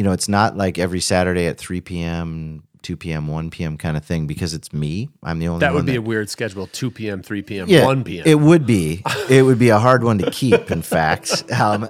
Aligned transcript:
you 0.00 0.04
know, 0.04 0.12
it's 0.12 0.30
not 0.30 0.56
like 0.56 0.78
every 0.78 1.00
Saturday 1.00 1.46
at 1.46 1.58
3 1.58 1.82
p.m., 1.82 2.62
2 2.80 2.96
p.m., 2.96 3.26
1 3.26 3.50
p.m. 3.50 3.76
kind 3.76 3.98
of 3.98 4.02
thing 4.02 4.26
because 4.26 4.54
it's 4.54 4.72
me. 4.72 5.10
I'm 5.22 5.40
the 5.40 5.48
only 5.48 5.60
That 5.60 5.74
would 5.74 5.84
be 5.84 5.96
a 5.96 6.00
weird 6.00 6.30
schedule 6.30 6.66
2 6.68 6.90
p.m., 6.90 7.22
3 7.22 7.42
p.m., 7.42 7.68
yeah, 7.68 7.84
1 7.84 8.04
p.m. 8.04 8.24
It 8.26 8.36
would 8.36 8.64
be. 8.64 9.02
It 9.28 9.42
would 9.42 9.58
be 9.58 9.68
a 9.68 9.78
hard 9.78 10.02
one 10.02 10.16
to 10.16 10.30
keep, 10.30 10.70
in 10.70 10.80
fact. 10.80 11.44
Um, 11.52 11.82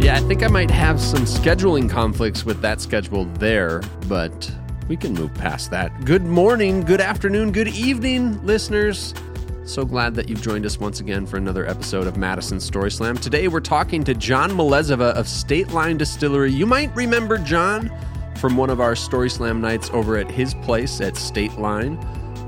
yeah, 0.00 0.16
I 0.16 0.24
think 0.26 0.42
I 0.42 0.48
might 0.48 0.72
have 0.72 1.00
some 1.00 1.20
scheduling 1.20 1.88
conflicts 1.88 2.44
with 2.44 2.60
that 2.62 2.80
schedule 2.80 3.26
there, 3.34 3.82
but 4.08 4.50
we 4.88 4.96
can 4.96 5.14
move 5.14 5.32
past 5.34 5.70
that. 5.70 6.04
Good 6.04 6.24
morning, 6.24 6.80
good 6.80 7.00
afternoon, 7.00 7.52
good 7.52 7.68
evening, 7.68 8.44
listeners. 8.44 9.14
So 9.68 9.84
glad 9.84 10.14
that 10.14 10.30
you've 10.30 10.40
joined 10.40 10.64
us 10.64 10.80
once 10.80 11.00
again 11.00 11.26
for 11.26 11.36
another 11.36 11.66
episode 11.66 12.06
of 12.06 12.16
Madison 12.16 12.58
Story 12.58 12.90
Slam. 12.90 13.18
Today 13.18 13.48
we're 13.48 13.60
talking 13.60 14.02
to 14.04 14.14
John 14.14 14.50
Mleziva 14.52 15.12
of 15.12 15.28
State 15.28 15.68
Line 15.72 15.98
Distillery. 15.98 16.50
You 16.50 16.64
might 16.64 16.92
remember 16.96 17.36
John 17.36 17.92
from 18.38 18.56
one 18.56 18.70
of 18.70 18.80
our 18.80 18.96
Story 18.96 19.28
Slam 19.28 19.60
nights 19.60 19.90
over 19.92 20.16
at 20.16 20.30
his 20.30 20.54
place 20.54 21.02
at 21.02 21.18
State 21.18 21.52
Line. 21.58 21.98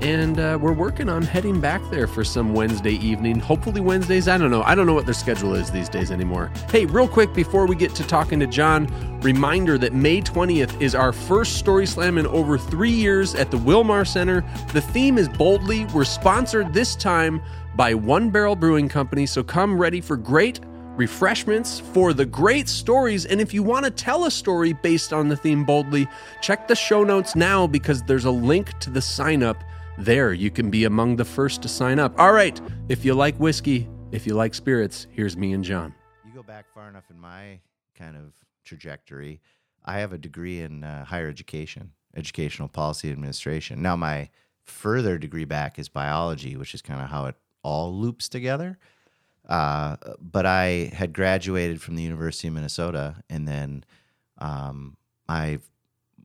And 0.01 0.39
uh, 0.39 0.57
we're 0.59 0.73
working 0.73 1.09
on 1.09 1.21
heading 1.21 1.61
back 1.61 1.79
there 1.91 2.07
for 2.07 2.23
some 2.23 2.55
Wednesday 2.55 2.93
evening. 2.93 3.39
Hopefully, 3.39 3.81
Wednesdays. 3.81 4.27
I 4.27 4.35
don't 4.35 4.49
know. 4.49 4.63
I 4.63 4.73
don't 4.73 4.87
know 4.87 4.95
what 4.95 5.05
their 5.05 5.13
schedule 5.13 5.53
is 5.53 5.69
these 5.69 5.89
days 5.89 6.09
anymore. 6.09 6.51
Hey, 6.71 6.87
real 6.87 7.07
quick 7.07 7.35
before 7.35 7.67
we 7.67 7.75
get 7.75 7.93
to 7.95 8.03
talking 8.07 8.39
to 8.39 8.47
John, 8.47 8.87
reminder 9.21 9.77
that 9.77 9.93
May 9.93 10.19
20th 10.19 10.81
is 10.81 10.95
our 10.95 11.13
first 11.13 11.59
Story 11.59 11.85
Slam 11.85 12.17
in 12.17 12.25
over 12.25 12.57
three 12.57 12.89
years 12.89 13.35
at 13.35 13.51
the 13.51 13.57
Wilmar 13.57 14.07
Center. 14.07 14.43
The 14.73 14.81
theme 14.81 15.19
is 15.19 15.29
Boldly. 15.29 15.85
We're 15.93 16.03
sponsored 16.03 16.73
this 16.73 16.95
time 16.95 17.39
by 17.75 17.93
One 17.93 18.31
Barrel 18.31 18.55
Brewing 18.55 18.89
Company, 18.89 19.27
so 19.27 19.43
come 19.43 19.79
ready 19.79 20.01
for 20.01 20.17
great 20.17 20.61
refreshments 20.95 21.79
for 21.79 22.11
the 22.11 22.25
great 22.25 22.67
stories. 22.67 23.27
And 23.27 23.39
if 23.39 23.53
you 23.53 23.61
want 23.61 23.85
to 23.85 23.91
tell 23.91 24.25
a 24.25 24.31
story 24.31 24.73
based 24.73 25.13
on 25.13 25.29
the 25.29 25.37
theme 25.37 25.63
Boldly, 25.63 26.07
check 26.41 26.67
the 26.67 26.75
show 26.75 27.03
notes 27.03 27.35
now 27.35 27.67
because 27.67 28.01
there's 28.01 28.25
a 28.25 28.31
link 28.31 28.77
to 28.79 28.89
the 28.89 29.01
sign 29.01 29.43
up 29.43 29.63
there. 30.05 30.33
You 30.33 30.51
can 30.51 30.69
be 30.69 30.85
among 30.85 31.15
the 31.15 31.25
first 31.25 31.61
to 31.61 31.67
sign 31.67 31.99
up. 31.99 32.19
All 32.19 32.33
right, 32.33 32.59
if 32.89 33.05
you 33.05 33.13
like 33.13 33.35
whiskey, 33.37 33.87
if 34.11 34.25
you 34.27 34.33
like 34.33 34.53
spirits, 34.53 35.07
here's 35.11 35.37
me 35.37 35.53
and 35.53 35.63
John. 35.63 35.93
you 36.25 36.31
go 36.33 36.43
back 36.43 36.65
far 36.73 36.89
enough 36.89 37.05
in 37.09 37.19
my 37.19 37.59
kind 37.97 38.15
of 38.15 38.33
trajectory. 38.65 39.39
I 39.85 39.99
have 39.99 40.13
a 40.13 40.17
degree 40.17 40.61
in 40.61 40.83
uh, 40.83 41.05
higher 41.05 41.27
education, 41.27 41.91
educational 42.15 42.67
policy 42.67 43.11
administration. 43.11 43.81
Now, 43.81 43.95
my 43.95 44.29
further 44.63 45.17
degree 45.17 45.45
back 45.45 45.79
is 45.79 45.89
biology, 45.89 46.55
which 46.55 46.73
is 46.73 46.81
kind 46.81 47.01
of 47.01 47.09
how 47.09 47.25
it 47.25 47.35
all 47.63 47.93
loops 47.93 48.29
together. 48.29 48.77
Uh, 49.47 49.97
but 50.19 50.45
I 50.45 50.91
had 50.93 51.13
graduated 51.13 51.81
from 51.81 51.95
the 51.95 52.03
University 52.03 52.47
of 52.47 52.53
Minnesota, 52.53 53.15
and 53.29 53.47
then 53.47 53.83
um, 54.37 54.97
I 55.27 55.59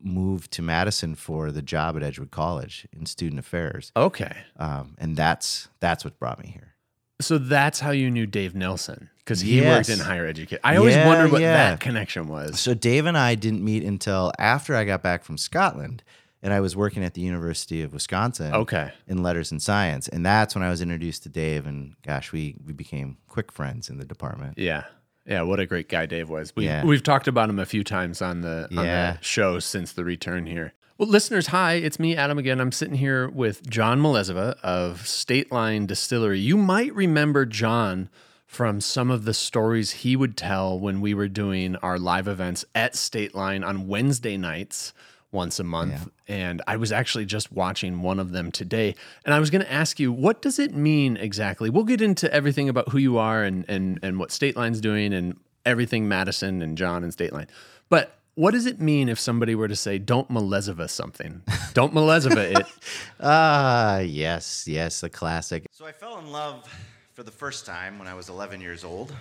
moved 0.06 0.50
to 0.52 0.62
Madison 0.62 1.14
for 1.14 1.50
the 1.50 1.62
job 1.62 1.96
at 1.96 2.02
Edgewood 2.02 2.30
College 2.30 2.86
in 2.96 3.04
student 3.06 3.38
affairs, 3.38 3.92
Okay. 3.96 4.34
um, 4.58 4.94
and 4.98 5.16
that's 5.16 5.68
that's 5.80 6.04
what 6.04 6.18
brought 6.18 6.38
me 6.42 6.48
here. 6.48 6.74
So 7.20 7.38
that's 7.38 7.80
how 7.80 7.90
you 7.92 8.10
knew 8.10 8.26
Dave 8.26 8.54
Nelson 8.54 9.08
because 9.18 9.40
he 9.40 9.60
Yes. 9.60 9.88
worked 9.88 9.98
in 10.00 10.04
higher 10.04 10.26
education. 10.26 10.60
I 10.62 10.76
always 10.76 10.94
Yeah, 10.94 11.06
wondered 11.06 11.32
what 11.32 11.40
yeah. 11.40 11.70
that 11.70 11.80
connection 11.80 12.28
was. 12.28 12.60
So 12.60 12.74
Dave 12.74 13.06
and 13.06 13.16
I 13.16 13.34
didn't 13.34 13.64
meet 13.64 13.82
until 13.82 14.32
after 14.38 14.76
I 14.76 14.84
got 14.84 15.02
back 15.02 15.24
from 15.24 15.38
Scotland, 15.38 16.02
and 16.42 16.52
I 16.52 16.60
was 16.60 16.76
working 16.76 17.02
at 17.02 17.14
the 17.14 17.22
University 17.22 17.82
of 17.82 17.92
Wisconsin. 17.94 18.52
Okay. 18.54 18.92
In 19.08 19.22
letters 19.22 19.50
and 19.50 19.60
science, 19.62 20.06
and 20.08 20.24
that's 20.26 20.54
when 20.54 20.62
I 20.62 20.68
was 20.68 20.82
introduced 20.82 21.22
to 21.24 21.28
Dave, 21.30 21.66
and 21.66 21.94
gosh, 22.02 22.32
we 22.32 22.56
we 22.64 22.72
became 22.74 23.16
quick 23.26 23.50
friends 23.50 23.88
in 23.90 23.96
the 23.98 24.04
department. 24.04 24.58
Yeah. 24.58 24.84
Yeah, 25.26 25.42
what 25.42 25.58
a 25.60 25.66
great 25.66 25.88
guy 25.88 26.06
Dave 26.06 26.28
was. 26.28 26.54
We, 26.54 26.66
Yeah. 26.66 26.84
We've 26.84 27.02
talked 27.02 27.26
about 27.28 27.50
him 27.50 27.58
a 27.58 27.66
few 27.66 27.82
times 27.84 28.22
on 28.22 28.42
the, 28.42 28.68
on 28.76 28.84
Yeah. 28.84 29.12
the 29.14 29.18
show 29.24 29.58
since 29.58 29.92
the 29.92 30.04
return 30.04 30.46
here. 30.46 30.72
Well, 30.98 31.08
listeners, 31.08 31.48
hi, 31.48 31.74
it's 31.74 31.98
me, 31.98 32.16
Adam, 32.16 32.38
again. 32.38 32.58
I'm 32.60 32.72
sitting 32.72 32.94
here 32.94 33.28
with 33.28 33.68
John 33.68 34.00
Mleziva 34.00 34.56
of 34.62 35.06
State 35.06 35.52
Line 35.52 35.84
Distillery. 35.86 36.38
You 36.40 36.56
might 36.56 36.94
remember 36.94 37.44
John 37.44 38.08
from 38.46 38.80
some 38.80 39.10
of 39.10 39.24
the 39.26 39.34
stories 39.34 39.90
he 39.90 40.16
would 40.16 40.36
tell 40.38 40.78
when 40.78 41.00
we 41.02 41.12
were 41.12 41.28
doing 41.28 41.76
our 41.76 41.98
live 41.98 42.28
events 42.28 42.64
at 42.74 42.96
State 42.96 43.34
Line 43.34 43.62
on 43.62 43.88
Wednesday 43.88 44.36
nights 44.38 44.94
once 45.32 45.58
a 45.58 45.64
month. 45.64 46.08
And 46.28 46.62
I 46.66 46.76
was 46.76 46.92
actually 46.92 47.26
just 47.26 47.52
watching 47.52 48.02
one 48.02 48.18
of 48.18 48.32
them 48.32 48.50
today. 48.50 48.94
And 49.24 49.34
I 49.34 49.38
was 49.38 49.50
going 49.50 49.62
to 49.62 49.72
ask 49.72 50.00
you, 50.00 50.12
what 50.12 50.42
does 50.42 50.58
it 50.58 50.74
mean 50.74 51.16
exactly? 51.16 51.70
We'll 51.70 51.84
get 51.84 52.00
into 52.00 52.32
everything 52.32 52.68
about 52.68 52.88
who 52.90 52.98
you 52.98 53.18
are 53.18 53.42
and, 53.42 53.64
and, 53.68 53.98
and 54.02 54.18
what 54.18 54.30
State 54.30 54.56
Line's 54.56 54.80
doing 54.80 55.12
and 55.12 55.38
everything 55.64 56.08
Madison 56.08 56.62
and 56.62 56.78
John 56.78 57.02
and 57.02 57.12
State 57.12 57.32
Line. 57.32 57.48
But 57.88 58.16
what 58.34 58.52
does 58.52 58.66
it 58.66 58.80
mean 58.80 59.08
if 59.08 59.18
somebody 59.18 59.54
were 59.54 59.68
to 59.68 59.76
say, 59.76 59.98
don't 59.98 60.28
Mleziva 60.30 60.88
something? 60.90 61.42
Don't 61.74 61.94
Mleziva 61.94 62.58
it. 62.58 62.66
Ah, 63.20 63.98
yes, 64.00 64.68
yes, 64.68 65.00
the 65.00 65.08
classic. 65.08 65.66
So 65.72 65.86
I 65.86 65.92
fell 65.92 66.18
in 66.18 66.30
love 66.30 66.68
for 67.14 67.22
the 67.22 67.30
first 67.30 67.64
time 67.64 67.98
when 67.98 68.06
I 68.06 68.12
was 68.14 68.28
11 68.28 68.60
years 68.60 68.84
old 68.84 69.14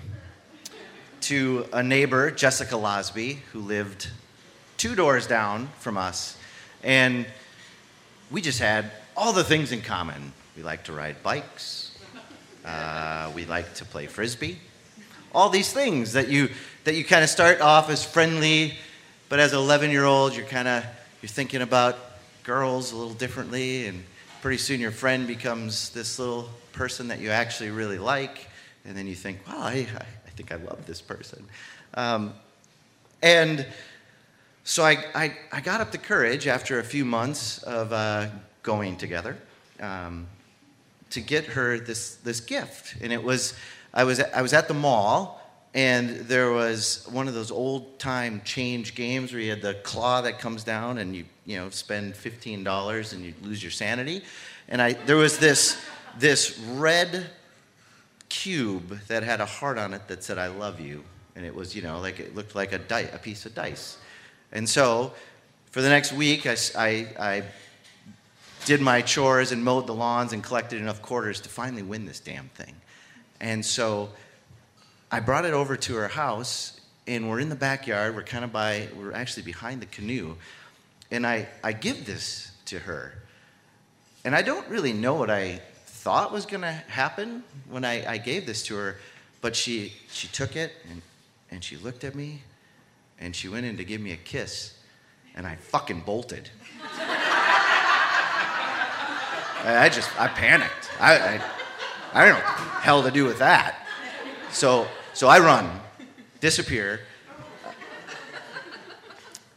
to 1.21 1.65
a 1.71 1.81
neighbor, 1.81 2.29
Jessica 2.29 2.75
Losby, 2.75 3.35
who 3.53 3.59
lived 3.61 4.09
two 4.77 4.95
doors 4.95 5.27
down 5.27 5.69
from 5.79 5.97
us. 5.97 6.37
And 6.83 7.25
we 8.31 8.41
just 8.41 8.59
had 8.59 8.91
all 9.15 9.33
the 9.33 9.43
things 9.43 9.71
in 9.71 9.81
common. 9.81 10.33
We 10.55 10.63
liked 10.63 10.85
to 10.87 10.93
ride 10.93 11.21
bikes, 11.23 11.97
uh, 12.65 13.31
we 13.35 13.45
liked 13.45 13.75
to 13.77 13.85
play 13.85 14.07
frisbee. 14.07 14.59
All 15.33 15.49
these 15.49 15.71
things 15.71 16.13
that 16.13 16.29
you, 16.29 16.49
that 16.85 16.95
you 16.95 17.03
kind 17.03 17.23
of 17.23 17.29
start 17.29 17.59
off 17.61 17.89
as 17.89 18.05
friendly, 18.05 18.75
but 19.27 19.39
as 19.39 19.51
an 19.53 19.59
11 19.59 19.91
year 19.91 20.05
old, 20.05 20.35
you're 20.35 20.45
kind 20.45 20.67
of 20.67 20.85
you're 21.21 21.29
thinking 21.29 21.61
about 21.61 21.97
girls 22.43 22.91
a 22.91 22.95
little 22.95 23.13
differently, 23.13 23.87
and 23.87 24.03
pretty 24.41 24.57
soon 24.57 24.79
your 24.79 24.91
friend 24.91 25.27
becomes 25.27 25.89
this 25.89 26.19
little 26.19 26.49
person 26.71 27.07
that 27.07 27.19
you 27.19 27.31
actually 27.31 27.71
really 27.71 27.97
like, 27.97 28.47
and 28.85 28.95
then 28.95 29.07
you 29.07 29.15
think, 29.15 29.39
wow, 29.47 29.57
I, 29.57 29.87
I 30.25 30.29
think 30.35 30.51
I 30.51 30.55
love 30.57 30.85
this 30.85 31.01
person. 31.01 31.43
Um, 31.95 32.33
and 33.23 33.65
so 34.67 34.83
I, 34.83 35.05
I, 35.13 35.37
I 35.51 35.61
got 35.61 35.79
up 35.79 35.91
the 35.91 35.99
courage 35.99 36.47
after 36.47 36.79
a 36.79 36.83
few 36.83 37.05
months 37.05 37.61
of 37.61 37.93
uh, 37.93 38.29
going 38.63 38.97
together 38.97 39.37
um, 39.79 40.25
to 41.11 41.21
get 41.21 41.45
her 41.45 41.77
this, 41.77 42.15
this 42.15 42.39
gift. 42.39 42.95
And 42.99 43.13
it 43.13 43.23
was, 43.23 43.53
I 43.93 44.05
was, 44.05 44.19
I 44.19 44.41
was 44.41 44.53
at 44.53 44.67
the 44.67 44.73
mall, 44.73 45.39
and 45.75 46.09
there 46.21 46.51
was 46.51 47.07
one 47.11 47.27
of 47.27 47.35
those 47.35 47.51
old 47.51 47.99
time 47.99 48.41
change 48.43 48.95
games 48.95 49.31
where 49.31 49.39
you 49.39 49.51
had 49.51 49.61
the 49.61 49.75
claw 49.75 50.21
that 50.21 50.39
comes 50.39 50.63
down 50.63 50.97
and 50.97 51.15
you, 51.15 51.25
you 51.45 51.57
know, 51.57 51.69
spend 51.69 52.15
$15 52.15 53.13
and 53.13 53.23
you 53.23 53.35
lose 53.43 53.61
your 53.61 53.71
sanity. 53.71 54.23
And 54.67 54.81
I, 54.81 54.93
there 54.93 55.17
was 55.17 55.37
this, 55.37 55.79
this 56.17 56.57
red 56.71 57.27
cube 58.29 58.99
that 59.09 59.21
had 59.21 59.41
a 59.41 59.45
heart 59.45 59.77
on 59.77 59.93
it 59.93 60.07
that 60.07 60.23
said, 60.23 60.39
I 60.39 60.47
love 60.47 60.79
you. 60.79 61.03
And 61.35 61.45
it 61.45 61.53
was, 61.53 61.75
you 61.75 61.83
know, 61.83 61.99
like 61.99 62.19
it 62.19 62.33
looked 62.33 62.55
like 62.55 62.73
a, 62.73 62.79
di- 62.79 63.09
a 63.13 63.19
piece 63.19 63.45
of 63.45 63.53
dice. 63.53 63.99
And 64.55 64.69
so 64.69 65.11
for 65.71 65.81
the 65.81 65.89
next 65.89 66.13
week, 66.13 66.47
I 66.47 67.43
did 68.63 68.79
my 68.79 69.01
chores 69.01 69.51
and 69.51 69.63
mowed 69.63 69.85
the 69.85 69.93
lawns 69.93 70.31
and 70.31 70.41
collected 70.41 70.79
enough 70.81 71.01
quarters 71.01 71.41
to 71.41 71.49
finally 71.49 71.83
win 71.83 72.05
this 72.05 72.21
damn 72.21 72.47
thing. 72.47 72.73
And 73.41 73.63
so 73.65 74.09
I 75.11 75.19
brought 75.19 75.43
it 75.43 75.53
over 75.53 75.75
to 75.75 75.95
her 75.95 76.07
house, 76.07 76.79
and 77.05 77.29
we're 77.29 77.41
in 77.41 77.49
the 77.49 77.55
backyard. 77.55 78.15
We're 78.15 78.23
kind 78.23 78.45
of 78.45 78.53
by, 78.53 78.87
we're 78.97 79.11
actually 79.11 79.43
behind 79.43 79.81
the 79.81 79.87
canoe. 79.87 80.37
And 81.11 81.27
I, 81.27 81.49
I 81.61 81.73
give 81.73 82.05
this 82.05 82.51
to 82.67 82.79
her. 82.79 83.13
And 84.23 84.33
I 84.33 84.41
don't 84.41 84.67
really 84.69 84.93
know 84.93 85.15
what 85.15 85.29
I 85.29 85.59
thought 85.85 86.31
was 86.31 86.45
going 86.45 86.61
to 86.61 86.71
happen 86.71 87.43
when 87.69 87.83
I, 87.83 88.13
I 88.13 88.17
gave 88.19 88.45
this 88.45 88.63
to 88.67 88.75
her, 88.75 88.97
but 89.41 89.53
she, 89.53 89.91
she 90.09 90.29
took 90.29 90.55
it 90.55 90.71
and, 90.89 91.01
and 91.51 91.61
she 91.61 91.75
looked 91.75 92.05
at 92.05 92.15
me 92.15 92.41
and 93.19 93.35
she 93.35 93.47
went 93.47 93.65
in 93.65 93.77
to 93.77 93.83
give 93.83 94.01
me 94.01 94.11
a 94.11 94.17
kiss, 94.17 94.77
and 95.35 95.47
I 95.47 95.55
fucking 95.55 96.01
bolted. 96.01 96.49
I 99.67 99.89
just, 99.91 100.09
I 100.19 100.27
panicked. 100.27 100.91
I, 100.99 101.17
I, 101.17 101.41
I 102.13 102.25
don't 102.25 102.37
know 102.37 102.45
hell 102.81 103.01
to 103.03 103.11
do 103.11 103.25
with 103.25 103.39
that. 103.39 103.87
So, 104.51 104.87
so 105.13 105.27
I 105.27 105.39
run, 105.39 105.69
disappear, 106.39 107.01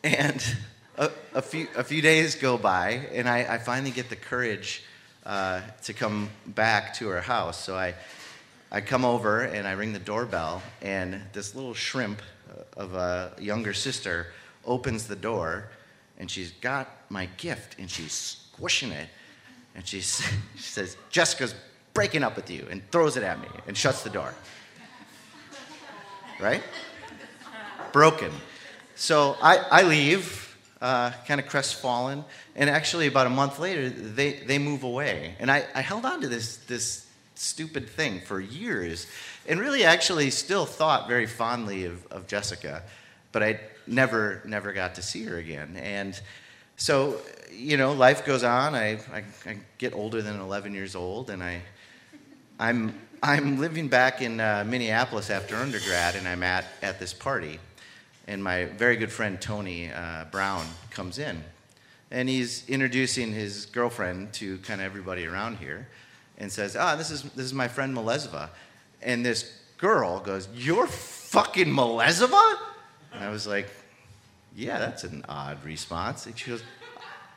and 0.03 0.57
a, 0.97 1.11
a, 1.35 1.43
few, 1.43 1.69
a 1.77 1.85
few 1.85 2.01
days 2.01 2.35
go 2.35 2.57
by, 2.57 3.07
and 3.13 3.29
I, 3.29 3.55
I 3.55 3.59
finally 3.59 3.91
get 3.91 4.09
the 4.09 4.17
courage 4.17 4.83
uh, 5.27 5.61
to 5.85 5.93
come 5.93 6.31
back 6.47 6.95
to 6.95 7.09
her 7.09 7.21
house. 7.21 7.63
So 7.63 7.77
I, 7.77 7.95
I 8.73 8.81
come 8.81 9.05
over 9.05 9.43
and 9.43 9.69
I 9.69 9.73
ring 9.73 9.93
the 9.93 9.99
doorbell, 9.99 10.63
and 10.81 11.21
this 11.33 11.55
little 11.55 11.75
shrimp 11.75 12.23
of 12.77 12.95
a 12.95 13.33
younger 13.39 13.73
sister 13.73 14.29
opens 14.65 15.07
the 15.07 15.17
door, 15.17 15.71
and 16.19 16.31
she's 16.31 16.53
got 16.53 16.89
my 17.09 17.27
gift, 17.37 17.77
and 17.79 17.91
she's 17.91 18.13
squishing 18.13 18.93
it, 18.93 19.09
and 19.75 19.87
she, 19.87 20.01
she 20.01 20.33
says, 20.57 20.97
Jessica's 21.11 21.55
breaking 21.95 22.23
up 22.23 22.37
with 22.37 22.51
you, 22.51 22.67
and 22.71 22.89
throws 22.91 23.17
it 23.17 23.23
at 23.25 23.41
me 23.41 23.49
and 23.67 23.77
shuts 23.77 24.03
the 24.03 24.11
door. 24.11 24.33
right? 26.41 26.63
Broken. 27.93 28.31
So 28.95 29.37
I, 29.43 29.57
I 29.71 29.83
leave, 29.83 30.57
uh, 30.81 31.11
kind 31.27 31.41
of 31.41 31.49
crestfallen, 31.49 32.25
and 32.55 32.71
actually 32.71 33.07
about 33.07 33.27
a 33.27 33.31
month 33.31 33.59
later, 33.59 33.89
they, 33.89 34.35
they 34.35 34.59
move 34.59 34.85
away. 34.85 35.35
And 35.41 35.51
I, 35.51 35.65
I 35.75 35.81
held 35.81 36.05
on 36.05 36.21
to 36.21 36.29
this, 36.29 36.59
this 36.59 37.08
stupid 37.39 37.89
thing 37.89 38.21
for 38.21 38.41
years, 38.41 39.07
and 39.47 39.61
really 39.61 39.85
actually 39.85 40.31
still 40.31 40.67
thought 40.67 41.09
very 41.09 41.27
fondly 41.27 41.85
of, 41.85 42.05
of 42.09 42.27
Jessica, 42.27 42.83
but 43.33 43.43
I 43.43 43.61
never, 43.87 44.43
never 44.45 44.73
got 44.73 44.97
to 44.97 45.03
see 45.03 45.25
her 45.25 45.37
again. 45.37 45.77
And 45.77 46.21
so, 46.77 47.21
you 47.53 47.77
know, 47.77 47.93
life 47.93 48.25
goes 48.25 48.45
on. 48.45 48.75
I, 48.75 48.99
I, 49.13 49.25
I 49.47 49.59
get 49.79 49.95
older 49.95 50.23
than 50.23 50.41
11 50.41 50.75
years 50.75 50.95
old, 50.95 51.31
and 51.31 51.43
I, 51.43 51.63
I'm, 52.59 52.95
I'm 53.23 53.59
living 53.59 53.89
back 53.89 54.21
in 54.23 54.41
uh, 54.41 54.65
Minneapolis 54.67 55.31
after 55.31 55.57
undergrad, 55.57 56.17
and 56.17 56.27
I'm 56.27 56.43
at, 56.43 56.67
at 56.83 56.99
this 56.99 57.13
party. 57.13 57.59
And 58.27 58.45
my 58.45 58.67
very 58.67 58.97
good 58.97 59.11
friend 59.11 59.41
Tony 59.41 59.91
uh, 59.91 60.27
Brown 60.31 60.67
comes 60.91 61.19
in, 61.19 61.43
and 62.11 62.29
he's 62.29 62.69
introducing 62.69 63.33
his 63.33 63.67
girlfriend 63.67 64.33
to 64.35 64.59
kind 64.59 64.81
of 64.81 64.85
everybody 64.85 65.25
around 65.25 65.59
here, 65.59 65.89
and 66.39 66.51
says, 66.51 66.77
"Ah, 66.77 66.97
this 66.97 67.11
is 67.11 67.23
this 67.35 67.47
is 67.47 67.55
my 67.55 67.69
friend 67.69 67.95
Mleziva," 67.95 68.49
and 69.03 69.25
this 69.25 69.53
girl 69.77 70.21
goes, 70.21 70.49
"You're 70.55 70.87
fucking 70.87 71.69
Mleziva?" 71.69 72.59
And 73.13 73.23
I 73.23 73.31
was 73.31 73.47
like, 73.47 73.69
"Yeah, 74.57 74.79
that's 74.79 75.05
an 75.05 75.25
odd 75.29 75.63
response." 75.65 76.27
And 76.27 76.39
she 76.39 76.51
goes, 76.51 76.63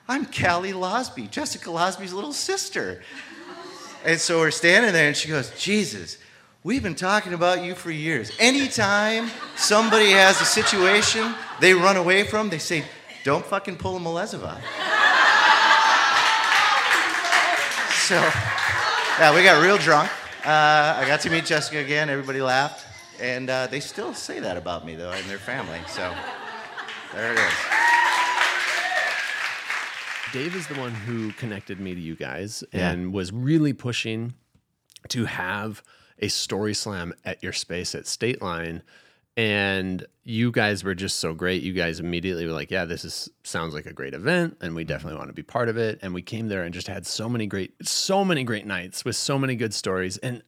"I'm 0.08 0.26
Callie 0.26 0.74
Losby, 0.74 1.30
Jessica 1.30 1.70
Losby's 1.70 2.14
little 2.14 2.34
sister." 2.34 3.02
And 4.04 4.20
so 4.20 4.40
we're 4.40 4.52
standing 4.52 4.94
there, 4.94 5.08
and 5.08 5.16
she 5.16 5.30
goes, 5.30 5.52
Jesus, 5.60 6.18
we've 6.64 6.82
been 6.82 6.96
talking 6.96 7.34
about 7.34 7.64
you 7.64 7.76
for 7.76 7.92
years. 7.92 8.32
Anytime 8.40 9.30
somebody 9.56 10.10
has 10.12 10.42
a 10.42 10.46
situation 10.46 11.36
they 11.60 11.74
run 11.76 11.98
away 11.98 12.24
from, 12.24 12.50
they 12.50 12.58
say, 12.58 12.84
don't 13.24 13.46
fucking 13.46 13.78
pull 13.78 13.98
a 13.98 14.00
Mleziva. 14.00 14.60
so, 18.08 18.18
yeah, 19.22 19.36
we 19.36 19.44
got 19.44 19.62
real 19.62 19.78
drunk. 19.78 20.10
Uh, 20.44 20.98
I 20.98 21.04
got 21.08 21.22
to 21.22 21.30
meet 21.30 21.46
Jessica 21.46 21.78
again. 21.78 22.10
Everybody 22.10 22.42
laughed. 22.42 22.88
And 23.22 23.52
uh, 23.52 23.68
they 23.68 23.80
still 23.80 24.16
say 24.16 24.40
that 24.40 24.58
about 24.58 24.84
me, 24.84 24.96
though, 24.96 25.12
and 25.12 25.24
their 25.30 25.38
family. 25.38 25.80
So, 25.88 26.12
there 27.14 27.32
it 27.34 27.38
is. 27.38 27.54
Dave 30.34 30.56
is 30.56 30.66
the 30.66 30.74
one 30.74 30.92
who 30.96 31.32
connected 31.34 31.80
me 31.80 31.94
to 31.94 32.02
you 32.02 32.16
guys 32.16 32.64
Yeah. 32.74 32.90
and 32.90 33.14
was 33.14 33.32
really 33.32 33.74
pushing 33.74 34.34
to 35.10 35.26
have 35.26 35.84
a 36.18 36.30
story 36.30 36.74
slam 36.74 37.14
at 37.24 37.44
your 37.44 37.54
space 37.54 37.94
at 37.94 38.08
State 38.08 38.42
Line. 38.42 38.82
And 39.38 40.06
you 40.24 40.52
guys 40.52 40.84
were 40.84 40.94
just 40.94 41.20
so 41.20 41.34
great. 41.34 41.64
You 41.64 41.74
guys 41.74 42.00
immediately 42.00 42.46
were 42.46 42.52
like, 42.52 42.70
"Yeah, 42.70 42.86
this 42.86 43.06
is 43.06 43.30
sounds 43.44 43.74
like 43.74 43.86
a 43.86 43.94
great 43.94 44.14
event, 44.14 44.58
and 44.62 44.76
we 44.76 44.84
definitely 44.84 45.18
want 45.18 45.30
to 45.30 45.34
be 45.34 45.44
part 45.44 45.70
of 45.70 45.78
it." 45.78 46.00
And 46.02 46.14
we 46.14 46.22
came 46.22 46.48
there 46.50 46.64
and 46.64 46.74
just 46.74 46.88
had 46.88 47.08
so 47.08 47.30
many 47.30 47.48
great, 47.48 47.74
so 47.82 48.26
many 48.26 48.44
great 48.44 48.66
nights 48.66 49.06
with 49.06 49.16
so 49.16 49.40
many 49.40 49.56
good 49.56 49.74
stories. 49.74 50.18
And 50.18 50.44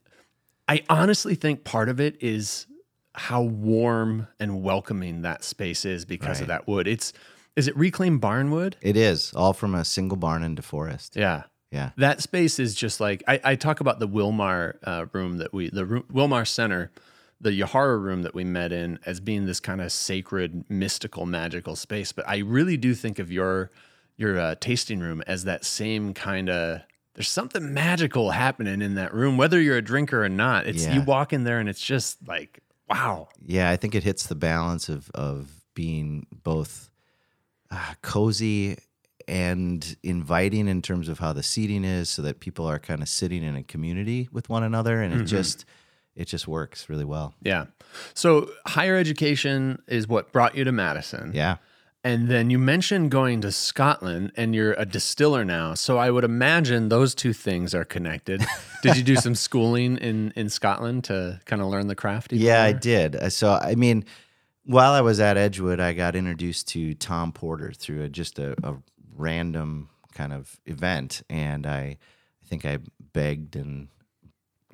I 0.68 0.84
honestly 0.90 1.36
think 1.36 1.64
part 1.64 1.90
of 1.90 2.00
it 2.00 2.22
is 2.22 2.68
how 3.16 3.42
warm 3.42 4.28
and 4.40 4.64
welcoming 4.64 5.22
that 5.22 5.44
space 5.44 5.86
is 5.86 6.04
because 6.06 6.42
of 6.42 6.48
that 6.48 6.68
wood. 6.68 6.88
It's 6.88 7.14
is 7.56 7.68
it 7.68 7.78
reclaimed 7.78 8.22
barn 8.22 8.52
wood? 8.52 8.76
It 8.82 8.98
is 8.98 9.34
all 9.34 9.54
from 9.54 9.76
a 9.76 9.86
single 9.86 10.18
barn 10.18 10.44
in 10.44 10.56
DeForest. 10.56 11.16
Yeah. 11.16 11.44
Yeah. 11.72 11.92
That 11.98 12.22
space 12.22 12.60
is 12.60 12.76
just 12.76 13.00
like 13.00 13.24
I, 13.28 13.40
I 13.44 13.56
talk 13.56 13.80
about 13.80 14.00
the 14.00 14.08
Wilmar 14.08 14.76
uh, 14.84 15.06
room 15.12 15.38
that 15.38 15.54
we 15.54 15.70
the 15.70 15.86
Wilmar 15.86 16.48
Center, 16.48 16.92
the 17.44 17.52
Yahara 17.52 18.02
room 18.02 18.24
that 18.24 18.34
we 18.34 18.44
met 18.44 18.72
in 18.72 18.98
as 19.06 19.20
being 19.20 19.46
this 19.46 19.60
kind 19.60 19.82
of 19.82 19.92
sacred, 19.92 20.64
mystical, 20.70 21.26
magical 21.26 21.76
space. 21.76 22.12
But 22.12 22.28
I 22.28 22.38
really 22.40 22.78
do 22.78 22.96
think 22.96 23.20
of 23.20 23.32
your 23.32 23.70
your 24.18 24.40
uh, 24.40 24.56
tasting 24.60 25.00
room 25.00 25.22
as 25.28 25.44
that 25.44 25.64
same 25.66 26.14
kind 26.14 26.50
of. 26.50 26.82
There's 27.16 27.30
something 27.30 27.74
magical 27.74 28.32
happening 28.32 28.82
in 28.82 28.96
that 28.96 29.14
room, 29.14 29.38
whether 29.38 29.62
you're 29.62 29.78
a 29.78 29.84
drinker 29.84 30.24
or 30.24 30.30
not. 30.30 30.66
It's 30.66 30.84
Yeah. 30.84 30.96
you 30.96 31.02
walk 31.04 31.32
in 31.32 31.44
there 31.44 31.60
and 31.60 31.70
it's 31.70 31.82
just 31.86 32.18
like 32.28 32.62
wow. 32.90 33.28
Yeah, 33.46 33.70
I 33.70 33.76
think 33.78 33.94
it 33.94 34.04
hits 34.04 34.26
the 34.26 34.36
balance 34.36 34.90
of 34.90 35.12
of 35.14 35.62
being 35.76 36.26
both 36.44 36.90
uh, 37.70 37.94
cozy 38.02 38.78
and 39.28 39.96
inviting 40.04 40.68
in 40.68 40.82
terms 40.82 41.08
of 41.10 41.20
how 41.20 41.34
the 41.34 41.44
seating 41.44 41.84
is, 41.84 42.10
so 42.10 42.22
that 42.22 42.40
people 42.40 42.66
are 42.66 42.80
kind 42.80 43.02
of 43.02 43.10
sitting 43.10 43.44
in 43.44 43.56
a 43.56 43.64
community 43.64 44.28
with 44.32 44.50
one 44.50 44.64
another, 44.64 45.02
and 45.02 45.14
it 45.14 45.26
just 45.26 45.66
it 46.16 46.26
just 46.26 46.48
works 46.48 46.90
really 46.90 47.06
well. 47.06 47.34
Yeah. 47.42 47.66
So 48.14 48.50
higher 48.66 48.96
education 48.98 49.82
is 49.88 50.08
what 50.08 50.32
brought 50.32 50.56
you 50.56 50.64
to 50.64 50.72
Madison. 50.72 51.32
Yeah, 51.34 51.58
And 52.04 52.28
then 52.28 52.50
you 52.50 52.60
mentioned 52.60 53.12
going 53.12 53.42
to 53.42 53.52
Scotland 53.52 54.32
and 54.36 54.54
you're 54.56 54.74
a 54.74 54.86
distiller 54.86 55.46
now. 55.46 55.74
So 55.76 55.98
I 55.98 56.10
would 56.12 56.24
imagine 56.24 56.90
those 56.90 57.16
two 57.16 57.34
things 57.34 57.74
are 57.74 57.86
connected. 57.86 58.44
Did 58.84 58.98
you 58.98 59.04
do 59.04 59.16
some 59.16 59.36
schooling 59.36 59.98
in, 59.98 60.34
in 60.36 60.50
Scotland 60.50 61.04
to 61.06 61.40
kind 61.46 61.62
of 61.62 61.68
learn 61.70 61.88
the 61.88 61.96
craft? 61.96 62.34
yeah, 62.34 62.62
I 62.64 62.74
did. 62.74 63.16
Uh, 63.16 63.30
So 63.30 63.52
I 63.54 63.76
mean, 63.76 64.06
while 64.66 64.92
I 64.94 65.02
was 65.02 65.20
at 65.20 65.38
Edgewood, 65.38 65.80
I 65.80 65.94
got 65.94 66.16
introduced 66.16 66.68
to 66.70 66.94
Tom 66.94 67.32
Porter 67.32 67.72
through 67.74 68.04
a, 68.04 68.10
just 68.10 68.40
a, 68.40 68.56
a 68.64 68.76
random 69.16 69.90
kind 70.14 70.34
of 70.34 70.60
event, 70.66 71.22
and 71.30 71.66
I, 71.66 71.98
I 72.44 72.46
think 72.46 72.66
I 72.66 72.78
begged 73.14 73.56
and 73.56 73.88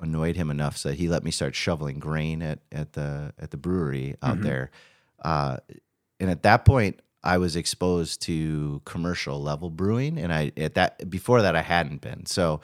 annoyed 0.00 0.36
him 0.36 0.50
enough 0.50 0.76
so 0.76 0.90
that 0.90 0.98
he 0.98 1.08
let 1.08 1.24
me 1.24 1.30
start 1.30 1.54
shoveling 1.54 1.98
grain 1.98 2.42
at, 2.42 2.60
at 2.72 2.92
the 2.94 3.32
at 3.38 3.50
the 3.50 3.56
brewery 3.56 4.16
out 4.22 4.40
there. 4.40 4.70
Uh, 5.22 5.56
and 6.18 6.30
at 6.30 6.42
that 6.42 6.64
point, 6.64 7.00
I 7.22 7.38
was 7.38 7.56
exposed 7.56 8.22
to 8.22 8.80
commercial 8.84 9.40
level 9.40 9.70
brewing, 9.70 10.18
and 10.18 10.32
I 10.32 10.52
at 10.56 10.74
that 10.74 11.10
before 11.10 11.42
that 11.42 11.56
I 11.56 11.62
hadn't 11.62 12.00
been. 12.00 12.26
So 12.26 12.60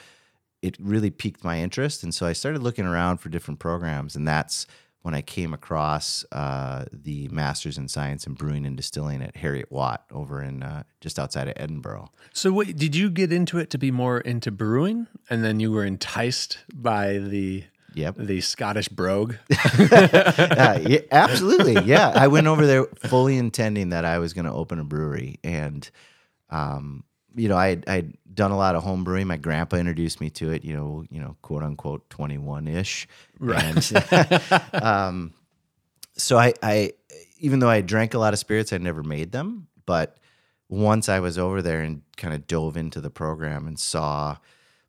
it 0.62 0.77
really 0.81 1.11
piqued 1.11 1.44
my 1.44 1.61
interest, 1.61 2.03
and 2.03 2.15
so 2.15 2.27
I 2.27 2.33
started 2.33 2.62
looking 2.62 2.87
around 2.87 3.19
for 3.19 3.29
different 3.29 3.61
programs, 3.61 4.17
and 4.17 4.27
that's 4.27 4.67
when 5.06 5.14
I 5.14 5.23
came 5.23 5.55
across 5.55 6.25
uh, 6.32 6.85
the 6.93 7.29
Masters 7.29 7.79
in 7.79 7.87
Science 7.87 8.26
in 8.26 8.35
Brewing 8.35 8.67
and 8.67 8.76
Distilling 8.76 9.23
at 9.23 9.37
Heriot-Watt 9.37 10.05
over 10.11 10.43
in 10.43 10.64
uh, 10.64 10.82
just 11.00 11.17
outside 11.17 11.47
of 11.47 11.55
Edinburgh. 11.56 12.11
So 12.32 12.61
did 12.64 12.97
you 12.97 13.08
get 13.08 13.32
into 13.32 13.58
it 13.58 13.70
to 13.70 13.79
be 13.79 13.93
more 13.93 14.19
into 14.19 14.50
brewing 14.50 15.06
and 15.31 15.44
then 15.44 15.61
you 15.61 15.70
were 15.70 15.85
enticed 15.85 16.58
by 16.75 17.19
the 17.19 17.62
Yep. 17.94 18.17
the 18.19 18.41
Scottish 18.41 18.88
brogue? 18.88 19.37
uh, 19.79 20.81
yeah, 20.85 20.99
absolutely. 21.12 21.81
Yeah. 21.85 22.12
I 22.12 22.26
went 22.26 22.49
over 22.49 22.67
there 22.67 22.86
fully 23.08 23.39
intending 23.39 23.91
that 23.91 24.05
I 24.05 24.19
was 24.19 24.34
going 24.34 24.46
to 24.46 24.53
open 24.53 24.81
a 24.81 24.84
brewery. 24.84 25.39
And, 25.44 25.89
um, 26.51 27.05
you 27.36 27.48
know, 27.48 27.56
I 27.56 27.69
had, 27.69 27.84
I'd 27.86 28.16
done 28.34 28.50
a 28.50 28.56
lot 28.56 28.74
of 28.74 28.82
home 28.82 29.05
brewing. 29.05 29.26
My 29.26 29.36
grandpa 29.36 29.76
introduced 29.76 30.20
me 30.20 30.31
to 30.31 30.50
it, 30.50 30.64
you 30.64 30.74
know, 30.74 31.05
you 31.10 31.20
know, 31.20 31.36
quote 31.43 31.62
unquote 31.62 32.08
21 32.10 32.66
ish. 32.66 33.06
Right. 33.38 33.93
And, 33.93 34.52
um, 34.82 35.34
so 36.16 36.38
I, 36.38 36.55
I, 36.62 36.93
even 37.38 37.58
though 37.58 37.69
I 37.69 37.82
drank 37.82 38.14
a 38.14 38.19
lot 38.19 38.32
of 38.32 38.38
spirits, 38.38 38.72
I 38.72 38.78
never 38.78 39.02
made 39.02 39.32
them. 39.32 39.69
But 39.84 40.19
once 40.69 41.08
I 41.08 41.20
was 41.20 41.38
over 41.38 41.62
there 41.62 41.82
and 41.82 42.02
kind 42.16 42.34
of 42.34 42.46
dove 42.46 42.76
into 42.76 43.00
the 43.00 43.10
program 43.10 43.66
and 43.66 43.78
saw 43.78 44.38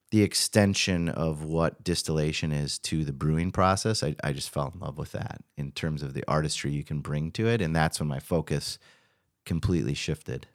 the 0.10 0.24
extension 0.24 1.10
of 1.10 1.44
what 1.44 1.84
distillation 1.84 2.54
is 2.54 2.80
to 2.80 3.04
the 3.04 3.12
brewing 3.12 3.52
process, 3.52 4.04
I, 4.04 4.16
I 4.24 4.32
just 4.32 4.50
fell 4.50 4.72
in 4.74 4.80
love 4.80 4.98
with 4.98 5.12
that 5.12 5.42
in 5.58 5.72
terms 5.72 6.02
of 6.02 6.14
the 6.14 6.24
artistry 6.28 6.72
you 6.72 6.86
can 6.86 7.02
bring 7.02 7.32
to 7.32 7.48
it. 7.48 7.62
And 7.62 7.76
that's 7.76 8.00
when 8.00 8.08
my 8.08 8.20
focus 8.20 8.80
completely 9.46 9.94
shifted. 9.94 10.48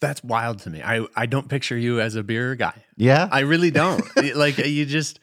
That's 0.00 0.22
wild 0.22 0.58
to 0.60 0.70
me. 0.70 0.82
I, 0.82 1.06
I 1.16 1.26
don't 1.26 1.48
picture 1.48 1.76
you 1.76 2.00
as 2.00 2.14
a 2.16 2.22
beer 2.22 2.54
guy. 2.54 2.84
Yeah. 2.96 3.28
I 3.30 3.40
really 3.40 3.70
don't. 3.70 4.04
like 4.36 4.58
you 4.58 4.84
just, 4.86 5.20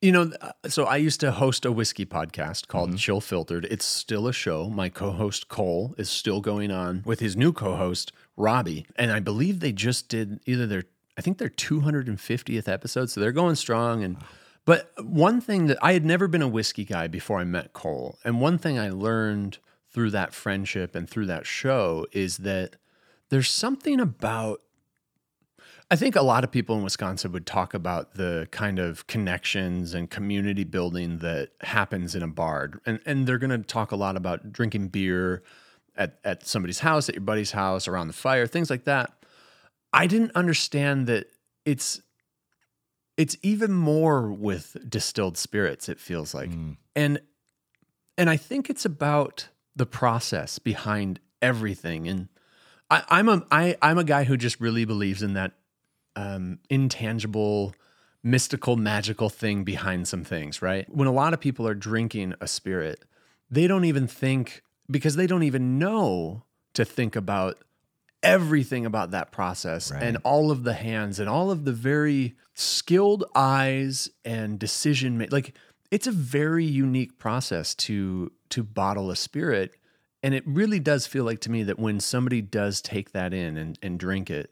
you 0.00 0.12
know. 0.12 0.30
Uh, 0.40 0.52
so 0.68 0.84
I 0.84 0.96
used 0.96 1.20
to 1.20 1.32
host 1.32 1.64
a 1.64 1.72
whiskey 1.72 2.04
podcast 2.04 2.66
called 2.68 2.90
mm-hmm. 2.90 2.98
Chill 2.98 3.20
Filtered. 3.20 3.66
It's 3.70 3.84
still 3.84 4.26
a 4.26 4.32
show. 4.32 4.68
My 4.68 4.88
co-host 4.88 5.48
Cole 5.48 5.94
is 5.96 6.10
still 6.10 6.40
going 6.40 6.70
on 6.70 7.02
with 7.06 7.20
his 7.20 7.36
new 7.36 7.52
co-host 7.52 8.12
Robbie, 8.36 8.86
and 8.96 9.12
I 9.12 9.20
believe 9.20 9.60
they 9.60 9.72
just 9.72 10.08
did 10.08 10.40
either 10.44 10.66
their, 10.66 10.84
I 11.16 11.20
think 11.20 11.38
their 11.38 11.48
250th 11.48 12.68
episode. 12.68 13.10
So 13.10 13.20
they're 13.20 13.32
going 13.32 13.54
strong. 13.54 14.02
And 14.02 14.16
but 14.64 14.90
one 14.98 15.40
thing 15.40 15.66
that 15.68 15.78
I 15.82 15.92
had 15.92 16.04
never 16.04 16.26
been 16.26 16.42
a 16.42 16.48
whiskey 16.48 16.84
guy 16.84 17.06
before 17.06 17.38
I 17.38 17.44
met 17.44 17.72
Cole, 17.72 18.18
and 18.24 18.40
one 18.40 18.58
thing 18.58 18.78
I 18.78 18.90
learned 18.90 19.58
through 19.94 20.10
that 20.10 20.34
friendship 20.34 20.94
and 20.96 21.08
through 21.08 21.26
that 21.26 21.46
show 21.46 22.04
is 22.12 22.38
that 22.38 22.76
there's 23.34 23.50
something 23.50 23.98
about 23.98 24.60
I 25.90 25.96
think 25.96 26.14
a 26.14 26.22
lot 26.22 26.44
of 26.44 26.52
people 26.52 26.76
in 26.76 26.84
Wisconsin 26.84 27.32
would 27.32 27.46
talk 27.46 27.74
about 27.74 28.14
the 28.14 28.46
kind 28.52 28.78
of 28.78 29.08
connections 29.08 29.92
and 29.92 30.08
community 30.08 30.62
building 30.62 31.18
that 31.18 31.50
happens 31.60 32.14
in 32.14 32.22
a 32.22 32.28
bar. 32.28 32.70
And 32.86 33.00
and 33.04 33.26
they're 33.26 33.38
going 33.38 33.50
to 33.50 33.66
talk 33.66 33.90
a 33.90 33.96
lot 33.96 34.16
about 34.16 34.52
drinking 34.52 34.88
beer 34.88 35.42
at 35.96 36.20
at 36.22 36.46
somebody's 36.46 36.78
house, 36.78 37.08
at 37.08 37.16
your 37.16 37.22
buddy's 37.22 37.50
house, 37.50 37.88
around 37.88 38.06
the 38.06 38.12
fire, 38.12 38.46
things 38.46 38.70
like 38.70 38.84
that. 38.84 39.12
I 39.92 40.06
didn't 40.06 40.30
understand 40.36 41.08
that 41.08 41.26
it's 41.64 42.00
it's 43.16 43.36
even 43.42 43.72
more 43.72 44.30
with 44.30 44.76
distilled 44.88 45.36
spirits 45.36 45.88
it 45.88 45.98
feels 45.98 46.34
like. 46.34 46.52
Hmm. 46.52 46.72
And 46.94 47.20
and 48.16 48.30
I 48.30 48.36
think 48.36 48.70
it's 48.70 48.84
about 48.84 49.48
the 49.74 49.86
process 49.86 50.60
behind 50.60 51.18
everything. 51.42 52.06
And 52.06 52.28
I, 52.94 53.18
I'm 53.18 53.28
a 53.28 53.44
I, 53.50 53.76
I'm 53.82 53.98
a 53.98 54.04
guy 54.04 54.24
who 54.24 54.36
just 54.36 54.60
really 54.60 54.84
believes 54.84 55.22
in 55.22 55.34
that 55.34 55.52
um, 56.16 56.58
intangible, 56.70 57.74
mystical, 58.22 58.76
magical 58.76 59.28
thing 59.28 59.64
behind 59.64 60.06
some 60.08 60.24
things. 60.24 60.62
Right? 60.62 60.88
When 60.94 61.08
a 61.08 61.12
lot 61.12 61.34
of 61.34 61.40
people 61.40 61.66
are 61.66 61.74
drinking 61.74 62.34
a 62.40 62.46
spirit, 62.46 63.04
they 63.50 63.66
don't 63.66 63.84
even 63.84 64.06
think 64.06 64.62
because 64.90 65.16
they 65.16 65.26
don't 65.26 65.42
even 65.42 65.78
know 65.78 66.44
to 66.74 66.84
think 66.84 67.16
about 67.16 67.58
everything 68.22 68.86
about 68.86 69.10
that 69.10 69.30
process 69.30 69.90
Right. 69.92 70.02
and 70.02 70.16
all 70.24 70.50
of 70.50 70.64
the 70.64 70.72
hands 70.72 71.20
and 71.20 71.28
all 71.28 71.50
of 71.50 71.64
the 71.66 71.72
very 71.72 72.34
skilled 72.54 73.24
eyes 73.34 74.08
and 74.24 74.58
decision 74.58 75.18
make 75.18 75.30
like 75.30 75.54
it's 75.90 76.06
a 76.06 76.12
very 76.12 76.64
unique 76.64 77.18
process 77.18 77.74
to 77.74 78.32
to 78.48 78.62
bottle 78.62 79.10
a 79.10 79.16
spirit 79.16 79.74
and 80.24 80.34
it 80.34 80.42
really 80.46 80.80
does 80.80 81.06
feel 81.06 81.24
like 81.24 81.40
to 81.42 81.50
me 81.50 81.62
that 81.62 81.78
when 81.78 82.00
somebody 82.00 82.40
does 82.40 82.80
take 82.80 83.12
that 83.12 83.32
in 83.32 83.56
and, 83.56 83.78
and 83.82 84.00
drink 84.00 84.30
it 84.30 84.50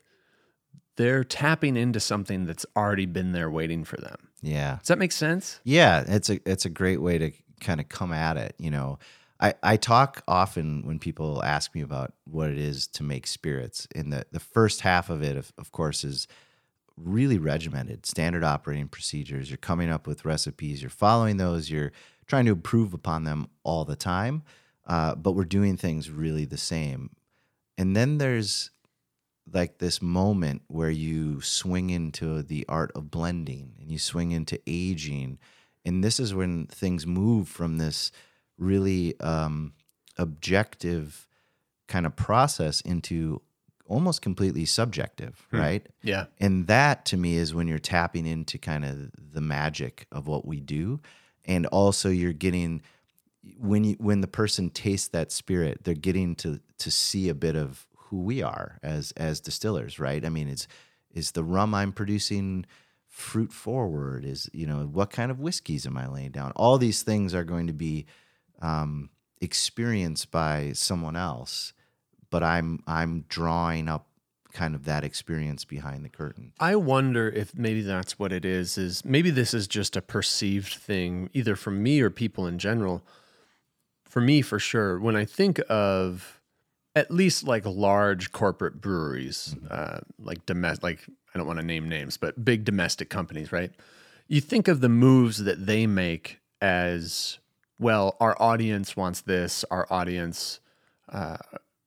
they're 0.96 1.24
tapping 1.24 1.76
into 1.76 1.98
something 1.98 2.44
that's 2.46 2.66
already 2.76 3.06
been 3.06 3.32
there 3.32 3.50
waiting 3.50 3.82
for 3.84 3.96
them 3.96 4.28
Yeah. 4.42 4.76
does 4.78 4.88
that 4.88 4.98
make 4.98 5.12
sense 5.12 5.60
Yeah, 5.64 6.04
it's 6.06 6.30
a 6.30 6.38
it's 6.48 6.64
a 6.66 6.70
great 6.70 7.00
way 7.00 7.18
to 7.18 7.32
kind 7.60 7.80
of 7.80 7.88
come 7.88 8.12
at 8.12 8.36
it. 8.36 8.54
You 8.58 8.70
know, 8.70 8.98
I 9.40 9.54
I 9.62 9.76
talk 9.76 10.22
often 10.28 10.82
when 10.84 10.98
people 10.98 11.42
ask 11.44 11.74
me 11.74 11.80
about 11.80 12.12
what 12.24 12.50
it 12.50 12.58
is 12.58 12.86
to 12.88 13.02
make 13.04 13.26
spirits. 13.26 13.86
And 13.94 14.12
the 14.12 14.26
the 14.32 14.40
first 14.40 14.80
half 14.80 15.10
of 15.10 15.22
it, 15.22 15.36
of, 15.36 15.52
of 15.58 15.70
course, 15.72 16.02
is 16.04 16.26
really 16.96 17.38
regimented, 17.38 18.04
standard 18.04 18.44
operating 18.44 18.88
procedures. 18.88 19.48
You're 19.48 19.56
coming 19.58 19.90
up 19.90 20.06
with 20.06 20.24
recipes. 20.24 20.82
You're 20.82 20.90
following 20.90 21.36
those. 21.38 21.70
You're 21.70 21.92
trying 22.26 22.44
to 22.46 22.52
improve 22.52 22.92
upon 22.94 23.24
them 23.24 23.46
all 23.62 23.84
the 23.84 23.96
time. 23.96 24.42
Uh, 24.86 25.14
but 25.14 25.32
we're 25.32 25.44
doing 25.44 25.76
things 25.76 26.10
really 26.10 26.44
the 26.44 26.58
same. 26.58 27.10
And 27.78 27.96
then 27.96 28.18
there's 28.18 28.70
like 29.52 29.78
this 29.78 30.00
moment 30.00 30.62
where 30.68 30.90
you 30.90 31.40
swing 31.40 31.90
into 31.90 32.42
the 32.42 32.64
art 32.68 32.92
of 32.94 33.10
blending 33.10 33.74
and 33.80 33.90
you 33.90 33.98
swing 33.98 34.32
into 34.32 34.60
aging. 34.66 35.38
And 35.84 36.02
this 36.02 36.20
is 36.20 36.34
when 36.34 36.66
things 36.66 37.06
move 37.06 37.48
from 37.48 37.78
this 37.78 38.12
really 38.58 39.18
um, 39.20 39.72
objective 40.16 41.26
kind 41.88 42.06
of 42.06 42.14
process 42.16 42.80
into 42.80 43.42
almost 43.86 44.22
completely 44.22 44.64
subjective 44.64 45.46
right? 45.50 45.86
Yeah. 46.02 46.26
And 46.40 46.66
that 46.68 47.04
to 47.06 47.16
me 47.16 47.36
is 47.36 47.52
when 47.52 47.68
you're 47.68 47.78
tapping 47.78 48.26
into 48.26 48.58
kind 48.58 48.84
of 48.84 49.10
the 49.32 49.40
magic 49.40 50.06
of 50.10 50.26
what 50.26 50.46
we 50.46 50.60
do. 50.60 51.00
And 51.44 51.66
also 51.66 52.08
you're 52.08 52.32
getting 52.32 52.82
when 53.58 53.84
you 53.84 53.96
when 53.98 54.20
the 54.20 54.28
person 54.28 54.70
tastes 54.70 55.08
that 55.08 55.32
spirit 55.32 55.84
they're 55.84 55.94
getting 55.94 56.34
to 56.36 56.60
to 56.78 56.90
see 56.90 57.28
a 57.28 57.34
bit 57.34 57.56
of 57.56 57.86
who 57.96 58.22
we 58.22 58.42
are 58.42 58.78
as 58.82 59.12
as 59.16 59.40
distillers 59.40 59.98
right? 59.98 60.24
I 60.24 60.28
mean 60.28 60.48
it's 60.48 60.68
is 61.12 61.32
the 61.32 61.44
rum 61.44 61.74
i'm 61.74 61.92
producing 61.92 62.66
fruit 63.08 63.52
forward? 63.52 64.24
Is 64.24 64.48
you 64.52 64.66
know 64.66 64.88
what 64.90 65.10
kind 65.10 65.30
of 65.30 65.40
whiskeys 65.40 65.86
am 65.86 65.96
i 65.96 66.06
laying 66.06 66.30
down? 66.30 66.52
All 66.56 66.78
these 66.78 67.02
things 67.02 67.34
are 67.34 67.44
going 67.44 67.66
to 67.66 67.72
be 67.72 68.06
um, 68.60 69.10
experienced 69.40 70.30
by 70.30 70.72
someone 70.72 71.16
else 71.16 71.72
but 72.30 72.42
i'm 72.44 72.82
i'm 72.86 73.24
drawing 73.28 73.88
up 73.88 74.06
kind 74.52 74.74
of 74.74 74.84
that 74.84 75.04
experience 75.04 75.64
behind 75.64 76.04
the 76.04 76.08
curtain. 76.08 76.52
I 76.60 76.76
wonder 76.76 77.28
if 77.28 77.56
maybe 77.56 77.80
that's 77.80 78.18
what 78.18 78.32
it 78.32 78.44
is 78.44 78.78
is 78.78 79.04
maybe 79.04 79.30
this 79.30 79.54
is 79.54 79.66
just 79.66 79.96
a 79.96 80.02
perceived 80.02 80.74
thing 80.74 81.30
either 81.32 81.56
from 81.56 81.82
me 81.82 82.00
or 82.00 82.10
people 82.10 82.46
in 82.46 82.58
general. 82.58 83.02
For 84.12 84.20
me 84.20 84.42
for 84.42 84.58
sure, 84.58 85.00
when 85.00 85.16
I 85.16 85.24
think 85.24 85.58
of 85.70 86.38
at 86.94 87.10
least 87.10 87.44
like 87.44 87.64
large 87.64 88.30
corporate 88.30 88.78
breweries, 88.78 89.56
uh, 89.70 90.00
like 90.18 90.44
domestic 90.44 90.82
like 90.82 91.08
I 91.34 91.38
don't 91.38 91.46
want 91.46 91.60
to 91.60 91.64
name 91.64 91.88
names, 91.88 92.18
but 92.18 92.44
big 92.44 92.66
domestic 92.66 93.08
companies, 93.08 93.52
right? 93.52 93.72
You 94.28 94.42
think 94.42 94.68
of 94.68 94.82
the 94.82 94.90
moves 94.90 95.44
that 95.44 95.64
they 95.64 95.86
make 95.86 96.40
as 96.60 97.38
well, 97.78 98.18
our 98.20 98.36
audience 98.38 98.94
wants 98.98 99.22
this, 99.22 99.64
our 99.70 99.90
audience 99.90 100.60
uh, 101.08 101.38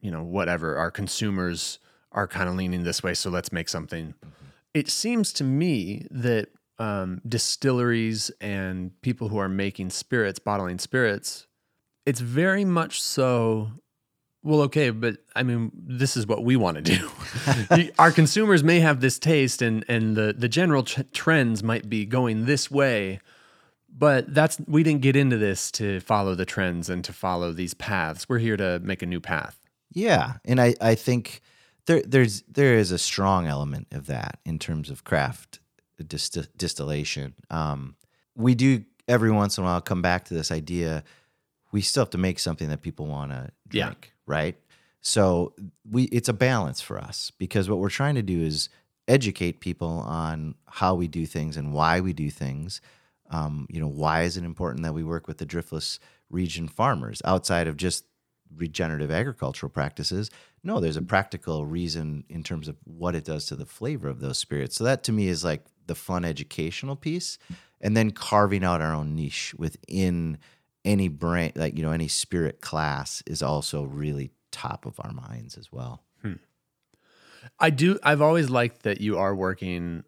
you 0.02 0.10
know, 0.10 0.24
whatever, 0.24 0.78
our 0.78 0.90
consumers 0.90 1.78
are 2.12 2.28
kind 2.28 2.50
of 2.50 2.56
leaning 2.56 2.86
this 2.86 3.04
way, 3.04 3.14
so 3.14 3.30
let's 3.30 3.52
make 3.52 3.70
something. 3.70 4.16
It 4.74 4.90
seems 4.90 5.32
to 5.34 5.44
me 5.44 6.08
that 6.10 6.48
um, 6.80 7.22
distilleries 7.28 8.32
and 8.42 9.00
people 9.04 9.30
who 9.30 9.38
are 9.38 9.48
making 9.48 9.92
spirits, 9.92 10.40
bottling 10.40 10.80
spirits, 10.80 11.46
it's 12.06 12.20
very 12.20 12.66
much 12.66 13.02
so. 13.02 13.72
Well, 14.44 14.62
okay, 14.62 14.92
but 14.92 15.18
I 15.36 15.42
mean, 15.42 15.72
this 15.74 16.16
is 16.16 16.28
what 16.28 16.44
we 16.44 16.56
want 16.56 16.78
to 16.78 16.82
do. 16.84 17.90
Our 18.00 18.12
consumers 18.12 18.64
may 18.64 18.80
have 18.80 19.02
this 19.02 19.18
taste, 19.18 19.62
and 19.62 19.84
and 19.88 20.16
the 20.16 20.34
the 20.38 20.48
general 20.48 20.84
t- 20.84 21.04
trends 21.14 21.64
might 21.64 21.90
be 21.90 22.06
going 22.06 22.46
this 22.46 22.70
way, 22.70 23.20
but 23.90 24.34
that's 24.34 24.60
we 24.68 24.84
didn't 24.84 25.02
get 25.02 25.16
into 25.16 25.38
this 25.38 25.72
to 25.72 26.00
follow 26.02 26.36
the 26.36 26.46
trends 26.46 26.90
and 26.90 27.04
to 27.06 27.14
follow 27.14 27.54
these 27.54 27.74
paths. 27.74 28.30
We're 28.30 28.40
here 28.40 28.58
to 28.58 28.80
make 28.80 29.02
a 29.02 29.08
new 29.08 29.20
path. 29.20 29.60
Yeah, 29.92 30.34
and 30.44 30.62
I, 30.62 30.76
I 30.80 30.96
think 30.96 31.42
there 31.88 32.04
there's 32.04 32.44
there 32.44 32.76
is 32.76 32.92
a 32.92 33.00
strong 33.00 33.48
element 33.48 33.88
of 33.92 34.08
that 34.08 34.40
in 34.46 34.60
terms 34.60 34.90
of 34.90 35.04
craft 35.04 35.60
dist- 36.06 36.58
distillation. 36.58 37.34
Um, 37.50 37.96
we 38.36 38.54
do 38.56 38.84
every 39.08 39.32
once 39.32 39.58
in 39.58 39.64
a 39.64 39.68
while 39.68 39.82
come 39.82 40.02
back 40.02 40.26
to 40.26 40.34
this 40.34 40.52
idea. 40.52 41.04
We 41.76 41.82
still 41.82 42.04
have 42.06 42.10
to 42.12 42.18
make 42.18 42.40
something 42.40 42.70
that 42.70 42.82
people 42.82 43.06
want 43.06 43.32
to 43.32 43.52
Yeah. 43.72 43.86
drink, 43.88 44.14
right? 44.26 44.56
So 45.02 45.54
we 45.96 46.04
it's 46.06 46.30
a 46.30 46.34
balance 46.50 46.80
for 46.82 46.98
us 46.98 47.32
because 47.38 47.70
what 47.70 47.80
we're 47.80 47.90
trying 48.02 48.16
to 48.16 48.22
do 48.24 48.42
is 48.42 48.70
educate 49.08 49.60
people 49.60 49.94
on 50.24 50.56
how 50.68 50.96
we 50.96 51.08
do 51.08 51.26
things 51.26 51.58
and 51.58 51.74
why 51.74 52.00
we 52.00 52.14
do 52.14 52.30
things. 52.32 52.80
Um, 53.30 53.68
you 53.70 53.80
know, 53.82 53.90
why 54.04 54.24
is 54.24 54.38
it 54.38 54.44
important 54.46 54.84
that 54.84 54.94
we 54.94 55.04
work 55.04 55.28
with 55.28 55.38
the 55.40 55.46
driftless 55.46 56.00
region 56.30 56.68
farmers 56.70 57.22
outside 57.26 57.68
of 57.68 57.76
just 57.76 58.06
regenerative 58.56 59.12
agricultural 59.12 59.70
practices? 59.70 60.32
No, 60.64 60.80
there's 60.80 60.98
a 60.98 61.02
practical 61.16 61.66
reason 61.66 62.24
in 62.30 62.42
terms 62.42 62.68
of 62.70 62.78
what 62.86 63.16
it 63.16 63.26
does 63.26 63.46
to 63.48 63.56
the 63.56 63.66
flavor 63.66 64.08
of 64.08 64.22
those 64.22 64.38
spirits. 64.38 64.76
So 64.78 64.84
that 64.86 65.04
to 65.04 65.12
me 65.12 65.28
is 65.28 65.44
like 65.44 65.66
the 65.88 65.96
fun 65.96 66.24
educational 66.26 66.96
piece, 66.96 67.38
and 67.82 67.96
then 67.98 68.12
carving 68.12 68.64
out 68.64 68.82
our 68.82 68.94
own 68.96 69.14
niche 69.16 69.54
within 69.58 70.38
any 70.86 71.10
brand, 71.10 71.54
like 71.56 71.76
you 71.76 71.84
know, 71.84 71.92
any 71.92 72.08
spirit 72.08 72.62
class 72.62 73.22
is 73.28 73.44
also 73.44 73.84
really 73.84 74.32
top 74.52 74.86
of 74.86 75.00
our 75.00 75.12
minds 75.12 75.58
as 75.58 75.72
well. 75.72 76.06
I 77.60 77.70
do. 77.70 78.00
I've 78.04 78.22
always 78.22 78.50
liked 78.50 78.84
that 78.84 79.02
you 79.02 79.18
are 79.18 79.36
working. 79.36 80.04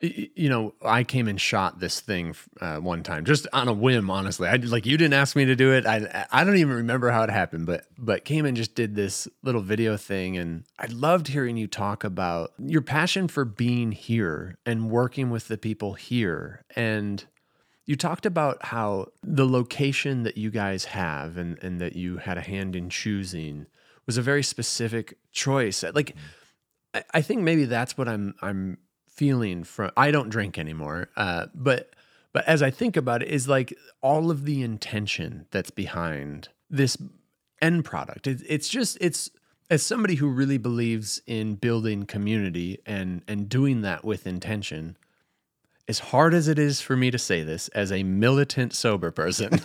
You 0.00 0.50
know, 0.50 0.74
I 0.84 1.02
came 1.02 1.28
and 1.28 1.40
shot 1.40 1.78
this 1.78 2.00
thing 2.00 2.34
uh, 2.60 2.76
one 2.76 3.02
time 3.02 3.24
just 3.24 3.46
on 3.54 3.68
a 3.68 3.72
whim. 3.72 4.10
Honestly, 4.10 4.48
I 4.48 4.56
like 4.56 4.84
you 4.84 4.98
didn't 4.98 5.14
ask 5.14 5.34
me 5.34 5.46
to 5.46 5.56
do 5.56 5.72
it. 5.72 5.86
I 5.86 6.26
I 6.30 6.44
don't 6.44 6.56
even 6.56 6.74
remember 6.74 7.10
how 7.10 7.22
it 7.22 7.30
happened, 7.30 7.66
but 7.66 7.86
but 7.96 8.24
came 8.24 8.44
and 8.44 8.56
just 8.56 8.74
did 8.74 8.94
this 8.94 9.28
little 9.42 9.62
video 9.62 9.96
thing, 9.96 10.36
and 10.36 10.64
I 10.78 10.86
loved 10.86 11.28
hearing 11.28 11.56
you 11.56 11.66
talk 11.66 12.04
about 12.04 12.52
your 12.58 12.82
passion 12.82 13.28
for 13.28 13.44
being 13.44 13.92
here 13.92 14.58
and 14.66 14.90
working 14.90 15.30
with 15.30 15.48
the 15.48 15.56
people 15.56 15.94
here, 15.94 16.64
and 16.76 17.24
you 17.86 17.96
talked 17.96 18.24
about 18.24 18.64
how 18.66 19.08
the 19.22 19.46
location 19.46 20.22
that 20.22 20.36
you 20.36 20.50
guys 20.50 20.86
have 20.86 21.36
and, 21.36 21.58
and 21.62 21.80
that 21.80 21.96
you 21.96 22.18
had 22.18 22.38
a 22.38 22.42
hand 22.42 22.74
in 22.74 22.88
choosing 22.88 23.66
was 24.06 24.16
a 24.16 24.22
very 24.22 24.42
specific 24.42 25.18
choice. 25.32 25.84
Like, 25.94 26.14
I, 26.94 27.04
I 27.14 27.20
think 27.20 27.42
maybe 27.42 27.64
that's 27.64 27.98
what 27.98 28.08
I'm 28.08 28.34
I'm 28.40 28.78
feeling 29.08 29.64
from. 29.64 29.90
I 29.96 30.10
don't 30.10 30.30
drink 30.30 30.58
anymore, 30.58 31.08
uh, 31.16 31.46
but 31.54 31.94
but 32.32 32.46
as 32.46 32.62
I 32.62 32.70
think 32.70 32.96
about 32.96 33.22
it, 33.22 33.28
is 33.28 33.48
like 33.48 33.76
all 34.02 34.30
of 34.30 34.44
the 34.44 34.62
intention 34.62 35.46
that's 35.50 35.70
behind 35.70 36.48
this 36.70 36.96
end 37.60 37.84
product. 37.84 38.26
It, 38.26 38.42
it's 38.48 38.68
just 38.68 38.98
it's 39.00 39.30
as 39.70 39.82
somebody 39.82 40.16
who 40.16 40.28
really 40.28 40.58
believes 40.58 41.20
in 41.26 41.54
building 41.56 42.06
community 42.06 42.78
and 42.86 43.22
and 43.28 43.48
doing 43.48 43.82
that 43.82 44.04
with 44.04 44.26
intention 44.26 44.96
as 45.88 45.98
hard 45.98 46.34
as 46.34 46.48
it 46.48 46.58
is 46.58 46.80
for 46.80 46.96
me 46.96 47.10
to 47.10 47.18
say 47.18 47.42
this 47.42 47.68
as 47.68 47.92
a 47.92 48.02
militant 48.02 48.72
sober 48.74 49.10
person, 49.10 49.60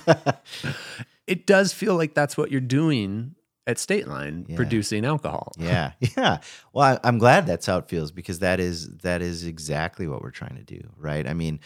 it 1.28 1.46
does 1.46 1.74
feel 1.74 1.96
like 1.96 2.14
that's 2.14 2.38
what 2.38 2.52
you're 2.52 2.62
doing 2.62 3.36
at 3.68 3.78
State 3.78 4.08
Line, 4.08 4.46
Yeah. 4.50 4.56
producing 4.56 5.06
alcohol. 5.06 5.52
Yeah, 5.58 5.92
yeah. 6.18 6.40
Well, 6.74 7.00
I, 7.04 7.08
I'm 7.08 7.20
glad 7.20 7.46
that's 7.46 7.66
how 7.66 7.78
it 7.78 7.88
feels 7.88 8.12
because 8.12 8.40
that 8.40 8.60
is 8.60 8.90
that 9.04 9.22
is 9.22 9.46
exactly 9.46 10.08
what 10.08 10.22
we're 10.22 10.32
trying 10.32 10.56
to 10.56 10.64
do, 10.64 10.82
right? 10.98 11.28
I 11.28 11.34
mean, 11.34 11.60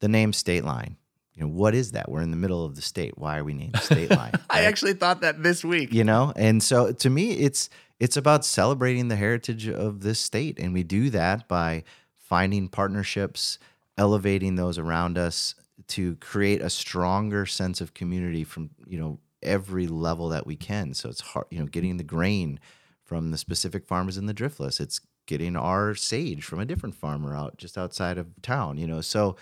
the 0.00 0.08
name 0.08 0.32
State 0.32 0.64
Line. 0.64 0.96
You 1.34 1.42
know, 1.42 1.48
what 1.48 1.74
is 1.74 1.92
that? 1.92 2.10
We're 2.10 2.22
in 2.22 2.30
the 2.30 2.36
middle 2.38 2.64
of 2.64 2.76
the 2.76 2.82
state. 2.82 3.18
Why 3.18 3.36
are 3.38 3.44
we 3.44 3.52
named 3.52 3.76
State 3.80 4.10
Line? 4.10 4.32
I 4.50 4.62
actually 4.62 4.94
thought 4.94 5.20
that 5.20 5.42
this 5.42 5.62
week. 5.64 5.92
you 5.92 6.02
know 6.04 6.32
and 6.36 6.62
so 6.62 6.92
to 6.92 7.10
me 7.10 7.32
it's 7.32 7.68
it's 8.00 8.16
about 8.16 8.44
celebrating 8.44 9.08
the 9.08 9.16
heritage 9.16 9.68
of 9.68 10.00
this 10.00 10.18
state 10.18 10.58
and 10.58 10.72
we 10.74 10.82
do 10.82 11.10
that 11.10 11.46
by 11.48 11.84
finding 12.16 12.68
partnerships 12.68 13.58
elevating 13.98 14.56
those 14.56 14.78
around 14.78 15.18
us 15.18 15.54
to 15.88 16.16
create 16.16 16.62
a 16.62 16.70
stronger 16.70 17.46
sense 17.46 17.80
of 17.80 17.94
community 17.94 18.44
from 18.44 18.70
you 18.86 18.98
know 18.98 19.18
every 19.42 19.86
level 19.86 20.28
that 20.30 20.46
we 20.46 20.56
can. 20.56 20.94
So 20.94 21.08
it's 21.08 21.20
hard, 21.20 21.46
you 21.50 21.58
know, 21.58 21.66
getting 21.66 21.96
the 21.96 22.04
grain 22.04 22.58
from 23.04 23.30
the 23.30 23.38
specific 23.38 23.86
farmers 23.86 24.18
in 24.18 24.26
the 24.26 24.34
driftless. 24.34 24.80
It's 24.80 25.00
getting 25.26 25.56
our 25.56 25.94
sage 25.94 26.44
from 26.44 26.60
a 26.60 26.64
different 26.64 26.94
farmer 26.94 27.34
out 27.34 27.56
just 27.56 27.78
outside 27.78 28.18
of 28.18 28.28
town. 28.42 28.78
You 28.78 28.86
know, 28.86 29.00
so 29.00 29.36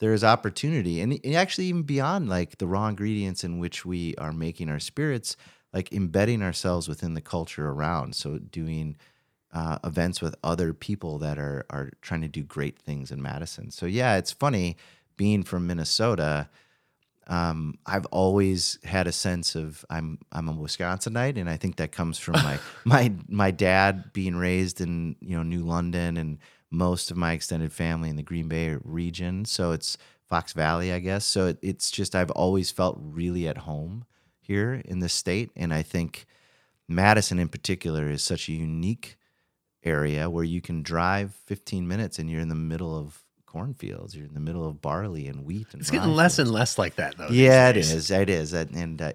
there 0.00 0.12
is 0.12 0.24
opportunity, 0.24 1.00
and, 1.00 1.18
and 1.24 1.34
actually 1.34 1.66
even 1.66 1.82
beyond 1.82 2.28
like 2.28 2.58
the 2.58 2.66
raw 2.66 2.88
ingredients 2.88 3.44
in 3.44 3.58
which 3.58 3.84
we 3.84 4.14
are 4.16 4.32
making 4.32 4.68
our 4.68 4.78
spirits, 4.78 5.36
like 5.72 5.92
embedding 5.92 6.42
ourselves 6.42 6.88
within 6.88 7.14
the 7.14 7.20
culture 7.20 7.68
around. 7.68 8.14
So 8.14 8.38
doing 8.38 8.96
uh, 9.52 9.78
events 9.84 10.20
with 10.20 10.34
other 10.44 10.72
people 10.72 11.18
that 11.18 11.38
are 11.38 11.64
are 11.70 11.90
trying 12.02 12.20
to 12.22 12.28
do 12.28 12.42
great 12.42 12.78
things 12.78 13.10
in 13.10 13.22
Madison. 13.22 13.70
So 13.70 13.86
yeah, 13.86 14.16
it's 14.16 14.32
funny 14.32 14.76
being 15.16 15.42
from 15.42 15.66
Minnesota. 15.66 16.48
Um, 17.26 17.78
I've 17.84 18.06
always 18.06 18.78
had 18.84 19.06
a 19.06 19.12
sense 19.12 19.54
of 19.54 19.84
I'm 19.90 20.18
I'm 20.32 20.48
a 20.48 20.54
Wisconsinite, 20.54 21.38
and 21.38 21.48
I 21.48 21.56
think 21.56 21.76
that 21.76 21.92
comes 21.92 22.18
from 22.18 22.34
my 22.34 22.58
my 22.84 23.12
my 23.28 23.50
dad 23.50 24.12
being 24.12 24.36
raised 24.36 24.80
in 24.80 25.16
you 25.20 25.36
know 25.36 25.42
New 25.42 25.62
London, 25.62 26.16
and 26.16 26.38
most 26.70 27.10
of 27.10 27.16
my 27.16 27.32
extended 27.32 27.72
family 27.72 28.10
in 28.10 28.16
the 28.16 28.22
Green 28.22 28.48
Bay 28.48 28.76
region. 28.84 29.44
So 29.44 29.72
it's 29.72 29.96
Fox 30.28 30.52
Valley, 30.52 30.92
I 30.92 30.98
guess. 30.98 31.24
So 31.24 31.46
it, 31.46 31.58
it's 31.62 31.90
just 31.90 32.14
I've 32.14 32.30
always 32.32 32.70
felt 32.70 32.98
really 33.00 33.48
at 33.48 33.58
home 33.58 34.04
here 34.40 34.82
in 34.84 35.00
this 35.00 35.14
state, 35.14 35.50
and 35.56 35.72
I 35.72 35.82
think 35.82 36.26
Madison 36.86 37.38
in 37.38 37.48
particular 37.48 38.10
is 38.10 38.22
such 38.22 38.48
a 38.48 38.52
unique 38.52 39.18
area 39.84 40.28
where 40.28 40.44
you 40.44 40.60
can 40.60 40.82
drive 40.82 41.34
15 41.46 41.86
minutes 41.86 42.18
and 42.18 42.30
you're 42.30 42.40
in 42.40 42.48
the 42.48 42.54
middle 42.54 42.96
of 42.96 43.22
cornfields. 43.46 44.14
You're 44.14 44.26
in 44.26 44.34
the 44.34 44.40
middle 44.40 44.66
of 44.66 44.80
barley 44.80 45.26
and 45.26 45.44
wheat. 45.44 45.68
And 45.72 45.80
it's 45.80 45.90
getting 45.90 46.14
less 46.14 46.38
and 46.38 46.50
less 46.50 46.78
like 46.78 46.96
that, 46.96 47.16
though. 47.16 47.28
Yeah, 47.28 47.70
it 47.70 47.76
is. 47.76 48.10
It 48.10 48.28
is. 48.28 48.52
And 48.52 49.00
uh, 49.00 49.12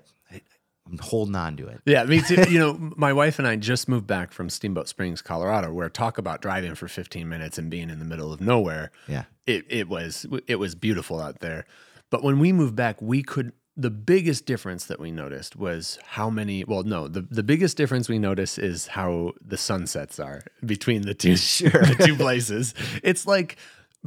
I'm 0.86 0.98
holding 0.98 1.36
on 1.36 1.56
to 1.58 1.68
it. 1.68 1.82
Yeah, 1.86 2.04
me 2.04 2.22
too. 2.22 2.44
you 2.50 2.60
know, 2.60 2.92
my 2.96 3.14
wife 3.14 3.40
and 3.40 3.48
I 3.48 3.56
just 3.56 3.88
moved 3.88 4.08
back 4.08 4.32
from 4.32 4.50
Steamboat 4.50 4.88
Springs, 4.88 5.22
Colorado, 5.22 5.72
where 5.72 5.90
talk 5.90 6.18
about 6.18 6.42
driving 6.42 6.76
for 6.76 6.88
15 6.88 7.28
minutes 7.28 7.58
and 7.58 7.70
being 7.70 7.90
in 7.90 8.00
the 8.00 8.06
middle 8.06 8.34
of 8.34 8.42
nowhere. 8.42 8.92
Yeah, 9.08 9.24
it 9.48 9.66
it 9.70 9.88
was 9.88 10.26
it 10.48 10.56
was 10.56 10.76
beautiful 10.76 11.20
out 11.22 11.40
there. 11.40 11.66
But 12.10 12.24
when 12.24 12.40
we 12.40 12.52
moved 12.52 12.76
back, 12.76 13.02
we 13.02 13.24
could 13.24 13.54
the 13.76 13.90
biggest 13.90 14.46
difference 14.46 14.86
that 14.86 15.00
we 15.00 15.12
noticed 15.12 15.56
was 15.56 15.98
how 16.06 16.30
many 16.30 16.64
well 16.64 16.84
no 16.84 17.08
the, 17.08 17.22
the 17.22 17.44
biggest 17.44 17.76
difference 17.76 18.08
we 18.08 18.20
notice 18.20 18.58
is 18.58 18.88
how 18.88 19.34
the 19.46 19.58
sunsets 19.58 20.20
are 20.20 20.44
between 20.66 21.02
the 21.02 21.14
two 21.14 21.36
sure. 21.38 21.70
the 21.70 22.04
two 22.06 22.16
places 22.16 22.74
it's 23.02 23.26
like 23.26 23.58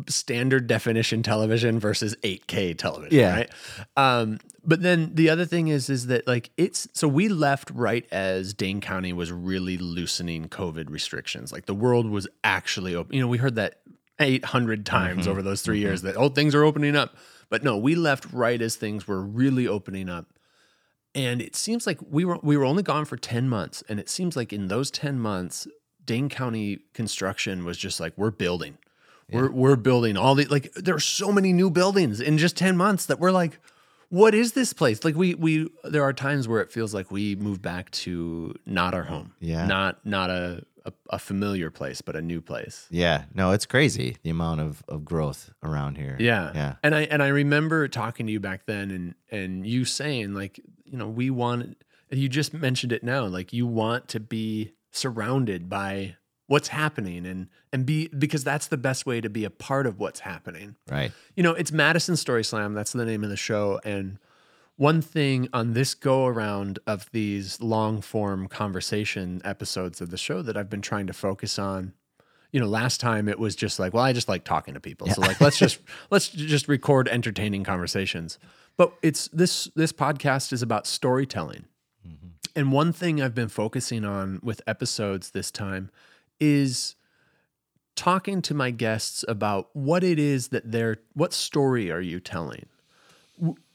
standard 0.09 0.67
definition 0.67 1.23
television 1.23 1.81
versus 1.81 2.15
8k 2.23 2.77
television 2.79 3.19
yeah. 3.19 3.35
right 3.35 3.51
um, 3.97 4.39
but 4.63 4.83
then 4.83 5.15
the 5.15 5.31
other 5.31 5.47
thing 5.47 5.69
is 5.69 5.91
is 5.91 6.07
that 6.09 6.27
like 6.27 6.51
it's 6.57 6.87
so 6.93 7.09
we 7.09 7.29
left 7.29 7.71
right 7.71 8.07
as 8.13 8.55
dane 8.55 8.81
county 8.81 9.13
was 9.13 9.33
really 9.33 9.79
loosening 9.79 10.49
covid 10.49 10.91
restrictions 10.91 11.51
like 11.51 11.67
the 11.67 11.75
world 11.75 12.09
was 12.09 12.29
actually 12.45 12.95
open 12.95 13.15
you 13.15 13.21
know 13.21 13.29
we 13.29 13.39
heard 13.39 13.57
that 13.57 13.81
800 14.19 14.87
times 14.87 15.23
mm-hmm. 15.23 15.31
over 15.31 15.43
those 15.43 15.63
3 15.63 15.77
mm-hmm. 15.77 15.87
years 15.87 16.03
that 16.03 16.17
oh 16.17 16.29
things 16.29 16.55
are 16.55 16.63
opening 16.63 16.95
up 16.95 17.17
but 17.49 17.63
no, 17.63 17.77
we 17.77 17.95
left 17.95 18.33
right 18.33 18.61
as 18.61 18.77
things 18.77 19.07
were 19.07 19.23
really 19.23 19.67
opening 19.67 20.09
up. 20.09 20.27
And 21.15 21.41
it 21.41 21.57
seems 21.57 21.87
like 21.87 21.99
we 22.09 22.25
were 22.25 22.39
we 22.43 22.57
were 22.57 22.65
only 22.65 22.83
gone 22.83 23.05
for 23.05 23.17
10 23.17 23.49
months. 23.49 23.83
And 23.89 23.99
it 23.99 24.09
seems 24.09 24.37
like 24.37 24.53
in 24.53 24.69
those 24.69 24.91
10 24.91 25.19
months, 25.19 25.67
Dane 26.05 26.29
County 26.29 26.81
construction 26.93 27.65
was 27.65 27.79
just 27.79 28.01
like, 28.01 28.13
we're 28.17 28.31
building. 28.31 28.79
Yeah. 29.29 29.41
We're 29.41 29.51
we're 29.51 29.77
building 29.77 30.17
all 30.17 30.35
the 30.35 30.45
like 30.47 30.73
there 30.75 30.95
are 30.95 31.01
so 31.01 31.33
many 31.33 31.53
new 31.53 31.71
buildings 31.71 32.21
in 32.21 32.39
just 32.39 32.57
10 32.57 32.77
months 32.77 33.07
that 33.07 33.19
we're 33.19 33.33
like, 33.33 33.59
what 34.09 34.35
is 34.35 34.53
this 34.53 34.73
place? 34.73 35.05
Like 35.05 35.17
we 35.17 35.35
we 35.35 35.69
there 35.85 36.03
are 36.03 36.13
times 36.13 36.47
where 36.47 36.61
it 36.61 36.71
feels 36.71 36.95
like 36.95 37.11
we 37.11 37.35
move 37.35 37.61
back 37.61 37.91
to 37.93 38.55
not 38.67 38.95
our 38.95 39.05
home. 39.05 39.33
Yeah. 39.41 39.67
Not 39.67 40.05
not 40.05 40.31
a 40.31 40.65
a, 40.87 40.93
a, 41.11 41.19
familiar 41.19 41.71
place, 41.71 42.01
but 42.01 42.17
a 42.17 42.23
new 42.23 42.41
place. 42.41 42.87
Yeah, 42.91 43.25
no, 43.35 43.51
it's 43.51 43.67
crazy 43.67 44.17
the 44.23 44.31
amount 44.31 44.61
of, 44.61 44.83
of 44.89 45.05
growth 45.05 45.53
around 45.63 45.97
here. 45.97 46.17
Yeah, 46.19 46.53
yeah. 46.55 46.75
And 46.83 46.95
I 46.95 47.03
and 47.03 47.23
I 47.23 47.29
remember 47.29 47.89
talking 47.89 48.27
to 48.27 48.33
you 48.33 48.41
back 48.41 48.67
then, 48.67 48.91
and 48.91 49.15
and 49.31 49.67
you 49.67 49.85
saying 49.85 50.35
like, 50.35 50.61
you 50.85 50.97
know, 50.97 51.09
we 51.09 51.31
want. 51.31 51.83
You 52.11 52.29
just 52.29 52.55
mentioned 52.55 52.93
it 52.93 53.03
now, 53.03 53.27
like 53.27 53.53
you 53.53 53.67
want 53.67 54.07
to 54.09 54.21
be 54.21 54.75
surrounded 54.93 55.69
by 55.69 56.17
what's 56.47 56.69
happening 56.69 57.27
and 57.27 57.49
and 57.73 57.85
be 57.85 58.09
because 58.09 58.45
that's 58.45 58.69
the 58.69 58.77
best 58.77 59.07
way 59.07 59.21
to 59.21 59.29
be 59.29 59.45
a 59.45 59.51
part 59.51 59.87
of 59.87 59.99
what's 59.99 60.21
happening. 60.21 60.77
Right. 60.89 61.13
You 61.35 61.43
know, 61.43 61.53
it's 61.53 61.73
Madison 61.73 62.17
Story 62.17 62.45
Slam. 62.45 62.75
That's 62.75 62.93
the 62.93 63.05
name 63.05 63.25
of 63.25 63.31
the 63.31 63.37
show, 63.37 63.81
and 63.85 64.19
one 64.77 65.01
thing 65.01 65.49
on 65.53 65.73
this 65.73 65.95
go 65.95 66.27
around 66.27 66.79
of 66.87 67.11
these 67.13 67.61
long 67.61 68.01
form 68.01 68.47
conversation 68.47 69.41
episodes 69.45 70.01
of 70.01 70.11
the 70.11 70.19
show 70.19 70.43
that 70.43 70.57
I've 70.57 70.71
been 70.71 70.83
trying 70.83 71.07
to 71.07 71.13
focus 71.13 71.59
on. 71.59 71.95
You 72.53 72.61
know, 72.61 72.67
last 72.67 73.01
time 73.01 73.29
it 73.29 73.39
was 73.39 73.57
just 73.57 73.79
like, 73.79 73.93
well, 73.93 74.05
I 74.05 74.13
just 74.13 74.29
like 74.29 74.45
talking 74.45 74.75
to 74.75 74.81
people. 74.81 75.09
Yeah. 75.09 75.15
So 75.15 75.23
like 75.23 75.41
let's 75.41 75.59
just 75.59 75.81
let's 76.11 76.29
just 76.29 76.69
record 76.69 77.09
entertaining 77.09 77.65
conversations. 77.65 78.39
But 78.77 78.93
it's 79.03 79.29
this 79.29 79.71
this 79.75 79.93
podcast 79.93 80.53
is 80.53 80.63
about 80.63 80.87
storytelling. 80.87 81.65
Mm-hmm. 82.07 82.29
And 82.55 82.73
one 82.73 82.93
thing 82.93 83.21
I've 83.21 83.35
been 83.35 83.49
focusing 83.49 84.05
on 84.05 84.41
with 84.43 84.61
episodes 84.67 85.31
this 85.31 85.51
time 85.51 85.91
is 86.39 86.97
talking 87.95 88.43
to 88.43 88.53
my 88.53 88.71
guests 88.71 89.25
about 89.27 89.71
what 89.73 90.05
it 90.05 90.19
is 90.19 90.49
that 90.49 90.71
they're 90.71 90.99
what 91.15 91.33
story 91.33 91.91
are 91.91 92.01
you 92.01 92.21
telling? 92.21 92.67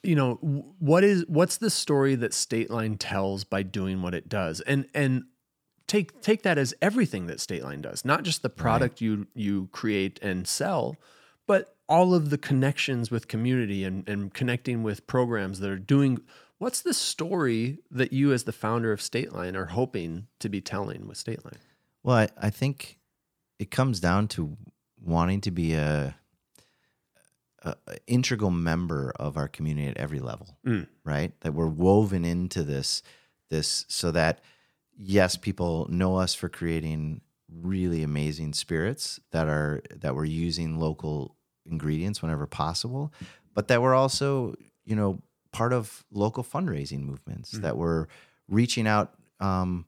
You 0.03 0.15
know 0.15 0.35
what 0.79 1.03
is 1.03 1.25
what's 1.27 1.57
the 1.57 1.69
story 1.69 2.15
that 2.15 2.33
state 2.33 2.69
line 2.69 2.97
tells 2.97 3.43
by 3.43 3.63
doing 3.63 4.01
what 4.01 4.13
it 4.13 4.27
does 4.27 4.59
and 4.61 4.87
and 4.93 5.23
take 5.87 6.21
take 6.21 6.43
that 6.43 6.57
as 6.57 6.73
everything 6.81 7.27
that 7.27 7.39
state 7.39 7.63
line 7.63 7.81
does 7.81 8.03
not 8.03 8.23
just 8.23 8.41
the 8.41 8.49
product 8.49 8.95
right. 8.95 9.01
you 9.01 9.27
you 9.35 9.69
create 9.71 10.19
and 10.21 10.47
sell 10.47 10.95
but 11.47 11.75
all 11.87 12.13
of 12.13 12.29
the 12.29 12.37
connections 12.37 13.11
with 13.11 13.27
community 13.27 13.83
and, 13.83 14.07
and 14.07 14.33
connecting 14.33 14.83
with 14.83 15.05
programs 15.07 15.59
that 15.59 15.69
are 15.69 15.77
doing 15.77 16.19
what's 16.57 16.81
the 16.81 16.93
story 16.93 17.79
that 17.91 18.13
you 18.13 18.31
as 18.31 18.45
the 18.45 18.53
founder 18.53 18.91
of 18.91 19.01
state 19.01 19.33
line 19.33 19.55
are 19.55 19.65
hoping 19.65 20.27
to 20.39 20.49
be 20.49 20.61
telling 20.61 21.07
with 21.07 21.17
state 21.17 21.43
line 21.45 21.59
well 22.03 22.17
i, 22.17 22.29
I 22.37 22.49
think 22.49 22.97
it 23.59 23.69
comes 23.69 23.99
down 23.99 24.27
to 24.29 24.57
wanting 25.03 25.41
to 25.41 25.51
be 25.51 25.73
a 25.73 26.15
a, 27.63 27.75
integral 28.07 28.51
member 28.51 29.13
of 29.17 29.37
our 29.37 29.47
community 29.47 29.87
at 29.87 29.97
every 29.97 30.19
level, 30.19 30.57
mm. 30.65 30.87
right? 31.03 31.31
That 31.41 31.53
we're 31.53 31.67
woven 31.67 32.25
into 32.25 32.63
this 32.63 33.03
this 33.49 33.85
so 33.87 34.11
that 34.11 34.39
yes, 34.97 35.35
people 35.35 35.87
know 35.89 36.15
us 36.17 36.33
for 36.33 36.49
creating 36.49 37.21
really 37.61 38.01
amazing 38.03 38.53
spirits 38.53 39.19
that 39.31 39.47
are 39.47 39.81
that 39.95 40.15
we're 40.15 40.25
using 40.25 40.79
local 40.79 41.35
ingredients 41.65 42.21
whenever 42.21 42.47
possible, 42.47 43.13
but 43.53 43.67
that 43.67 43.81
we're 43.81 43.95
also, 43.95 44.55
you 44.85 44.95
know, 44.95 45.21
part 45.51 45.73
of 45.73 46.03
local 46.11 46.43
fundraising 46.43 47.01
movements 47.01 47.53
mm. 47.53 47.61
that 47.61 47.77
we're 47.77 48.07
reaching 48.47 48.87
out 48.87 49.13
um, 49.39 49.85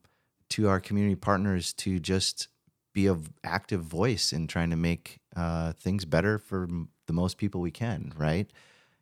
to 0.50 0.68
our 0.68 0.80
community 0.80 1.16
partners 1.16 1.74
to 1.74 2.00
just 2.00 2.50
be 2.94 3.08
a 3.08 3.18
active 3.44 3.82
voice 3.82 4.32
in 4.32 4.46
trying 4.46 4.70
to 4.70 4.76
make 4.76 5.20
uh, 5.36 5.74
things 5.74 6.06
better 6.06 6.38
for 6.38 6.68
the 7.08 7.14
most 7.14 7.38
people 7.38 7.62
we 7.62 7.72
can, 7.72 8.14
right? 8.16 8.50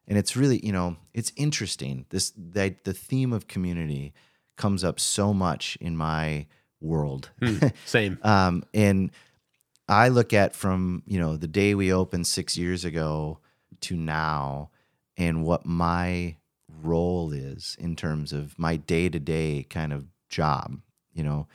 And 0.08 0.18
it's 0.18 0.36
really, 0.36 0.66
you 0.66 0.72
know, 0.72 0.98
it's 1.14 1.32
interesting. 1.36 2.06
This 2.10 2.32
the, 2.32 2.76
the 2.84 2.94
theme 2.94 3.34
of 3.34 3.48
community 3.48 4.14
comes 4.58 4.84
up 4.84 5.00
so 5.00 5.34
much 5.34 5.78
in 5.80 5.96
my 5.96 6.48
world. 6.80 7.30
Mm, 7.42 7.74
same. 7.86 8.18
um, 8.24 8.64
and 8.74 9.12
I 9.88 10.10
look 10.10 10.34
at 10.34 10.56
from 10.56 11.04
you 11.06 11.20
know 11.20 11.38
the 11.38 11.48
day 11.48 11.76
we 11.76 11.94
opened 11.94 12.28
six 12.28 12.58
years 12.58 12.86
ago 12.86 13.40
to 13.82 13.96
now, 13.96 14.70
and 15.18 15.44
what 15.44 15.66
my 15.66 16.36
role 16.82 17.32
is 17.32 17.76
in 17.80 17.96
terms 17.96 18.32
of 18.34 18.58
my 18.58 18.76
day 18.76 19.10
to 19.10 19.20
day 19.20 19.66
kind 19.70 19.94
of 19.94 20.08
job. 20.30 20.80
You 21.14 21.24
know, 21.24 21.48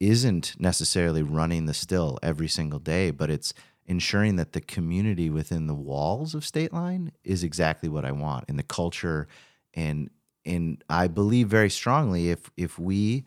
isn't 0.00 0.54
necessarily 0.58 1.22
running 1.22 1.66
the 1.66 1.74
still 1.74 2.18
every 2.22 2.48
single 2.48 2.78
day, 2.78 3.10
but 3.10 3.30
it's 3.30 3.54
ensuring 3.88 4.36
that 4.36 4.52
the 4.52 4.60
community 4.60 5.30
within 5.30 5.66
the 5.66 5.74
walls 5.74 6.34
of 6.34 6.44
State 6.44 6.72
Line 6.72 7.10
is 7.24 7.42
exactly 7.42 7.88
what 7.88 8.04
I 8.04 8.12
want 8.12 8.44
in 8.48 8.56
the 8.56 8.62
culture 8.62 9.26
and 9.74 10.10
and 10.44 10.82
I 10.88 11.08
believe 11.08 11.48
very 11.48 11.70
strongly 11.70 12.30
if 12.30 12.50
if 12.56 12.78
we 12.78 13.24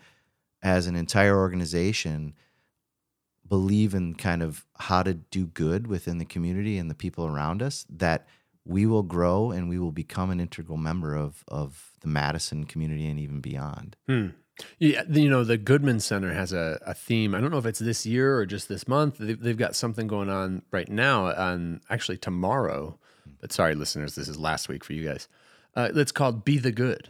as 0.64 0.88
an 0.88 0.96
entire 0.96 1.38
organization 1.38 2.36
believe 3.48 3.94
in 3.94 4.14
kind 4.14 4.42
of 4.42 4.66
how 4.78 5.04
to 5.04 5.16
do 5.16 5.48
good 5.48 5.88
within 5.88 6.20
the 6.20 6.26
community 6.26 6.78
and 6.78 6.90
the 6.90 6.96
people 6.96 7.26
around 7.26 7.62
us 7.62 7.86
that 7.90 8.28
we 8.64 8.86
will 8.86 9.04
grow 9.04 9.52
and 9.52 9.68
we 9.68 9.80
will 9.80 9.92
become 9.92 10.30
an 10.30 10.40
integral 10.40 10.78
member 10.78 11.16
of 11.16 11.44
of 11.48 11.92
the 12.02 12.08
Madison 12.08 12.66
community 12.66 13.08
and 13.08 13.20
even 13.20 13.42
beyond. 13.42 13.96
Hmm. 14.08 14.28
Yeah, 14.80 15.04
you 15.10 15.30
know, 15.30 15.44
the 15.44 15.58
Goodman 15.58 16.00
Center 16.00 16.34
has 16.34 16.54
a, 16.54 16.80
a 16.86 16.94
theme. 16.94 17.36
I 17.36 17.42
don't 17.42 17.52
know 17.52 17.58
if 17.58 17.66
it's 17.66 17.80
this 17.80 18.06
year 18.06 18.38
or 18.38 18.46
just 18.46 18.68
this 18.70 18.88
month. 18.88 19.18
They've, 19.20 19.40
they've 19.40 19.58
got 19.58 19.76
something 19.76 20.08
going 20.08 20.30
on 20.30 20.64
right 20.72 20.90
now, 20.90 21.26
on 21.34 21.82
actually 21.90 22.18
tomorrow, 22.18 22.98
but 23.40 23.52
sorry, 23.52 23.76
listeners, 23.76 24.16
this 24.16 24.28
is 24.28 24.38
last 24.38 24.70
week 24.70 24.84
for 24.84 24.94
you 24.94 25.08
guys. 25.08 25.28
Uh, 25.76 25.90
it's 25.96 26.12
called 26.12 26.44
"Be 26.46 26.58
the 26.58 26.72
Good," 26.72 27.10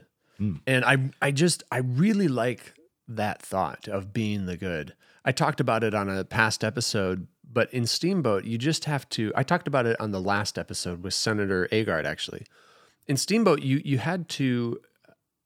and 0.67 0.85
I 0.85 1.09
I 1.21 1.31
just 1.31 1.63
I 1.71 1.79
really 1.79 2.27
like 2.27 2.73
that 3.07 3.41
thought 3.41 3.87
of 3.87 4.13
being 4.13 4.45
the 4.45 4.57
good. 4.57 4.93
I 5.25 5.31
talked 5.31 5.59
about 5.59 5.83
it 5.83 5.93
on 5.93 6.09
a 6.09 6.23
past 6.23 6.63
episode, 6.63 7.27
but 7.51 7.73
in 7.73 7.85
Steamboat, 7.85 8.45
you 8.45 8.57
just 8.57 8.85
have 8.85 9.07
to. 9.09 9.31
I 9.35 9.43
talked 9.43 9.67
about 9.67 9.85
it 9.85 9.99
on 9.99 10.11
the 10.11 10.21
last 10.21 10.57
episode 10.57 11.03
with 11.03 11.13
Senator 11.13 11.67
Agard 11.71 12.05
actually. 12.05 12.45
In 13.07 13.17
Steamboat, 13.17 13.61
you 13.61 13.81
you 13.83 13.97
had 13.97 14.29
to. 14.29 14.79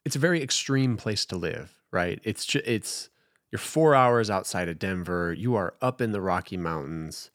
It's 0.04 0.16
a 0.16 0.20
very 0.20 0.44
extreme 0.44 0.98
place 0.98 1.26
to 1.26 1.36
live, 1.36 1.75
right? 1.96 2.20
It's 2.24 2.46
ju- 2.46 2.62
it's 2.66 3.10
you're 3.52 3.58
four 3.60 3.96
hours 3.96 4.30
outside 4.30 4.70
of 4.70 4.78
Denver. 4.78 5.34
You 5.34 5.56
are 5.56 5.74
up 5.82 6.02
in 6.02 6.12
the 6.12 6.22
Rocky 6.22 6.58
Mountains, 6.58 7.32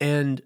and 0.00 0.42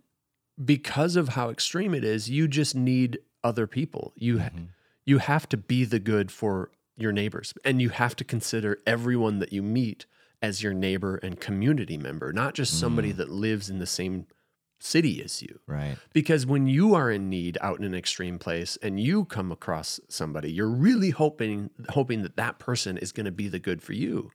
because 0.63 1.17
of 1.17 1.31
how 1.31 1.49
extreme 1.49 1.95
it 1.95 2.05
is, 2.05 2.29
you 2.29 2.49
just 2.49 2.75
need 2.75 3.21
other 3.43 3.67
people. 3.67 4.13
You 4.17 4.41
ha- 4.41 4.49
mm-hmm. 4.49 4.65
you 5.07 5.19
have 5.19 5.49
to 5.51 5.57
be 5.57 5.85
the 5.85 6.01
good 6.01 6.31
for 6.31 6.71
your 6.97 7.13
neighbors, 7.13 7.55
and 7.65 7.81
you 7.81 7.91
have 7.91 8.17
to 8.17 8.25
consider 8.25 8.81
everyone 8.87 9.39
that 9.39 9.53
you 9.53 9.63
meet 9.63 10.05
as 10.43 10.63
your 10.63 10.75
neighbor 10.75 11.17
and 11.17 11.41
community 11.41 11.97
member, 11.97 12.33
not 12.33 12.55
just 12.55 12.79
somebody 12.79 13.13
mm. 13.13 13.17
that 13.17 13.31
lives 13.31 13.71
in 13.71 13.79
the 13.79 13.87
same 13.87 14.27
city 14.81 15.23
as 15.23 15.43
you. 15.43 15.61
Right. 15.67 15.97
Because 16.13 16.47
when 16.47 16.67
you 16.67 16.95
are 16.95 17.11
in 17.11 17.29
need 17.29 17.59
out 17.61 17.79
in 17.79 17.85
an 17.85 17.95
extreme 17.95 18.39
place 18.39 18.79
and 18.83 19.01
you 19.01 19.25
come 19.25 19.51
across 19.51 20.01
somebody, 20.09 20.53
you're 20.53 20.69
really 20.69 21.11
hoping 21.11 21.71
hoping 21.91 22.23
that 22.23 22.37
that 22.37 22.59
person 22.59 22.97
is 22.99 23.13
going 23.13 23.27
to 23.27 23.33
be 23.33 23.49
the 23.49 23.59
good 23.59 23.83
for 23.83 23.93
you. 23.93 24.31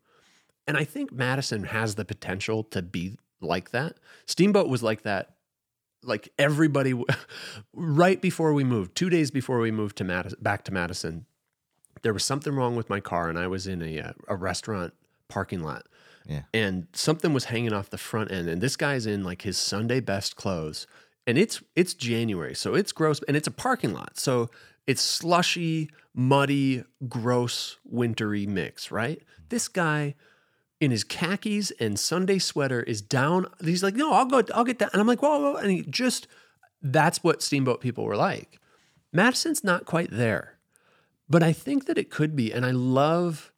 And 0.68 0.78
I 0.78 0.84
think 0.84 1.12
Madison 1.12 1.66
has 1.66 1.96
the 1.96 2.06
potential 2.06 2.64
to 2.66 2.82
be 2.82 3.18
like 3.42 3.72
that. 3.72 3.98
Steamboat 4.26 4.70
was 4.70 4.84
like 4.84 5.04
that 5.04 5.36
like 6.06 6.30
everybody 6.38 6.94
right 7.74 8.22
before 8.22 8.54
we 8.54 8.66
moved, 8.66 8.94
2 8.96 9.10
days 9.10 9.32
before 9.32 9.60
we 9.60 9.72
moved 9.72 9.98
to 9.98 10.04
Madison, 10.04 10.40
back 10.42 10.66
to 10.66 10.74
Madison. 10.74 11.26
There 12.02 12.14
was 12.14 12.26
something 12.26 12.54
wrong 12.54 12.76
with 12.76 12.90
my 12.90 13.00
car 13.00 13.30
and 13.30 13.40
I 13.40 13.48
was 13.48 13.68
in 13.68 13.82
a 13.82 14.00
uh, 14.00 14.14
a 14.28 14.36
restaurant 14.36 14.94
parking 15.30 15.62
lot 15.62 15.88
Yeah. 16.26 16.44
and 16.54 16.88
something 16.94 17.34
was 17.34 17.46
hanging 17.46 17.74
off 17.74 17.90
the 17.90 17.98
front 17.98 18.32
end 18.32 18.48
and 18.48 18.62
this 18.62 18.76
guy's 18.78 19.06
in 19.06 19.24
like 19.24 19.42
his 19.42 19.58
sunday 19.58 20.00
best 20.00 20.36
clothes 20.36 20.88
and 21.28 21.38
it's 21.38 21.62
it's 21.76 21.94
january 21.94 22.56
so 22.56 22.76
it's 22.76 22.92
gross 22.92 23.20
and 23.28 23.36
it's 23.36 23.48
a 23.48 23.52
parking 23.52 23.94
lot 23.94 24.18
so 24.18 24.50
it's 24.88 25.02
slushy 25.02 25.90
muddy 26.14 26.84
gross 27.10 27.78
wintry 27.84 28.46
mix 28.48 28.92
right 28.92 29.22
this 29.50 29.68
guy 29.68 30.16
in 30.80 30.92
his 30.92 31.04
khakis 31.04 31.72
and 31.80 32.00
sunday 32.00 32.40
sweater 32.40 32.82
is 32.84 33.02
down 33.02 33.46
he's 33.64 33.84
like 33.84 33.96
no 33.96 34.14
i'll 34.14 34.26
go 34.26 34.42
i'll 34.54 34.64
get 34.64 34.80
that 34.80 34.92
and 34.94 35.02
i'm 35.02 35.08
like 35.08 35.22
whoa, 35.22 35.40
whoa 35.40 35.56
and 35.56 35.72
he 35.72 35.82
just 35.84 36.28
that's 36.82 37.24
what 37.24 37.42
steamboat 37.42 37.80
people 37.82 38.04
were 38.04 38.18
like 38.18 38.60
madison's 39.12 39.64
not 39.64 39.86
quite 39.86 40.10
there 40.12 40.58
but 41.30 41.42
i 41.42 41.54
think 41.54 41.86
that 41.86 41.98
it 41.98 42.10
could 42.10 42.36
be 42.36 42.52
and 42.52 42.66
i 42.66 42.72
love 42.72 43.52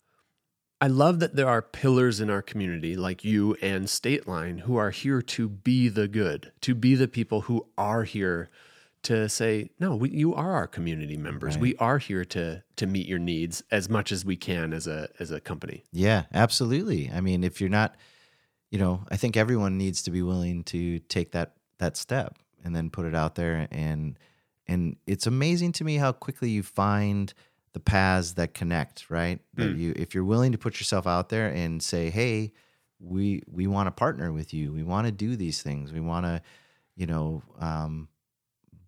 I 0.82 0.88
love 0.88 1.20
that 1.20 1.36
there 1.36 1.48
are 1.48 1.62
pillars 1.62 2.20
in 2.20 2.30
our 2.30 2.42
community 2.42 2.96
like 2.96 3.24
you 3.24 3.56
and 3.62 3.90
State 3.90 4.28
Line 4.28 4.60
who 4.60 4.76
are 4.76 4.92
here 4.92 5.22
to 5.22 5.48
be 5.48 5.88
the 5.88 6.08
good, 6.08 6.52
to 6.62 6.76
be 6.76 6.96
the 6.96 7.08
people 7.08 7.42
who 7.42 7.66
are 7.78 8.04
here 8.04 8.50
to 9.04 9.30
say, 9.30 9.70
no, 9.80 9.96
we, 9.96 10.10
you 10.10 10.34
are 10.34 10.54
our 10.54 10.68
community 10.68 11.16
members. 11.16 11.58
We 11.58 11.76
are 11.78 12.00
here 12.00 12.26
to 12.26 12.64
to 12.76 12.88
meet 12.88 13.08
your 13.08 13.20
needs 13.20 13.64
as 13.72 13.88
much 13.88 14.12
as 14.12 14.26
we 14.26 14.36
can 14.36 14.74
as 14.74 14.88
a 14.88 15.10
as 15.20 15.32
a 15.32 15.40
company. 15.40 15.86
Yeah, 15.92 16.24
absolutely. 16.34 17.12
I 17.14 17.22
mean, 17.22 17.44
if 17.44 17.62
you're 17.62 17.70
not, 17.70 17.96
you 18.72 18.80
know, 18.80 19.06
I 19.10 19.16
think 19.16 19.38
everyone 19.38 19.78
needs 19.78 20.02
to 20.04 20.12
be 20.12 20.24
willing 20.24 20.64
to 20.66 21.00
take 21.00 21.32
that 21.32 21.54
that 21.78 21.98
step 21.98 22.38
and 22.64 22.76
then 22.76 22.90
put 22.90 23.06
it 23.06 23.16
out 23.16 23.36
there 23.36 23.68
and 23.72 24.18
and 24.68 24.98
it's 25.06 25.28
amazing 25.28 25.72
to 25.74 25.84
me 25.84 25.98
how 25.98 26.12
quickly 26.12 26.50
you 26.50 26.64
find 26.64 27.34
the 27.76 27.80
paths 27.82 28.36
that 28.36 28.54
connect, 28.54 29.10
right? 29.10 29.42
That 29.56 29.76
you 29.76 29.92
if 29.98 30.16
you're 30.16 30.24
willing 30.24 30.54
to 30.54 30.58
put 30.58 30.80
yourself 30.80 31.06
out 31.06 31.28
there 31.28 31.50
and 31.50 31.84
say, 31.84 32.10
"Hey, 32.10 32.54
we 33.00 33.44
we 33.52 33.68
want 33.68 33.88
to 33.88 33.92
partner 33.92 34.32
with 34.32 34.54
you. 34.54 34.72
We 34.72 34.82
want 34.82 35.08
to 35.08 35.12
do 35.12 35.36
these 35.36 35.62
things. 35.62 35.92
We 35.92 36.00
want 36.00 36.26
to, 36.26 36.42
you 36.96 37.06
know, 37.06 37.44
um, 37.60 38.08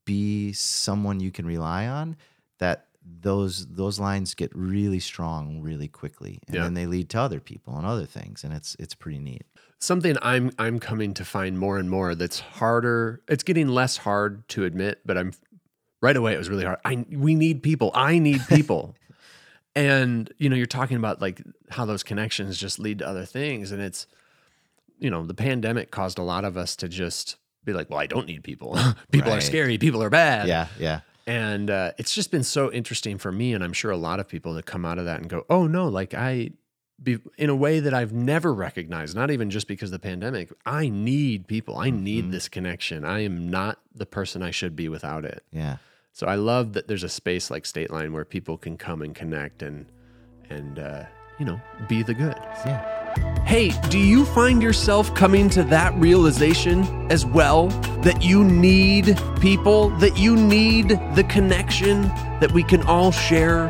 be 0.06 0.54
someone 0.54 1.20
you 1.20 1.32
can 1.32 1.46
rely 1.46 1.86
on." 1.86 2.16
That 2.60 2.88
those 3.04 3.68
those 3.68 4.00
lines 4.00 4.34
get 4.36 4.56
really 4.56 5.02
strong 5.02 5.62
really 5.62 5.90
quickly, 5.90 6.40
and 6.48 6.56
Yeah. 6.56 6.64
then 6.64 6.74
they 6.74 6.86
lead 6.86 7.10
to 7.10 7.20
other 7.20 7.42
people 7.42 7.78
and 7.78 7.86
other 7.86 8.06
things, 8.06 8.46
and 8.46 8.54
it's 8.54 8.78
it's 8.80 8.96
pretty 8.96 9.20
neat. 9.20 9.44
Something 9.80 10.16
I'm 10.22 10.52
I'm 10.58 10.80
coming 10.80 11.14
to 11.16 11.26
find 11.26 11.60
more 11.60 11.78
and 11.78 11.90
more 11.90 12.16
that's 12.16 12.40
harder. 12.40 13.22
It's 13.28 13.44
getting 13.44 13.68
less 13.68 13.98
hard 13.98 14.48
to 14.50 14.64
admit, 14.64 15.02
but 15.06 15.18
I'm 15.18 15.34
right 16.02 16.16
away 16.16 16.34
it 16.34 16.38
was 16.38 16.50
really 16.50 16.66
hard. 16.66 16.80
I 16.86 17.06
we 17.12 17.36
need 17.36 17.64
people. 17.64 17.92
I 17.94 18.20
need 18.20 18.42
people. 18.48 18.96
and 19.76 20.32
you 20.38 20.50
know, 20.50 20.56
you're 20.56 20.66
talking 20.66 20.98
about 20.98 21.22
like 21.22 21.42
how 21.70 21.86
those 21.86 22.04
connections 22.04 22.58
just 22.58 22.80
lead 22.80 23.00
to 23.00 23.08
other 23.08 23.26
things 23.26 23.72
and 23.72 23.82
it's 23.82 24.08
you 25.00 25.10
know, 25.10 25.26
the 25.26 25.34
pandemic 25.34 25.92
caused 25.92 26.18
a 26.18 26.24
lot 26.24 26.44
of 26.44 26.58
us 26.58 26.76
to 26.78 26.88
just 26.88 27.38
be 27.64 27.74
like, 27.74 27.90
well, 27.90 28.00
I 28.00 28.08
don't 28.08 28.28
need 28.28 28.44
people. 28.44 28.78
people 29.12 29.32
are 29.32 29.42
scary, 29.42 29.78
people 29.78 30.02
are 30.02 30.10
bad. 30.10 30.48
Yeah, 30.48 30.68
yeah, 30.80 31.02
And 31.26 31.70
uh, 31.70 31.92
it's 31.98 32.14
just 32.14 32.32
been 32.32 32.44
so 32.44 32.72
interesting 32.72 33.18
for 33.18 33.32
me, 33.32 33.54
and 33.54 33.64
I'm 33.64 33.74
sure 33.74 33.92
a 33.92 33.98
lot 33.98 34.20
of 34.20 34.28
people 34.28 34.54
that 34.56 34.66
come 34.66 34.86
out 34.86 34.98
of 34.98 35.06
that 35.06 35.20
and 35.20 35.30
go, 35.30 35.46
"Oh 35.50 35.68
no!" 35.68 35.88
Like 35.88 36.14
I, 36.14 36.52
be, 37.02 37.20
in 37.38 37.50
a 37.50 37.56
way 37.56 37.80
that 37.80 37.94
I've 37.94 38.14
never 38.14 38.54
recognized. 38.54 39.16
Not 39.16 39.32
even 39.32 39.50
just 39.50 39.68
because 39.68 39.90
of 39.90 40.02
the 40.02 40.08
pandemic. 40.08 40.52
I 40.66 40.90
need 40.90 41.48
people. 41.48 41.78
I 41.78 41.90
need 41.90 42.32
this 42.32 42.50
connection. 42.50 43.06
I 43.06 43.20
am 43.24 43.50
not 43.50 43.80
the 43.94 44.06
person 44.06 44.42
I 44.42 44.52
should 44.52 44.76
be 44.76 44.90
without 44.90 45.26
it. 45.26 45.44
yeah. 45.52 45.78
So 46.14 46.26
I 46.26 46.34
love 46.34 46.74
that 46.74 46.88
there's 46.88 47.04
a 47.04 47.10
space 47.10 47.52
like 47.52 47.64
State 47.64 47.92
Line 47.92 48.12
where 48.12 48.26
people 48.26 48.58
can 48.58 48.76
come 48.76 49.04
and 49.04 49.14
connect 49.14 49.62
and 49.62 49.86
and 50.50 50.80
uh, 50.80 51.04
you 51.38 51.46
know 51.46 51.62
be 51.88 52.02
the 52.02 52.16
good. 52.16 52.36
Yeah. 52.66 53.44
Hey, 53.46 53.70
do 53.90 54.00
you 54.00 54.26
find 54.26 54.64
yourself 54.64 55.14
coming 55.14 55.48
to 55.52 55.64
that 55.66 55.94
realization 55.94 57.12
as 57.12 57.24
well? 57.24 57.68
That 58.02 58.24
you 58.24 58.44
need 58.44 59.16
people, 59.40 59.90
that 60.00 60.18
you 60.18 60.36
need 60.36 60.90
the 60.90 61.24
connection 61.30 62.02
that 62.40 62.52
we 62.52 62.64
can 62.64 62.82
all 62.84 63.12
share 63.12 63.68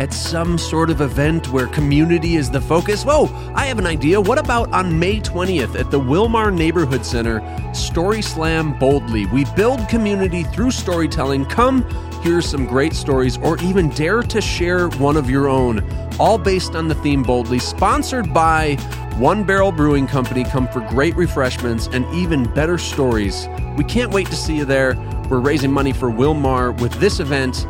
at 0.00 0.12
some 0.12 0.58
sort 0.58 0.90
of 0.90 1.00
event 1.00 1.48
where 1.48 1.66
community 1.66 2.36
is 2.36 2.50
the 2.50 2.60
focus? 2.60 3.04
Whoa, 3.04 3.26
I 3.54 3.66
have 3.66 3.78
an 3.78 3.86
idea. 3.86 4.20
What 4.20 4.38
about 4.38 4.72
on 4.72 4.98
May 4.98 5.20
20th 5.20 5.78
at 5.78 5.90
the 5.90 6.00
Wilmar 6.00 6.54
Neighborhood 6.54 7.04
Center, 7.04 7.40
Story 7.74 8.22
Slam 8.22 8.78
Boldly? 8.78 9.26
We 9.26 9.44
build 9.56 9.88
community 9.88 10.42
through 10.44 10.70
storytelling. 10.70 11.44
Come 11.46 11.84
hear 12.22 12.40
some 12.40 12.66
great 12.66 12.92
stories, 12.94 13.38
or 13.38 13.58
even 13.62 13.88
dare 13.90 14.22
to 14.22 14.40
share 14.40 14.88
one 14.90 15.16
of 15.16 15.28
your 15.28 15.48
own, 15.48 15.84
all 16.20 16.38
based 16.38 16.74
on 16.74 16.88
the 16.88 16.94
theme 16.96 17.22
Boldly, 17.22 17.58
sponsored 17.58 18.32
by 18.32 18.76
One 19.18 19.44
Barrel 19.44 19.72
Brewing 19.72 20.06
Company. 20.06 20.44
Come 20.44 20.68
for 20.68 20.80
great 20.80 21.16
refreshments 21.16 21.88
and 21.92 22.06
even 22.14 22.44
better 22.54 22.78
stories. 22.78 23.48
We 23.76 23.84
can't 23.84 24.12
wait 24.12 24.28
to 24.28 24.36
see 24.36 24.56
you 24.56 24.64
there. 24.64 24.94
We're 25.28 25.40
raising 25.40 25.72
money 25.72 25.92
for 25.92 26.10
Wilmar 26.10 26.78
with 26.80 26.92
this 27.00 27.18
event, 27.18 27.66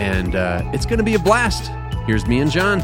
and 0.00 0.34
uh, 0.34 0.62
it's 0.72 0.86
going 0.86 0.98
to 0.98 1.04
be 1.04 1.14
a 1.14 1.18
blast. 1.18 1.70
Here's 2.06 2.26
me 2.26 2.40
and 2.40 2.50
John. 2.50 2.82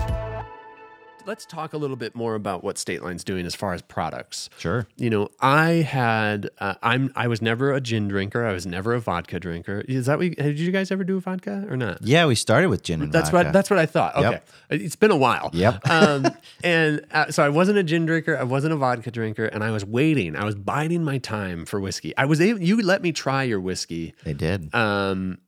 Let's 1.24 1.44
talk 1.44 1.72
a 1.72 1.76
little 1.76 1.96
bit 1.96 2.14
more 2.14 2.37
about 2.37 2.62
what 2.62 2.79
State 2.79 3.02
Line's 3.02 3.24
doing 3.24 3.46
as 3.46 3.55
far 3.57 3.74
as 3.74 3.83
products 3.83 4.48
Sure. 4.59 4.87
you 4.96 5.11
know 5.11 5.29
i 5.40 5.70
had 5.70 6.48
uh, 6.61 6.74
i'm 6.85 7.11
i 7.16 7.26
was 7.26 7.42
never 7.42 7.72
a 7.72 7.81
gin 7.81 8.07
drinker 8.07 8.44
i 8.46 8.52
was 8.52 8.64
never 8.64 8.94
a 8.94 9.00
vodka 9.00 9.40
drinker 9.40 9.81
is 9.88 10.07
that 10.07 10.18
what 10.18 10.37
did 10.37 10.57
you 10.61 10.70
guys 10.70 10.92
ever 10.92 11.02
do 11.02 11.18
vodka 11.18 11.66
or 11.68 11.76
not 11.76 11.98
Yeah, 12.00 12.26
we 12.26 12.37
started 12.37 12.68
with 12.68 12.85
gin 12.85 13.02
and 13.02 13.12
that's 13.12 13.31
vodka. 13.31 13.46
what 13.48 13.52
that's 13.52 13.70
what 13.70 13.81
i 13.81 13.87
thought 13.87 14.14
okay 14.14 14.31
Yep. 14.31 14.48
it's 14.70 14.94
been 14.94 15.11
a 15.11 15.16
while 15.16 15.50
Yep. 15.52 15.88
um, 15.90 16.26
and 16.62 17.05
uh, 17.11 17.33
so 17.33 17.42
i 17.44 17.48
wasn't 17.48 17.79
a 17.79 17.83
gin 17.83 18.07
drinker 18.07 18.37
i 18.38 18.44
wasn't 18.44 18.72
a 18.72 18.76
vodka 18.76 19.11
drinker 19.11 19.46
and 19.46 19.64
i 19.64 19.72
was 19.72 19.85
waiting 19.85 20.37
i 20.37 20.44
was 20.44 20.55
biding 20.55 21.02
my 21.02 21.18
time 21.18 21.66
for 21.66 21.81
whiskey 21.81 22.16
i 22.16 22.24
was 22.24 22.40
able 22.40 22.61
you 22.61 22.81
let 22.81 23.02
me 23.02 23.11
try 23.11 23.42
your 23.42 23.59
whiskey 23.61 24.14
They 24.22 24.33
did. 24.35 24.72
um 24.72 25.38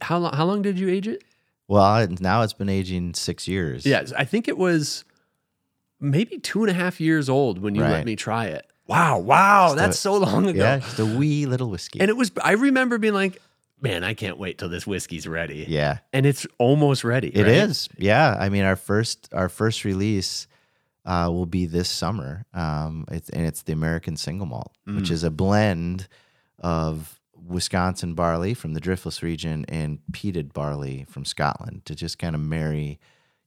how 0.00 0.18
long 0.18 0.32
how 0.32 0.44
long 0.44 0.62
did 0.62 0.78
you 0.78 0.88
age 0.88 1.08
it 1.08 1.22
well, 1.66 2.06
now 2.20 2.40
it's 2.42 2.54
been 2.54 2.68
aging 2.70 3.14
six 3.14 3.46
years. 3.46 3.84
yeah 3.84 4.04
i 4.16 4.24
think 4.24 4.48
it 4.48 4.56
was 4.56 5.04
maybe 6.00 6.38
two 6.38 6.62
and 6.62 6.70
a 6.70 6.74
half 6.74 7.00
years 7.00 7.28
old 7.28 7.58
when 7.58 7.74
you 7.74 7.82
let 7.82 8.04
me 8.04 8.16
try 8.16 8.46
it 8.46 8.66
wow 8.86 9.18
wow 9.18 9.74
that's 9.74 9.98
so 9.98 10.16
long 10.16 10.46
ago 10.48 10.58
Yeah, 10.62 10.78
just 10.78 10.98
a 10.98 11.06
wee 11.06 11.46
little 11.46 11.68
whiskey. 11.70 12.00
And 12.00 12.08
it 12.08 12.16
was, 12.16 12.30
I 12.42 12.52
remember 12.52 12.98
being 12.98 13.14
like, 13.14 13.40
man, 13.80 14.02
I 14.02 14.14
can't 14.14 14.38
wait 14.38 14.58
till 14.58 14.68
this 14.68 14.86
whiskey's 14.86 15.26
ready. 15.28 15.66
yeah. 15.68 15.98
And 16.12 16.24
it's 16.24 16.46
almost 16.58 17.04
ready. 17.04 17.28
It 17.28 17.42
right? 17.42 17.52
is, 17.68 17.88
Yeah. 17.98 18.34
I 18.38 18.48
mean, 18.48 18.64
our 18.64 18.76
first 18.76 19.28
our 19.32 19.48
first 19.48 19.84
release 19.84 20.46
uh, 21.04 21.28
will 21.30 21.46
be 21.46 21.66
this 21.66 21.88
summer. 21.88 22.44
Um, 22.54 23.04
it's 23.10 23.28
and 23.30 23.46
it's 23.46 23.62
the 23.62 23.72
American 23.72 24.16
Single 24.16 24.46
Malt, 24.46 24.72
which 24.86 25.10
is 25.10 25.22
a 25.24 25.30
blend 25.30 26.08
of 26.60 27.17
Wisconsin 27.48 28.14
barley 28.14 28.54
from 28.54 28.74
the 28.74 28.80
Driftless 28.80 29.22
region 29.22 29.64
and 29.68 29.98
peated 30.12 30.52
barley 30.52 31.06
from 31.08 31.24
Scotland 31.24 31.82
to 31.86 31.94
just 31.94 32.18
kind 32.18 32.34
of 32.34 32.40
marry, 32.40 32.98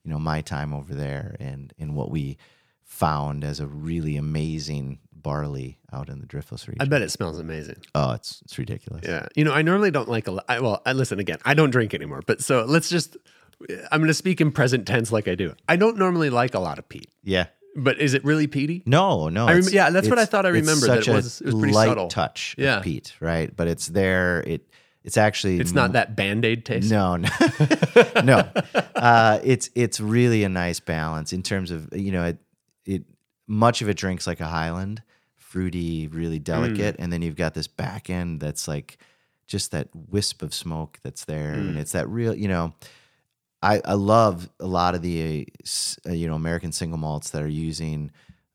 you 0.03 0.11
know, 0.11 0.19
my 0.19 0.41
time 0.41 0.73
over 0.73 0.93
there 0.93 1.35
and 1.39 1.73
and 1.79 1.95
what 1.95 2.09
we 2.11 2.37
found 2.83 3.43
as 3.43 3.59
a 3.59 3.67
really 3.67 4.17
amazing 4.17 4.99
barley 5.13 5.77
out 5.93 6.09
in 6.09 6.19
the 6.19 6.25
Driftless 6.25 6.67
region. 6.67 6.81
I 6.81 6.85
bet 6.85 7.01
it 7.01 7.11
smells 7.11 7.39
amazing. 7.39 7.77
oh, 7.95 8.11
it's 8.11 8.41
it's 8.43 8.57
ridiculous. 8.57 9.03
Yeah. 9.07 9.27
You 9.35 9.43
know, 9.45 9.53
I 9.53 9.61
normally 9.61 9.91
don't 9.91 10.09
like 10.09 10.27
a 10.27 10.31
lot. 10.31 10.45
I, 10.49 10.59
well, 10.59 10.81
I, 10.85 10.93
listen 10.93 11.19
again, 11.19 11.37
I 11.45 11.53
don't 11.53 11.69
drink 11.69 11.93
anymore, 11.93 12.21
but 12.25 12.41
so 12.41 12.65
let's 12.65 12.89
just, 12.89 13.17
I'm 13.91 14.01
going 14.01 14.07
to 14.07 14.13
speak 14.15 14.41
in 14.41 14.51
present 14.51 14.87
tense 14.87 15.11
like 15.11 15.27
I 15.27 15.35
do. 15.35 15.53
I 15.69 15.75
don't 15.75 15.97
normally 15.97 16.29
like 16.29 16.53
a 16.55 16.59
lot 16.59 16.79
of 16.79 16.89
peat, 16.89 17.09
Yeah. 17.23 17.45
But 17.75 17.99
is 17.99 18.13
it 18.13 18.23
really 18.25 18.47
peaty? 18.47 18.83
No, 18.85 19.29
no. 19.29 19.47
I 19.47 19.53
rem- 19.53 19.63
yeah, 19.71 19.89
that's 19.89 20.07
what 20.09 20.19
I 20.19 20.25
thought 20.25 20.45
I 20.45 20.49
remembered, 20.49 20.89
that 20.89 20.99
it 20.99 21.07
a 21.07 21.13
was- 21.13 21.41
it 21.41 21.45
was 21.47 21.55
pretty 21.55 21.73
light 21.73 21.87
subtle. 21.87 22.07
touch 22.07 22.55
Yeah. 22.57 22.77
of 22.77 22.83
peat, 22.83 23.15
right? 23.19 23.55
But 23.55 23.67
it's 23.67 23.87
there. 23.87 24.41
It 24.45 24.67
it's 25.03 25.17
actually 25.17 25.59
It's 25.59 25.71
not 25.73 25.93
that 25.93 26.15
band 26.15 26.45
aid 26.45 26.63
taste. 26.65 26.91
No, 26.91 27.15
no, 27.17 27.29
no. 28.23 28.49
Uh, 28.95 29.39
it's 29.43 29.69
it's 29.73 29.99
really 29.99 30.43
a 30.43 30.49
nice 30.49 30.79
balance 30.79 31.33
in 31.33 31.41
terms 31.43 31.71
of 31.71 31.89
you 31.95 32.11
know 32.11 32.25
it 32.25 32.37
it 32.85 33.03
much 33.47 33.81
of 33.81 33.89
it 33.89 33.97
drinks 33.97 34.27
like 34.27 34.39
a 34.39 34.45
Highland, 34.47 35.01
fruity, 35.37 36.07
really 36.07 36.39
delicate, 36.39 36.95
and 36.99 37.11
then 37.11 37.21
you've 37.21 37.35
got 37.35 37.53
this 37.53 37.67
back 37.67 38.09
end 38.09 38.39
that's 38.41 38.67
like 38.67 38.97
just 39.47 39.71
that 39.71 39.89
wisp 39.93 40.41
of 40.43 40.53
smoke 40.53 40.99
that's 41.03 41.25
there, 41.25 41.51
and 41.53 41.77
it's 41.77 41.93
that 41.93 42.07
real 42.07 42.35
you 42.35 42.47
know. 42.47 42.73
I, 43.63 43.81
I 43.85 43.93
love 43.93 44.49
a 44.59 44.65
lot 44.67 44.95
of 44.95 45.01
the 45.01 45.47
uh, 46.07 46.11
you 46.11 46.27
know 46.27 46.35
American 46.35 46.71
single 46.71 46.97
malts 46.97 47.29
that 47.31 47.41
are 47.41 47.47
using 47.47 48.11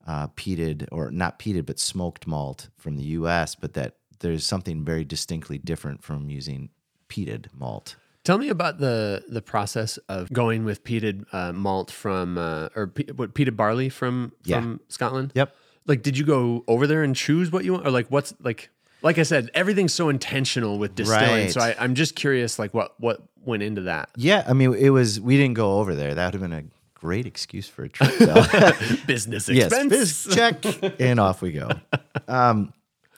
uh, 0.06 0.28
peated 0.28 0.86
or 0.92 1.10
not 1.10 1.38
peated 1.38 1.66
but 1.66 1.78
smoked 1.78 2.26
malt 2.26 2.68
from 2.76 2.96
the 2.96 3.04
U.S. 3.04 3.54
But 3.54 3.74
that 3.74 3.96
there's 4.20 4.44
something 4.46 4.84
very 4.84 5.04
distinctly 5.04 5.58
different 5.58 6.02
from 6.02 6.28
using 6.30 6.70
peated 7.08 7.46
malt. 7.54 7.96
Tell 8.24 8.38
me 8.38 8.48
about 8.48 8.78
the 8.78 9.22
the 9.28 9.42
process 9.42 9.98
of 10.08 10.32
going 10.32 10.64
with 10.64 10.82
peated 10.82 11.24
uh, 11.32 11.52
malt 11.52 11.90
from 11.92 12.36
uh, 12.38 12.68
or 12.74 12.88
pe- 12.88 13.12
what 13.12 13.34
peated 13.34 13.56
barley 13.56 13.88
from 13.88 14.32
Yeah. 14.44 14.60
from 14.60 14.80
Scotland. 14.88 15.30
Yep. 15.36 15.54
Like, 15.86 16.02
did 16.02 16.18
you 16.18 16.24
go 16.24 16.64
over 16.66 16.88
there 16.88 17.04
and 17.04 17.14
choose 17.14 17.52
what 17.52 17.64
you 17.64 17.72
want, 17.74 17.86
or 17.86 17.92
like 17.92 18.08
what's 18.08 18.34
like? 18.40 18.70
Like 19.02 19.18
I 19.18 19.22
said, 19.24 19.50
everything's 19.54 19.94
so 19.94 20.08
intentional 20.08 20.78
with 20.78 20.94
distilling. 20.94 21.44
Right. 21.44 21.52
So 21.52 21.60
I, 21.60 21.76
I'm 21.78 21.94
just 21.94 22.16
curious, 22.16 22.58
like 22.58 22.72
what 22.74 22.98
what 22.98 23.22
went 23.44 23.62
into 23.62 23.82
that 23.82 24.10
Yeah, 24.16 24.44
I 24.48 24.52
mean, 24.54 24.74
it 24.74 24.90
was. 24.90 25.20
We 25.20 25.36
didn't 25.36 25.54
go 25.54 25.78
over 25.78 25.94
there. 25.94 26.14
That 26.14 26.26
would 26.26 26.34
have 26.40 26.50
been 26.50 26.58
a 26.58 26.64
great 26.94 27.26
excuse 27.26 27.68
for 27.68 27.84
a 27.84 27.88
trip. 27.88 28.10
though. 28.18 28.34
business 29.06 29.48
yes, 29.48 29.66
expense. 29.72 29.90
biz 29.90 30.34
check, 30.34 31.00
and 31.00 31.20
off 31.20 31.42
we 31.42 31.52
go. 31.52 31.68
Um, 32.26 32.72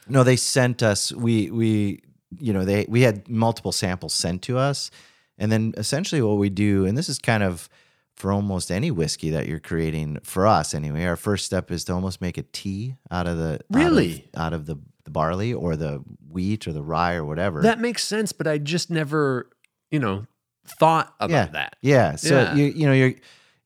no, 0.09 0.25
they 0.25 0.37
sent 0.37 0.83
us. 0.83 1.13
We 1.13 1.51
we 1.51 2.03
you 2.39 2.53
know 2.53 2.65
they 2.65 2.85
we 2.89 3.03
had 3.03 3.29
multiple 3.29 3.73
samples 3.73 4.13
sent 4.15 4.43
to 4.43 4.59
us, 4.59 4.91
and 5.39 5.51
then 5.51 5.75
essentially 5.77 6.21
what 6.21 6.37
we 6.39 6.51
do, 6.51 6.85
and 6.85 6.99
this 6.99 7.09
is 7.09 7.19
kind 7.19 7.43
of 7.43 7.69
for 8.15 8.33
almost 8.33 8.73
any 8.73 8.91
whiskey 8.91 9.31
that 9.31 9.47
you're 9.47 9.61
creating 9.61 10.19
for 10.25 10.45
us 10.47 10.75
anyway. 10.75 11.05
Our 11.05 11.15
first 11.17 11.47
step 11.47 11.71
is 11.71 11.85
to 11.85 11.93
almost 11.95 12.21
make 12.21 12.37
a 12.37 12.43
tea 12.43 12.97
out 13.13 13.29
of 13.29 13.39
the 13.39 13.53
out 13.55 13.61
of- 13.61 13.77
Really? 13.77 14.29
out 14.37 14.53
of, 14.53 14.67
the 14.67 14.77
the 15.09 15.13
barley 15.13 15.55
or 15.55 15.75
the 15.75 16.03
wheat 16.31 16.69
or 16.69 16.73
the 16.73 16.83
rye 16.83 17.15
or 17.15 17.25
whatever. 17.25 17.63
That 17.63 17.81
makes 17.81 18.05
sense, 18.05 18.33
but 18.33 18.47
I 18.47 18.59
just 18.59 18.91
never, 18.91 19.49
you 19.91 19.99
know, 19.99 20.27
thought 20.67 21.15
about 21.19 21.31
yeah. 21.31 21.47
that. 21.47 21.77
Yeah. 21.81 22.17
So 22.17 22.35
Yeah. 22.35 22.55
you 22.55 22.65
you 22.65 22.87
know 22.87 22.93
you're 22.93 23.15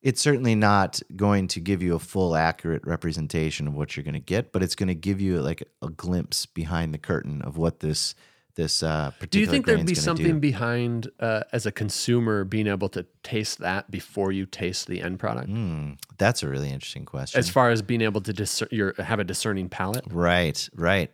it's 0.02 0.20
certainly 0.20 0.54
not 0.54 1.00
going 1.14 1.46
to 1.48 1.60
give 1.60 1.82
you 1.82 1.94
a 1.94 1.98
full 1.98 2.34
accurate 2.34 2.84
representation 2.84 3.68
of 3.68 3.74
what 3.74 3.96
you're 3.96 4.02
going 4.02 4.14
to 4.14 4.20
get, 4.20 4.52
but 4.52 4.62
it's 4.62 4.74
going 4.74 4.88
to 4.88 4.96
give 4.96 5.20
you 5.20 5.40
like 5.40 5.62
a 5.80 5.88
glimpse 5.88 6.44
behind 6.44 6.92
the 6.92 6.98
curtain 6.98 7.42
of 7.42 7.56
what 7.56 7.80
this 7.80 8.14
this 8.54 8.82
uh, 8.82 9.10
particular. 9.18 9.28
Do 9.30 9.40
you 9.40 9.46
think 9.46 9.66
there'd 9.66 9.86
be 9.86 9.94
something 9.94 10.34
do. 10.34 10.40
behind 10.40 11.10
uh, 11.20 11.42
as 11.52 11.66
a 11.66 11.72
consumer 11.72 12.44
being 12.44 12.66
able 12.66 12.88
to 12.90 13.06
taste 13.22 13.58
that 13.58 13.90
before 13.90 14.30
you 14.30 14.44
taste 14.46 14.86
the 14.88 15.00
end 15.00 15.18
product? 15.18 15.48
Hmm, 15.48 15.92
that's 16.18 16.42
a 16.42 16.48
really 16.48 16.70
interesting 16.70 17.04
question. 17.04 17.38
As 17.38 17.48
far 17.48 17.70
as 17.70 17.80
being 17.80 18.02
able 18.02 18.20
to 18.20 18.32
discer- 18.32 18.68
your, 18.70 18.94
have 18.98 19.20
a 19.20 19.24
discerning 19.24 19.68
palate? 19.68 20.04
Right, 20.10 20.68
right. 20.74 21.12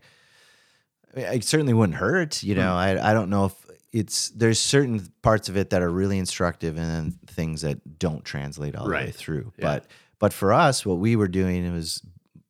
It 1.15 1.45
certainly 1.45 1.75
wouldn't 1.75 1.99
hurt. 1.99 2.43
You 2.43 2.55
know, 2.55 2.75
I 2.75 3.11
I 3.11 3.13
don't 3.13 3.31
know 3.31 3.47
if 3.47 3.69
it's 3.93 4.29
there's 4.31 4.59
certain 4.59 5.07
parts 5.23 5.49
of 5.49 5.57
it 5.57 5.71
that 5.71 5.83
are 5.83 5.91
really 5.91 6.19
instructive 6.19 6.77
and 6.77 6.87
then 6.87 7.19
things 7.27 7.63
that 7.63 7.99
don't 7.99 8.25
translate 8.25 8.77
all 8.77 8.87
the 8.87 8.95
way 8.95 9.11
through. 9.11 9.53
Yeah. 9.57 9.65
But 9.65 9.87
but 10.19 10.33
for 10.33 10.53
us, 10.53 10.85
what 10.85 10.99
we 10.99 11.17
were 11.17 11.29
doing 11.29 11.73
was 11.73 12.03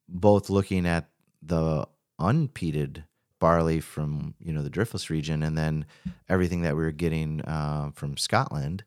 both 0.08 0.50
looking 0.50 0.86
at 0.86 1.08
the 1.42 1.86
unpeated 2.18 3.04
barley 3.38 3.80
from 3.80 4.34
you 4.40 4.52
know 4.52 4.62
the 4.62 4.70
Driftless 4.70 5.10
region, 5.10 5.42
and 5.42 5.56
then 5.56 5.86
everything 6.28 6.62
that 6.62 6.76
we 6.76 6.82
were 6.82 6.92
getting 6.92 7.40
uh, 7.42 7.90
from 7.94 8.16
Scotland, 8.16 8.84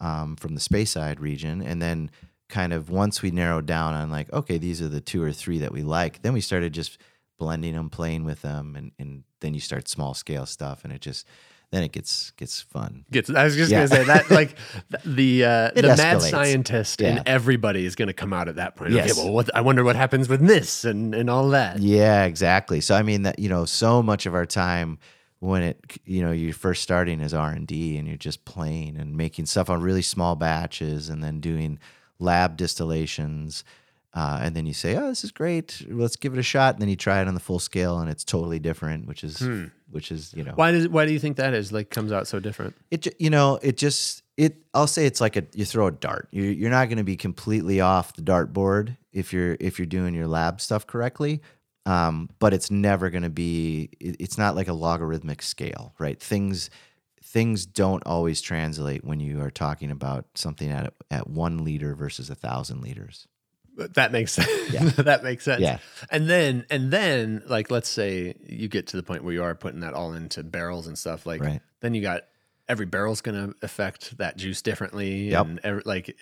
um, 0.00 0.36
from 0.36 0.54
the 0.54 0.60
Speyside 0.60 1.20
region, 1.20 1.62
and 1.62 1.80
then 1.80 2.10
kind 2.48 2.72
of 2.72 2.90
once 2.90 3.22
we 3.22 3.30
narrowed 3.30 3.66
down 3.66 3.94
on 3.94 4.10
like 4.10 4.32
okay, 4.32 4.58
these 4.58 4.82
are 4.82 4.88
the 4.88 5.00
two 5.00 5.22
or 5.22 5.32
three 5.32 5.58
that 5.58 5.72
we 5.72 5.82
like, 5.82 6.22
then 6.22 6.32
we 6.32 6.40
started 6.40 6.72
just 6.72 6.98
blending 7.42 7.74
them, 7.74 7.90
playing 7.90 8.24
with 8.24 8.40
them, 8.42 8.76
and 8.76 8.92
and 9.00 9.24
then 9.40 9.52
you 9.54 9.60
start 9.60 9.88
small 9.88 10.14
scale 10.14 10.46
stuff, 10.46 10.84
and 10.84 10.92
it 10.92 11.00
just 11.00 11.26
then 11.72 11.82
it 11.82 11.90
gets 11.90 12.30
gets 12.32 12.60
fun. 12.60 13.04
Gets, 13.10 13.30
I 13.30 13.44
was 13.44 13.56
just 13.56 13.70
Yeah. 13.72 13.78
gonna 13.86 13.88
say 13.88 14.04
that, 14.04 14.30
like 14.30 14.56
the 15.04 15.44
uh, 15.44 15.70
the 15.74 15.82
mad 15.96 16.22
scientist 16.22 17.00
Yeah. 17.00 17.08
and 17.16 17.22
everybody 17.26 17.84
is 17.84 17.96
gonna 17.96 18.12
come 18.12 18.32
out 18.32 18.46
at 18.48 18.56
that 18.56 18.76
point. 18.76 18.92
Yes. 18.92 19.10
Okay, 19.12 19.22
well, 19.24 19.32
what, 19.32 19.54
I 19.56 19.60
wonder 19.62 19.82
what 19.82 19.96
happens 19.96 20.28
with 20.28 20.46
this 20.46 20.84
and 20.84 21.14
and 21.14 21.28
all 21.28 21.48
that. 21.50 21.80
Yeah, 21.80 22.24
exactly. 22.24 22.80
So 22.80 22.94
I 22.94 23.02
mean 23.02 23.22
that 23.22 23.38
you 23.40 23.48
know 23.48 23.64
so 23.64 24.02
much 24.02 24.26
of 24.26 24.34
our 24.34 24.46
time 24.46 24.98
when 25.40 25.62
it 25.62 25.78
you 26.04 26.22
know 26.22 26.30
you're 26.30 26.52
first 26.54 26.82
starting 26.82 27.20
as 27.20 27.34
R 27.34 27.50
and 27.50 27.66
D 27.66 27.96
and 27.98 28.06
you're 28.06 28.16
just 28.16 28.44
playing 28.44 28.96
and 28.98 29.16
making 29.16 29.46
stuff 29.46 29.68
on 29.68 29.82
really 29.82 30.02
small 30.02 30.36
batches 30.36 31.08
and 31.08 31.24
then 31.24 31.40
doing 31.40 31.78
lab 32.20 32.56
distillations. 32.56 33.64
Uh, 34.14 34.40
and 34.42 34.54
then 34.54 34.66
you 34.66 34.74
say, 34.74 34.94
"Oh, 34.96 35.08
this 35.08 35.24
is 35.24 35.32
great. 35.32 35.84
Let's 35.88 36.16
give 36.16 36.34
it 36.34 36.38
a 36.38 36.42
shot." 36.42 36.74
And 36.74 36.82
then 36.82 36.88
you 36.88 36.96
try 36.96 37.22
it 37.22 37.28
on 37.28 37.34
the 37.34 37.40
full 37.40 37.58
scale, 37.58 37.98
and 37.98 38.10
it's 38.10 38.24
totally 38.24 38.58
different, 38.58 39.06
which 39.06 39.24
is, 39.24 39.42
which 39.90 40.12
is, 40.12 40.34
you 40.34 40.44
know, 40.44 40.52
Why 40.54 40.70
does 40.70 40.86
why 40.88 41.06
do 41.06 41.12
you 41.12 41.18
think 41.18 41.38
that 41.38 41.54
is? 41.54 41.72
Like 41.72 41.88
comes 41.90 42.12
out 42.12 42.26
so 42.26 42.38
different? 42.38 42.74
it 42.90 43.08
you 43.18 43.30
know 43.30 43.58
it 43.62 43.76
just 43.78 44.22
it 44.36 44.56
i'll 44.74 44.86
say 44.86 45.04
it's 45.06 45.20
like 45.20 45.36
a 45.36 45.44
you 45.52 45.64
throw 45.66 45.86
a 45.86 45.90
dart 45.92 46.26
you're, 46.30 46.46
you're 46.46 46.70
not 46.70 46.88
going 46.88 46.96
to 46.96 47.04
be 47.04 47.16
completely 47.16 47.80
off 47.82 48.14
the 48.14 48.22
dartboard 48.22 48.96
if 49.12 49.30
you're 49.32 49.56
if 49.60 49.78
you're 49.78 49.84
doing 49.86 50.14
your 50.14 50.26
lab 50.26 50.58
stuff 50.60 50.86
correctly 50.86 51.42
um, 51.84 52.30
but 52.38 52.54
it's 52.54 52.70
never 52.70 53.10
going 53.10 53.24
to 53.24 53.30
be 53.30 53.90
it, 54.00 54.16
it's 54.18 54.38
not 54.38 54.56
like 54.56 54.68
a 54.68 54.72
logarithmic 54.72 55.42
scale 55.42 55.94
right 55.98 56.18
things 56.18 56.70
things 57.22 57.66
don't 57.66 58.02
always 58.06 58.40
translate 58.40 59.04
when 59.04 59.20
you 59.20 59.40
are 59.42 59.50
talking 59.50 59.90
about 59.90 60.24
something 60.34 60.70
at 60.70 60.94
at 61.10 61.28
one 61.28 61.62
liter 61.62 61.94
versus 61.94 62.30
a 62.30 62.34
thousand 62.34 62.80
liters 62.80 63.28
That 63.76 64.12
makes 64.12 64.32
sense. 64.32 64.72
Yeah. 64.72 64.84
that 64.98 65.24
makes 65.24 65.44
sense. 65.44 65.60
Yeah. 65.62 65.78
And 66.10 66.28
then 66.28 66.66
and 66.70 66.90
then 66.90 67.42
like 67.46 67.70
let's 67.70 67.88
say 67.88 68.34
you 68.46 68.68
get 68.68 68.88
to 68.88 68.96
the 68.96 69.02
point 69.02 69.24
where 69.24 69.32
you 69.32 69.42
are 69.42 69.54
putting 69.54 69.80
that 69.80 69.94
all 69.94 70.12
into 70.12 70.42
barrels 70.42 70.86
and 70.86 70.98
stuff 70.98 71.24
like 71.26 71.40
Right. 71.42 71.60
then 71.80 71.94
you 71.94 72.02
got 72.02 72.22
every 72.68 72.86
barrel's 72.86 73.20
going 73.20 73.34
to 73.50 73.56
affect 73.62 74.16
that 74.18 74.36
juice 74.36 74.62
differently 74.62 75.30
Yep. 75.30 75.46
and 75.46 75.60
every, 75.64 75.82
like 75.84 76.16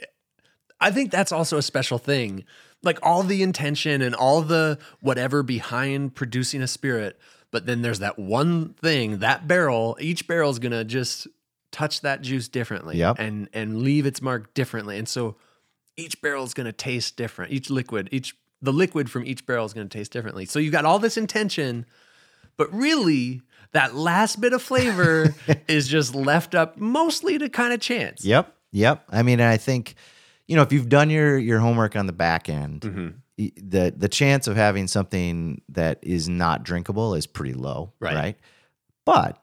I 0.80 0.90
think 0.90 1.10
that's 1.10 1.32
also 1.32 1.58
a 1.58 1.62
special 1.62 1.98
thing. 1.98 2.44
Like 2.82 2.98
all 3.02 3.22
the 3.22 3.42
intention 3.42 4.00
and 4.00 4.14
all 4.14 4.40
the 4.42 4.78
whatever 5.00 5.42
behind 5.42 6.14
producing 6.14 6.62
a 6.62 6.66
spirit, 6.66 7.18
but 7.50 7.66
then 7.66 7.82
there's 7.82 7.98
that 7.98 8.18
one 8.18 8.72
thing, 8.74 9.18
that 9.18 9.46
barrel, 9.46 9.98
each 10.00 10.26
barrel 10.26 10.50
is 10.50 10.58
going 10.58 10.72
to 10.72 10.84
just 10.84 11.26
touch 11.72 12.00
that 12.00 12.22
juice 12.22 12.48
differently 12.48 12.96
Yep. 12.96 13.16
and 13.18 13.48
and 13.52 13.82
leave 13.82 14.06
its 14.06 14.22
mark 14.22 14.54
differently. 14.54 14.96
And 14.96 15.06
so 15.08 15.36
each 16.00 16.20
barrel 16.22 16.44
is 16.44 16.54
going 16.54 16.66
to 16.66 16.72
taste 16.72 17.16
different. 17.16 17.52
Each 17.52 17.70
liquid, 17.70 18.08
each 18.12 18.34
the 18.62 18.72
liquid 18.72 19.10
from 19.10 19.24
each 19.24 19.46
barrel 19.46 19.64
is 19.66 19.72
going 19.72 19.88
to 19.88 19.98
taste 19.98 20.12
differently. 20.12 20.44
So 20.44 20.58
you 20.58 20.70
got 20.70 20.84
all 20.84 20.98
this 20.98 21.16
intention, 21.16 21.86
but 22.56 22.72
really 22.74 23.42
that 23.72 23.94
last 23.94 24.40
bit 24.40 24.52
of 24.52 24.62
flavor 24.62 25.34
is 25.68 25.88
just 25.88 26.14
left 26.14 26.54
up 26.54 26.76
mostly 26.76 27.38
to 27.38 27.48
kind 27.48 27.72
of 27.72 27.80
chance. 27.80 28.24
Yep. 28.24 28.54
Yep. 28.72 29.04
I 29.10 29.22
mean, 29.22 29.40
I 29.40 29.56
think, 29.56 29.94
you 30.46 30.56
know, 30.56 30.62
if 30.62 30.72
you've 30.72 30.88
done 30.88 31.08
your 31.10 31.38
your 31.38 31.58
homework 31.60 31.96
on 31.96 32.06
the 32.06 32.12
back 32.12 32.48
end, 32.48 32.80
Mm-hmm. 32.82 33.08
the 33.68 33.94
the 33.96 34.08
chance 34.08 34.46
of 34.46 34.56
having 34.56 34.86
something 34.88 35.62
that 35.70 35.98
is 36.02 36.28
not 36.28 36.62
drinkable 36.62 37.14
is 37.14 37.26
pretty 37.26 37.54
low, 37.54 37.92
Right. 38.00 38.14
right? 38.14 38.38
But 39.06 39.39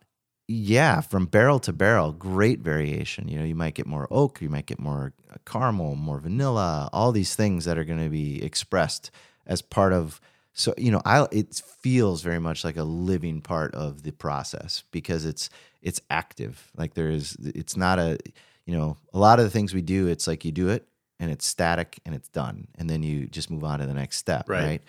yeah, 0.47 1.01
from 1.01 1.25
barrel 1.25 1.59
to 1.59 1.73
barrel, 1.73 2.13
great 2.13 2.59
variation. 2.59 3.27
You 3.27 3.39
know, 3.39 3.45
you 3.45 3.55
might 3.55 3.73
get 3.73 3.85
more 3.85 4.07
oak, 4.09 4.41
you 4.41 4.49
might 4.49 4.65
get 4.65 4.79
more 4.79 5.13
uh, 5.31 5.35
caramel, 5.45 5.95
more 5.95 6.19
vanilla, 6.19 6.89
all 6.93 7.11
these 7.11 7.35
things 7.35 7.65
that 7.65 7.77
are 7.77 7.83
going 7.83 8.03
to 8.03 8.09
be 8.09 8.41
expressed 8.41 9.11
as 9.45 9.61
part 9.61 9.91
of. 9.93 10.21
So 10.53 10.73
you 10.77 10.89
know, 10.91 11.01
I 11.05 11.27
it 11.31 11.61
feels 11.81 12.21
very 12.21 12.39
much 12.39 12.63
like 12.63 12.77
a 12.77 12.83
living 12.83 13.41
part 13.41 13.75
of 13.75 14.03
the 14.03 14.11
process 14.11 14.83
because 14.91 15.25
it's 15.25 15.49
it's 15.81 16.01
active. 16.09 16.71
Like 16.77 16.93
there's, 16.95 17.35
it's 17.39 17.77
not 17.77 17.99
a, 17.99 18.17
you 18.65 18.75
know, 18.75 18.97
a 19.13 19.19
lot 19.19 19.39
of 19.39 19.45
the 19.45 19.51
things 19.51 19.73
we 19.73 19.81
do, 19.81 20.07
it's 20.07 20.27
like 20.27 20.43
you 20.43 20.51
do 20.51 20.69
it 20.69 20.87
and 21.19 21.29
it's 21.31 21.45
static 21.45 21.99
and 22.05 22.15
it's 22.15 22.29
done, 22.29 22.67
and 22.75 22.89
then 22.89 23.03
you 23.03 23.27
just 23.27 23.49
move 23.51 23.63
on 23.63 23.79
to 23.79 23.85
the 23.85 23.93
next 23.93 24.17
step, 24.17 24.49
Right. 24.49 24.63
right? 24.63 24.81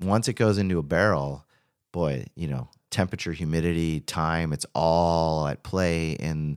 Once 0.00 0.28
it 0.28 0.34
goes 0.34 0.58
into 0.58 0.78
a 0.78 0.82
barrel, 0.82 1.44
boy, 1.92 2.26
you 2.34 2.48
know, 2.48 2.68
temperature, 2.96 3.32
humidity, 3.32 4.00
time, 4.00 4.54
it's 4.54 4.64
all 4.74 5.46
at 5.46 5.62
play 5.62 6.16
and 6.16 6.56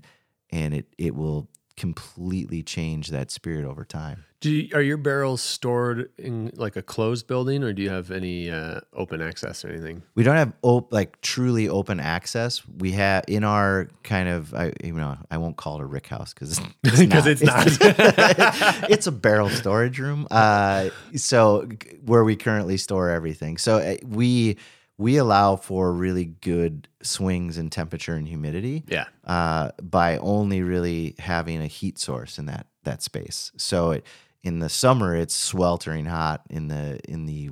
and 0.52 0.74
it 0.74 0.86
it 0.98 1.14
will 1.14 1.50
completely 1.76 2.64
change 2.64 3.10
that 3.10 3.30
spirit 3.30 3.66
over 3.66 3.84
time. 3.84 4.24
Do 4.40 4.50
you, 4.50 4.70
are 4.74 4.82
your 4.82 4.96
barrels 4.96 5.42
stored 5.42 6.12
in 6.18 6.54
like 6.56 6.78
a 6.78 6.82
closed 6.82 7.28
building, 7.28 7.62
or 7.62 7.74
do 7.74 7.82
you 7.82 7.90
have 7.90 8.10
any 8.10 8.50
uh, 8.50 8.80
open 8.94 9.22
access 9.22 9.66
or 9.66 9.68
anything? 9.68 10.02
We 10.16 10.24
don't 10.24 10.38
have 10.38 10.54
op- 10.62 10.94
like 10.94 11.20
truly 11.20 11.68
open 11.68 12.00
access. 12.00 12.66
We 12.66 12.94
have 12.94 13.26
in 13.28 13.44
our 13.44 13.90
kind 14.04 14.30
of 14.30 14.54
I 14.54 14.72
you 14.82 14.94
know 14.94 15.18
I 15.30 15.38
won't 15.40 15.58
call 15.58 15.82
it 15.82 15.82
a 15.82 15.86
rick 15.86 16.08
house 16.08 16.34
because 16.34 16.58
Because 16.82 17.28
it's 17.34 17.44
not. 17.44 17.66
it's 18.90 19.08
a 19.08 19.12
barrel 19.12 19.50
storage 19.50 20.00
room. 20.00 20.26
Uh, 20.32 20.90
so 21.18 21.68
where 22.06 22.24
we 22.24 22.38
currently 22.38 22.78
store 22.78 23.10
everything. 23.10 23.58
So 23.58 23.80
uh, 23.80 23.98
we 24.08 24.56
we 25.00 25.16
allow 25.16 25.56
for 25.56 25.92
really 25.94 26.26
good 26.26 26.88
swings 27.02 27.58
in 27.58 27.70
temperature 27.70 28.14
and 28.16 28.28
humidity. 28.28 28.84
Yeah. 28.86 29.06
Uh, 29.26 29.72
by 29.82 30.18
only 30.18 30.62
really 30.62 31.16
having 31.18 31.62
a 31.62 31.68
heat 31.68 31.98
source 31.98 32.38
in 32.38 32.46
that 32.48 32.68
that 32.84 33.02
space. 33.02 33.52
So 33.58 33.92
it, 33.92 34.06
in 34.44 34.60
the 34.60 34.70
summer 34.70 35.16
it's 35.16 35.34
sweltering 35.36 36.06
hot. 36.06 36.42
In 36.50 36.68
the 36.68 37.00
in 37.10 37.26
the 37.26 37.50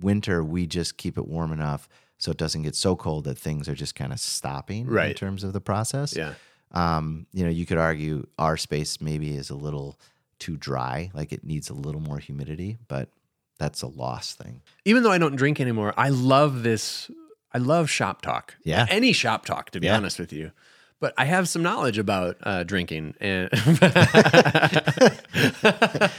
winter 0.00 0.42
we 0.44 0.66
just 0.66 0.96
keep 0.98 1.16
it 1.16 1.26
warm 1.26 1.52
enough 1.52 1.88
so 2.18 2.30
it 2.32 2.36
doesn't 2.36 2.62
get 2.62 2.74
so 2.74 2.96
cold 2.96 3.24
that 3.24 3.38
things 3.38 3.68
are 3.68 3.74
just 3.76 3.94
kind 3.94 4.12
of 4.12 4.18
stopping 4.20 4.86
right. 4.86 5.10
in 5.10 5.14
terms 5.14 5.44
of 5.44 5.52
the 5.52 5.60
process 5.60 6.16
Yeah. 6.16 6.34
um, 6.72 7.26
you 7.32 7.44
know, 7.44 7.50
you 7.50 7.64
could 7.66 7.78
argue 7.78 8.26
our 8.38 8.56
space 8.56 9.00
maybe 9.00 9.36
is 9.36 9.50
a 9.50 9.54
little 9.56 9.98
too 10.40 10.56
dry, 10.56 11.10
like 11.14 11.32
it 11.32 11.44
needs 11.44 11.70
a 11.70 11.74
little 11.74 12.00
more 12.00 12.18
humidity, 12.18 12.76
but 12.88 13.08
that's 13.58 13.82
a 13.82 13.86
loss 13.88 14.34
thing. 14.34 14.62
Even 14.84 15.02
though 15.02 15.10
I 15.12 15.18
don't 15.18 15.36
drink 15.36 15.60
anymore, 15.60 15.92
I 15.96 16.08
love 16.10 16.62
this. 16.62 17.10
I 17.52 17.58
love 17.58 17.90
shop 17.90 18.22
talk. 18.22 18.56
Yeah. 18.64 18.86
Any 18.88 19.12
shop 19.12 19.44
talk, 19.46 19.70
to 19.70 19.80
be 19.80 19.86
Yeah. 19.86 19.96
honest 19.96 20.18
with 20.18 20.32
you. 20.32 20.52
But 21.00 21.14
I 21.16 21.26
have 21.26 21.48
some 21.48 21.62
knowledge 21.62 21.96
about 21.98 22.36
uh, 22.42 22.64
drinking, 22.64 23.14
and 23.20 23.48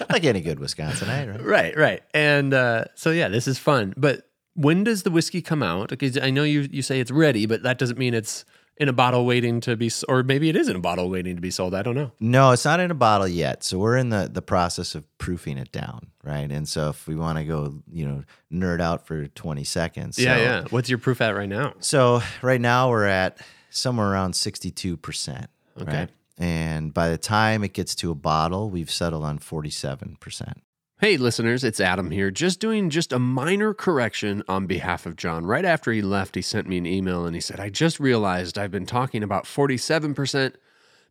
Like 0.09 0.23
any 0.23 0.41
good 0.41 0.59
Wisconsinite, 0.59 1.31
right? 1.31 1.45
right, 1.45 1.77
right, 1.77 2.03
and 2.13 2.53
uh, 2.53 2.85
so 2.95 3.11
yeah, 3.11 3.27
this 3.27 3.47
is 3.47 3.59
fun. 3.59 3.93
But 3.97 4.27
when 4.55 4.83
does 4.83 5.03
the 5.03 5.11
whiskey 5.11 5.41
come 5.41 5.63
out? 5.63 5.89
Because 5.89 6.17
I 6.17 6.29
know 6.29 6.43
you 6.43 6.67
you 6.71 6.81
say 6.81 6.99
it's 6.99 7.11
ready, 7.11 7.45
but 7.45 7.63
that 7.63 7.77
doesn't 7.77 7.97
mean 7.99 8.13
it's 8.13 8.45
in 8.79 8.87
a 8.87 8.93
bottle 8.93 9.25
waiting 9.25 9.59
to 9.61 9.75
be, 9.75 9.91
or 10.07 10.23
maybe 10.23 10.49
it 10.49 10.55
is 10.55 10.69
in 10.69 10.75
a 10.75 10.79
bottle 10.79 11.09
waiting 11.09 11.35
to 11.35 11.41
be 11.41 11.51
sold. 11.51 11.75
I 11.75 11.81
don't 11.81 11.95
know. 11.95 12.11
No, 12.19 12.51
it's 12.51 12.63
not 12.65 12.79
in 12.79 12.89
a 12.89 12.95
bottle 12.95 13.27
yet. 13.27 13.63
So 13.63 13.77
we're 13.77 13.97
in 13.97 14.09
the 14.09 14.29
the 14.31 14.41
process 14.41 14.95
of 14.95 15.05
proofing 15.17 15.57
it 15.57 15.71
down, 15.71 16.07
right? 16.23 16.49
And 16.49 16.67
so 16.67 16.89
if 16.89 17.07
we 17.07 17.15
want 17.15 17.37
to 17.37 17.43
go, 17.43 17.83
you 17.91 18.07
know, 18.07 18.23
nerd 18.51 18.81
out 18.81 19.05
for 19.05 19.27
20 19.27 19.63
seconds. 19.65 20.17
Yeah, 20.17 20.35
so, 20.35 20.41
yeah. 20.41 20.63
What's 20.69 20.89
your 20.89 20.99
proof 20.99 21.21
at 21.21 21.31
right 21.31 21.49
now? 21.49 21.73
So 21.79 22.21
right 22.41 22.61
now 22.61 22.89
we're 22.89 23.05
at 23.05 23.37
somewhere 23.69 24.09
around 24.09 24.33
62%. 24.33 25.47
Okay. 25.81 25.97
Right? 25.97 26.09
And 26.37 26.93
by 26.93 27.09
the 27.09 27.17
time 27.17 27.65
it 27.65 27.73
gets 27.73 27.95
to 27.95 28.11
a 28.11 28.15
bottle, 28.15 28.69
we've 28.69 28.89
settled 28.89 29.25
on 29.25 29.39
47%. 29.39 30.53
Hey, 31.01 31.15
listeners, 31.15 31.63
it's 31.63 31.79
Adam 31.79 32.11
here. 32.11 32.29
Just 32.29 32.59
doing 32.59 32.89
just 32.89 33.13
a 33.13 33.19
minor 33.19 33.73
correction 33.73 34.43
on 34.49 34.67
behalf 34.67 35.05
of 35.05 35.15
John. 35.15 35.45
Right 35.45 35.63
after 35.63 35.93
he 35.93 36.01
left, 36.01 36.35
he 36.35 36.41
sent 36.41 36.67
me 36.67 36.77
an 36.77 36.85
email 36.85 37.25
and 37.25 37.33
he 37.33 37.39
said, 37.39 37.57
I 37.57 37.69
just 37.69 38.01
realized 38.01 38.57
I've 38.57 38.69
been 38.69 38.85
talking 38.85 39.23
about 39.23 39.45
47%, 39.45 40.55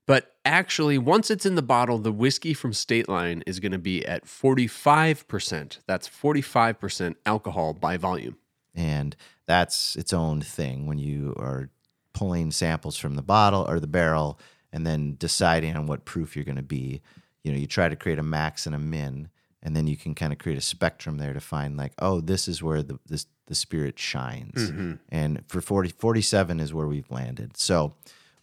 but 0.05 0.35
actually, 0.45 0.99
once 0.99 1.31
it's 1.31 1.47
in 1.47 1.55
the 1.55 1.63
bottle, 1.63 1.97
the 1.97 2.13
whiskey 2.13 2.53
from 2.53 2.75
State 2.75 3.09
Line 3.09 3.43
is 3.47 3.61
going 3.61 3.73
to 3.73 3.79
be 3.79 4.05
at 4.05 4.27
45%. 4.27 5.79
That's 5.87 6.07
45% 6.07 7.15
alcohol 7.25 7.73
by 7.73 7.97
volume. 7.97 8.37
and 8.75 9.17
that's 9.47 9.97
its 9.97 10.13
own 10.13 10.43
thing 10.43 10.87
when 10.87 10.99
you 10.99 11.35
are 11.39 11.71
pulling 12.13 12.51
samples 12.51 12.99
from 12.99 13.15
the 13.15 13.23
bottle 13.23 13.65
or 13.67 13.81
the 13.81 13.87
barrel 13.87 14.39
and 14.71 14.87
then 14.87 15.17
deciding 15.19 15.75
on 15.75 15.87
what 15.87 16.05
proof 16.05 16.37
you're 16.37 16.45
going 16.45 16.57
to 16.57 16.63
be 16.63 17.01
you 17.43 17.51
know 17.51 17.57
you 17.59 17.67
try 17.67 17.89
to 17.89 17.97
create 17.97 18.19
a 18.19 18.23
max 18.23 18.67
and 18.67 18.75
a 18.75 18.79
min 18.79 19.31
and 19.63 19.75
then 19.75 19.87
you 19.87 19.97
can 19.97 20.15
kind 20.15 20.33
of 20.33 20.39
create 20.39 20.59
a 20.59 20.63
spectrum 20.63 21.19
there 21.19 21.33
to 21.33 21.41
find 21.41 21.77
like 21.77 21.93
oh 22.01 22.21
this 22.21 22.49
is 22.49 22.63
where 22.63 22.83
the 22.83 22.99
this 23.07 23.27
the 23.47 23.55
spirit 23.55 23.99
shines 23.99 24.73
and 25.11 25.43
for 25.49 25.61
40 25.61 25.89
47 25.91 26.61
is 26.61 26.73
where 26.75 26.87
we've 26.87 27.11
landed 27.11 27.57
so 27.57 27.95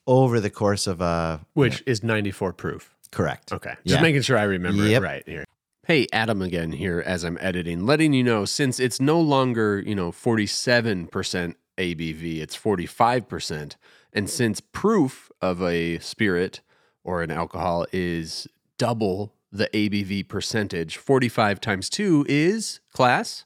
over 0.07 0.39
the 0.39 0.49
course 0.49 0.87
of 0.87 1.01
uh 1.01 1.37
Which 1.53 1.83
is 1.85 2.03
94 2.03 2.53
proof. 2.53 2.95
correct 3.11 3.51
Okay. 3.53 3.73
Just 3.85 3.97
Yeah. 3.97 4.01
making 4.01 4.21
sure 4.23 4.37
I 4.37 4.43
remember 4.43 4.83
Yep. 4.83 5.01
it 5.01 5.05
right 5.05 5.23
here. 5.27 5.45
Hey, 5.87 6.07
Adam 6.11 6.41
again 6.41 6.71
here 6.71 7.03
as 7.05 7.23
I'm 7.23 7.37
editing, 7.39 7.85
letting 7.85 8.11
you 8.13 8.23
know 8.23 8.43
since 8.45 8.79
it's 8.79 8.99
no 8.99 9.21
longer, 9.21 9.79
you 9.85 9.93
know, 9.93 10.11
47% 10.11 11.53
ABV, 11.77 12.39
it's 12.41 12.55
45%. 12.57 13.75
And 14.11 14.27
since 14.27 14.61
proof 14.61 15.31
of 15.43 15.61
a 15.61 15.99
spirit 15.99 16.61
or 17.03 17.21
an 17.21 17.29
alcohol 17.29 17.85
is 17.91 18.47
double 18.79 19.34
the 19.57 19.69
ABV 19.73 20.27
percentage, 20.27 20.97
45 20.97 21.61
times 21.61 21.89
2 21.89 22.25
is 22.27 22.79
class. 22.91 23.45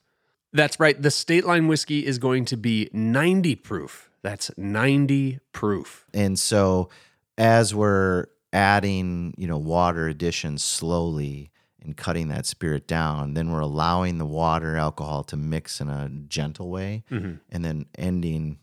That's 0.51 0.79
right. 0.79 0.99
The 0.99 1.11
state 1.11 1.45
line 1.45 1.67
whiskey 1.67 2.05
is 2.05 2.17
going 2.17 2.45
to 2.45 2.57
be 2.57 2.89
90 2.91 3.55
proof. 3.55 4.09
That's 4.21 4.51
90 4.57 5.39
proof. 5.53 6.05
And 6.13 6.37
so 6.37 6.89
as 7.37 7.73
we're 7.73 8.25
adding, 8.51 9.33
you 9.37 9.47
know, 9.47 9.57
water 9.57 10.07
additions 10.07 10.63
slowly 10.63 11.51
and 11.81 11.95
cutting 11.95 12.27
that 12.29 12.45
spirit 12.45 12.87
down, 12.87 13.35
then 13.35 13.51
we're 13.51 13.59
allowing 13.59 14.17
the 14.17 14.25
water 14.25 14.75
alcohol 14.75 15.23
to 15.25 15.37
mix 15.37 15.79
in 15.79 15.89
a 15.89 16.09
gentle 16.27 16.69
way 16.69 17.03
mm-hmm. 17.11 17.35
and 17.49 17.63
then 17.63 17.85
ending, 17.97 18.57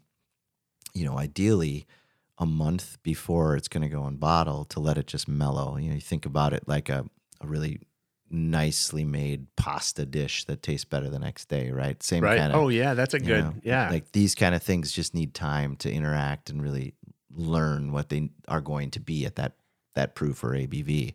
you 0.92 1.04
know, 1.04 1.18
ideally 1.18 1.86
a 2.38 2.46
month 2.46 2.98
before 3.02 3.56
it's 3.56 3.68
going 3.68 3.82
to 3.82 3.88
go 3.88 4.06
in 4.06 4.16
bottle 4.16 4.64
to 4.66 4.80
let 4.80 4.98
it 4.98 5.06
just 5.06 5.26
mellow. 5.26 5.76
You 5.76 5.88
know, 5.88 5.94
you 5.94 6.00
think 6.00 6.26
about 6.26 6.52
it 6.52 6.68
like 6.68 6.88
a, 6.88 7.06
a 7.40 7.46
really 7.46 7.80
nicely 8.30 9.04
made 9.04 9.46
pasta 9.56 10.04
dish 10.04 10.44
that 10.46 10.62
tastes 10.62 10.84
better 10.84 11.08
the 11.08 11.18
next 11.18 11.48
day, 11.48 11.70
right? 11.70 12.02
Same 12.02 12.24
Right. 12.24 12.38
kind 12.38 12.52
of 12.52 12.60
oh, 12.60 12.68
yeah. 12.68 12.94
That's 12.94 13.14
a 13.14 13.20
good. 13.20 13.44
know, 13.44 13.54
yeah. 13.62 13.88
Like 13.90 14.12
these 14.12 14.34
kind 14.34 14.54
of 14.54 14.62
things 14.62 14.90
just 14.92 15.14
need 15.14 15.32
time 15.34 15.76
to 15.76 15.90
interact 15.90 16.50
and 16.50 16.60
really 16.62 16.94
learn 17.34 17.92
what 17.92 18.08
they 18.08 18.30
are 18.48 18.60
going 18.60 18.90
to 18.92 19.00
be 19.00 19.26
at 19.26 19.36
that 19.36 19.52
that 19.94 20.14
proof 20.14 20.42
or 20.44 20.50
ABV. 20.50 21.14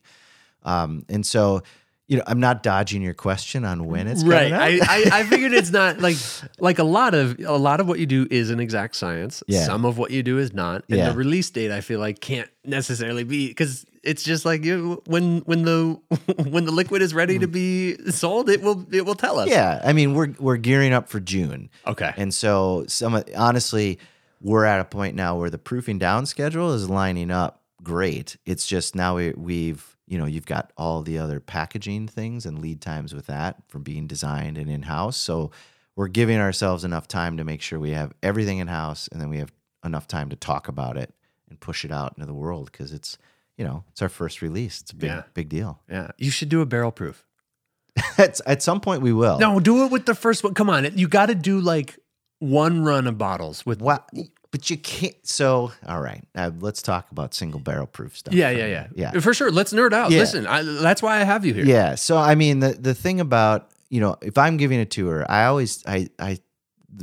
Um, 0.63 1.05
and 1.09 1.25
so, 1.25 1.61
you 2.07 2.17
know, 2.17 2.23
I'm 2.27 2.39
not 2.39 2.63
dodging 2.63 3.01
your 3.01 3.13
question 3.13 3.63
on 3.65 3.85
when 3.85 4.07
it's 4.07 4.23
right 4.23 4.51
coming 4.51 4.81
out. 4.81 4.89
I, 4.89 5.03
I, 5.03 5.19
I 5.19 5.23
figured 5.29 5.53
it's 5.53 5.71
not 5.71 5.99
like 5.99 6.17
like 6.59 6.79
a 6.79 6.83
lot 6.83 7.13
of 7.13 7.39
a 7.39 7.57
lot 7.57 7.79
of 7.79 7.87
what 7.87 7.99
you 7.99 8.05
do 8.05 8.27
is 8.31 8.49
an 8.49 8.59
exact 8.59 8.95
science 8.95 9.43
Yeah. 9.47 9.65
some 9.65 9.85
of 9.85 9.97
what 9.97 10.11
you 10.11 10.23
do 10.23 10.37
is 10.37 10.53
not 10.53 10.83
and 10.89 10.97
Yeah. 10.97 11.09
the 11.09 11.15
release 11.15 11.49
date 11.49 11.71
i 11.71 11.79
feel 11.81 11.99
like 11.99 12.19
can't 12.19 12.49
necessarily 12.65 13.23
be 13.23 13.47
because 13.47 13.85
it's 14.03 14.23
just 14.23 14.45
like 14.45 14.65
you 14.65 15.01
when 15.05 15.39
when 15.41 15.63
the 15.63 15.99
when 16.49 16.65
the 16.65 16.71
liquid 16.71 17.01
is 17.01 17.13
ready 17.13 17.37
to 17.39 17.47
mm. 17.47 17.51
be 17.51 18.11
sold 18.11 18.49
it 18.49 18.61
will 18.61 18.85
it 18.91 19.05
will 19.05 19.15
tell 19.15 19.39
us 19.39 19.49
yeah, 19.49 19.81
I 19.83 19.93
mean, 19.93 20.13
we're 20.13 20.33
we're 20.39 20.57
gearing 20.57 20.93
up 20.93 21.09
for 21.09 21.19
June. 21.19 21.69
okay 21.85 22.13
And 22.17 22.33
so, 22.33 22.85
some 22.87 23.21
honestly, 23.35 23.99
we're 24.39 24.65
at 24.65 24.79
a 24.79 24.85
point 24.85 25.15
now 25.15 25.35
where 25.37 25.49
the 25.49 25.57
proofing 25.57 25.99
down 25.99 26.25
schedule 26.25 26.73
is 26.73 26.89
lining 26.89 27.31
up 27.31 27.61
great. 27.83 28.37
It's 28.45 28.65
just 28.65 28.95
now 28.95 29.15
we, 29.15 29.31
we've, 29.31 29.97
you 30.07 30.17
know, 30.17 30.25
you've 30.25 30.45
got 30.45 30.71
all 30.77 31.01
the 31.01 31.17
other 31.17 31.39
packaging 31.39 32.07
things 32.07 32.45
and 32.45 32.59
lead 32.59 32.81
times 32.81 33.13
with 33.13 33.27
that 33.27 33.57
from 33.67 33.83
being 33.83 34.07
designed 34.07 34.57
and 34.57 34.69
in 34.69 34.83
house. 34.83 35.17
So 35.17 35.51
we're 35.95 36.07
giving 36.07 36.39
ourselves 36.39 36.83
enough 36.83 37.07
time 37.07 37.37
to 37.37 37.43
make 37.43 37.61
sure 37.61 37.79
we 37.79 37.91
have 37.91 38.13
everything 38.23 38.59
in 38.59 38.67
house 38.67 39.07
and 39.11 39.19
then 39.19 39.29
we 39.29 39.37
have 39.37 39.51
enough 39.83 40.07
time 40.07 40.29
to 40.29 40.35
talk 40.35 40.67
about 40.67 40.97
it 40.97 41.13
and 41.49 41.59
push 41.59 41.83
it 41.83 41.91
out 41.91 42.13
into 42.15 42.25
the 42.25 42.33
world 42.33 42.71
because 42.71 42.93
it's, 42.93 43.17
you 43.61 43.67
know, 43.67 43.83
it's 43.91 44.01
our 44.01 44.09
first 44.09 44.41
release. 44.41 44.81
It's 44.81 44.91
a 44.91 44.95
big, 44.95 45.09
Yeah. 45.09 45.23
big 45.35 45.49
deal. 45.49 45.79
yeah 45.87 46.09
you 46.17 46.31
should 46.31 46.49
do 46.49 46.61
a 46.61 46.65
barrel 46.65 46.91
proof 46.91 47.23
at, 48.17 48.39
at 48.47 48.63
some 48.63 48.79
point, 48.81 49.01
we 49.03 49.13
will. 49.13 49.37
no 49.37 49.59
do 49.59 49.85
it 49.85 49.91
with 49.91 50.05
the 50.05 50.15
first 50.15 50.43
one 50.43 50.53
come 50.55 50.69
on 50.69 50.97
you 50.97 51.07
got 51.07 51.27
to 51.27 51.35
do 51.35 51.59
like 51.59 51.99
one 52.39 52.83
run 52.83 53.05
of 53.07 53.17
bottles 53.17 53.65
with 53.65 53.81
Wow. 53.81 54.03
But 54.51 54.69
you 54.69 54.75
can't. 54.77 55.15
So, 55.25 55.71
all 55.87 56.01
right. 56.01 56.23
Uh, 56.35 56.51
let's 56.59 56.81
talk 56.81 57.09
about 57.11 57.33
single 57.33 57.61
barrel 57.61 57.87
proof 57.87 58.17
stuff. 58.17 58.33
yeah 58.33 58.49
yeah 58.49 58.65
yeah. 58.67 58.87
Yeah. 59.13 59.19
for 59.21 59.33
sure 59.33 59.51
let's 59.51 59.71
nerd 59.73 59.93
out 59.93 60.11
Yeah. 60.11 60.19
listen 60.19 60.45
I, 60.47 60.63
that's 60.63 61.01
why 61.01 61.21
i 61.21 61.23
have 61.23 61.45
you 61.45 61.53
here 61.53 61.65
Yeah. 61.65 61.95
So 61.95 62.17
I 62.17 62.35
mean 62.35 62.59
the 62.59 62.73
the 62.73 62.93
thing 62.95 63.19
about, 63.21 63.69
you 63.89 63.99
know, 64.01 64.15
if 64.21 64.37
I'm 64.37 64.57
giving 64.57 64.79
a 64.79 64.85
tour, 64.85 65.25
I 65.29 65.45
always 65.45 65.83
I 65.85 66.09
I 66.19 66.39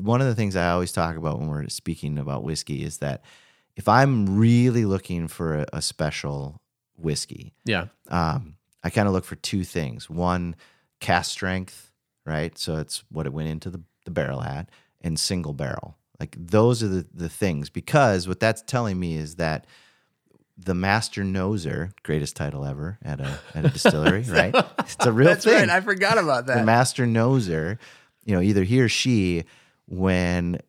one 0.03 0.21
of 0.21 0.27
the 0.27 0.35
things 0.35 0.57
I 0.57 0.71
always 0.71 0.93
talk 0.93 1.17
about 1.17 1.39
when 1.39 1.49
we're 1.49 1.69
speaking 1.69 2.19
about 2.19 2.45
whiskey 2.45 2.83
is 2.85 2.99
that 2.99 3.23
if 3.79 3.89
I'm 3.89 4.39
really 4.39 4.85
looking 4.85 5.29
for 5.29 5.61
a, 5.61 5.67
a 5.75 5.81
special 5.83 6.61
whiskey, 6.97 7.55
yeah 7.65 7.87
um, 8.09 8.57
I 8.85 8.91
kind 8.91 9.09
of 9.09 9.15
look 9.15 9.25
for 9.25 9.37
two 9.37 9.65
things. 9.65 10.11
One, 10.11 10.57
cask 11.01 11.31
strength, 11.31 11.93
right? 12.27 12.57
So 12.59 12.77
it's 12.77 13.05
what 13.11 13.27
it 13.27 13.33
went 13.33 13.49
into 13.49 13.71
the, 13.71 13.81
the 14.05 14.11
barrel 14.11 14.43
at, 14.43 14.69
and 15.01 15.19
single 15.19 15.55
barrel. 15.55 15.97
Like 16.21 16.37
those 16.39 16.83
are 16.83 16.89
the, 16.89 17.07
the 17.15 17.29
things 17.29 17.71
because 17.71 18.27
what 18.27 18.41
that's 18.41 18.63
telling 18.63 18.99
me 18.99 19.17
is 19.17 19.37
that 19.37 19.67
the 20.57 20.75
master 20.75 21.23
noser, 21.23 21.93
greatest 22.03 22.35
title 22.35 22.65
ever 22.65 22.99
at 23.03 23.21
a 23.21 23.39
at 23.55 23.65
a 23.65 23.69
distillery, 23.69 24.23
right? 24.29 24.55
It's 24.81 24.97
a 25.07 25.13
real 25.13 25.29
that's 25.29 25.45
thing. 25.45 25.55
right 25.55 25.71
i 25.71 25.81
forgot 25.81 26.19
about 26.19 26.47
that 26.47 26.59
the 26.59 26.65
master 26.65 27.07
noser, 27.07 27.79
you 28.25 28.35
know, 28.35 28.41
either 28.41 28.65
he 28.65 28.81
or 28.81 28.89
she, 28.89 29.45
when 29.87 30.61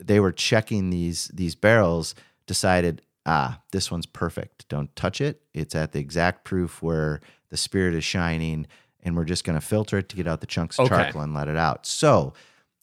they 0.00 0.20
were 0.20 0.32
checking 0.32 0.90
these 0.90 1.28
these 1.34 1.54
barrels, 1.54 2.14
decided 2.46 3.02
ah, 3.26 3.60
this 3.72 3.90
one's 3.90 4.06
perfect. 4.06 4.68
Don't 4.68 4.94
touch 4.96 5.20
it. 5.20 5.42
It's 5.54 5.74
at 5.74 5.92
the 5.92 6.00
exact 6.00 6.44
proof 6.44 6.82
where 6.82 7.20
the 7.50 7.56
spirit 7.56 7.94
is 7.94 8.04
shining, 8.04 8.66
and 9.02 9.16
we're 9.16 9.24
just 9.24 9.44
going 9.44 9.58
to 9.58 9.64
filter 9.66 9.98
it 9.98 10.08
to 10.08 10.16
get 10.16 10.26
out 10.26 10.40
the 10.40 10.46
chunks 10.46 10.78
of 10.78 10.86
Okay. 10.86 10.94
charcoal 10.96 11.22
and 11.22 11.34
let 11.34 11.48
it 11.48 11.56
out. 11.56 11.86
So, 11.86 12.32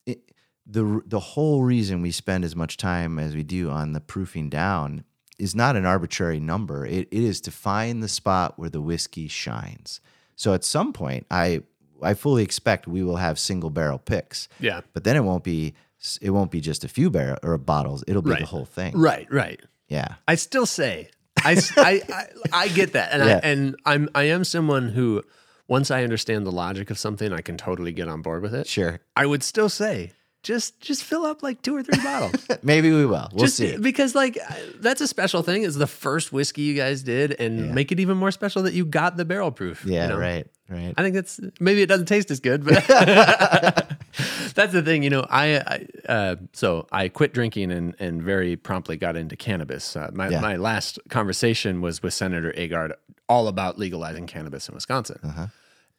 it, 0.06 0.32
the 0.66 1.02
the 1.06 1.20
whole 1.20 1.64
reason 1.64 2.02
we 2.02 2.12
spend 2.12 2.43
as 2.45 2.56
much 2.56 2.78
time 2.78 3.20
as 3.20 3.36
we 3.36 3.43
do 3.43 3.70
on 3.70 3.93
the 3.93 4.00
proofing 4.02 4.50
down 4.50 5.04
is 5.39 5.54
not 5.56 5.76
an 5.76 5.86
arbitrary 5.86 6.39
number. 6.39 6.86
It, 6.86 7.08
it 7.12 7.24
is 7.24 7.41
to 7.41 7.52
find 7.52 8.02
the 8.02 8.08
spot 8.08 8.58
where 8.58 8.70
the 8.70 8.82
whiskey 8.82 9.28
shines. 9.28 10.02
So 10.36 10.54
at 10.54 10.64
some 10.64 10.93
point, 10.93 11.26
I 11.32 11.62
I 12.02 12.14
fully 12.14 12.43
expect 12.43 12.88
we 12.88 13.02
will 13.04 13.18
have 13.18 13.39
single 13.39 13.70
barrel 13.72 13.98
picks. 14.00 14.48
Yeah. 14.60 14.82
But 14.93 15.04
then 15.04 15.16
it 15.16 15.22
won't 15.22 15.43
be 15.43 15.74
it 16.22 16.30
won't 16.30 16.51
be 16.51 16.62
just 16.62 16.84
a 16.84 16.88
few 16.88 17.10
barrel 17.10 17.38
or 17.43 17.58
bottles. 17.58 18.03
It'll 18.08 18.22
be 18.22 18.32
Right. 18.32 18.39
the 18.39 18.45
whole 18.45 18.66
thing. 18.66 18.97
Right, 18.97 19.28
right. 19.32 19.60
Yeah. 19.89 20.16
I 20.28 20.36
still 20.36 20.66
say 20.66 21.10
I 21.43 21.62
I 21.78 22.26
I 22.53 22.68
get 22.70 22.93
that, 22.93 23.12
and 23.12 23.24
Yeah. 23.26 23.36
I 23.43 23.47
and 23.47 23.76
I'm 23.86 24.10
I 24.16 24.24
am 24.24 24.43
someone 24.43 24.89
who 24.89 25.24
once 25.68 25.91
I 25.91 26.03
understand 26.03 26.45
the 26.45 26.51
logic 26.51 26.89
of 26.89 26.97
something, 26.97 27.34
I 27.34 27.41
can 27.41 27.58
totally 27.58 27.91
get 27.91 28.08
on 28.08 28.22
board 28.22 28.41
with 28.41 28.53
it. 28.55 28.68
Sure. 28.68 28.99
I 29.16 29.26
would 29.26 29.43
still 29.43 29.70
say 29.70 30.12
just 30.43 30.80
just 30.80 31.03
fill 31.03 31.26
up 31.26 31.43
like 31.43 31.62
two 31.62 31.76
or 31.76 31.84
three 31.84 32.01
bottles. 32.03 32.47
Maybe 32.64 32.89
we 32.91 33.05
will. 33.05 33.28
We'll 33.34 33.45
just 33.45 33.58
see. 33.58 33.78
because 33.78 34.16
like 34.16 34.38
that's 34.80 35.01
a 35.01 35.08
special 35.08 35.41
thing. 35.43 35.64
It's 35.64 35.76
the 35.76 35.88
first 35.88 36.32
whiskey 36.32 36.62
you 36.64 36.74
guys 36.76 37.03
did, 37.03 37.34
and 37.39 37.74
make 37.76 37.91
it 37.91 37.99
even 37.99 38.18
more 38.18 38.32
special 38.32 38.64
that 38.64 38.74
you 38.74 38.86
got 38.86 39.18
the 39.18 39.26
barrel 39.26 39.51
proof. 39.51 39.84
you 39.86 39.93
Yeah, 39.93 40.08
know? 40.08 40.18
right. 40.18 40.47
Right. 40.70 40.93
I 40.97 41.01
think 41.03 41.15
that's 41.15 41.39
maybe 41.59 41.82
it 41.82 41.86
doesn't 41.88 42.07
taste 42.07 42.30
as 42.30 42.39
good, 42.41 42.65
but 42.65 42.86
that's 42.88 44.74
the 44.74 44.82
thing. 44.84 45.03
You 45.03 45.09
know, 45.09 45.26
I, 45.30 45.57
I 45.59 46.11
uh, 46.11 46.36
so 46.53 46.88
I 46.91 47.07
quit 47.09 47.34
drinking 47.34 47.72
and 47.72 47.95
and 47.99 48.22
very 48.22 48.55
promptly 48.55 48.97
got 48.97 49.15
into 49.15 49.36
cannabis. 49.36 49.95
Uh, 49.95 50.09
my 50.13 50.30
Yeah. 50.30 50.41
my 50.41 50.55
last 50.57 50.99
conversation 51.09 51.82
was 51.82 52.03
with 52.03 52.13
Senator 52.13 52.51
Agard, 52.57 52.91
all 53.30 53.47
about 53.47 53.78
legalizing 53.80 54.28
cannabis 54.28 54.68
in 54.68 54.76
Wisconsin, 54.76 55.20
Uh-huh. 55.24 55.47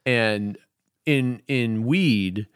and 0.04 0.58
in 1.06 1.40
in 1.48 1.84
weed, 1.86 2.46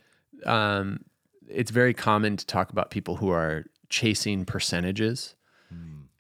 um, 0.45 1.05
it's 1.49 1.71
very 1.71 1.95
common 1.95 2.37
to 2.37 2.45
talk 2.47 2.71
about 2.71 2.91
people 2.91 3.17
who 3.17 3.31
are 3.31 3.65
chasing 3.89 4.45
percentages. 4.45 5.35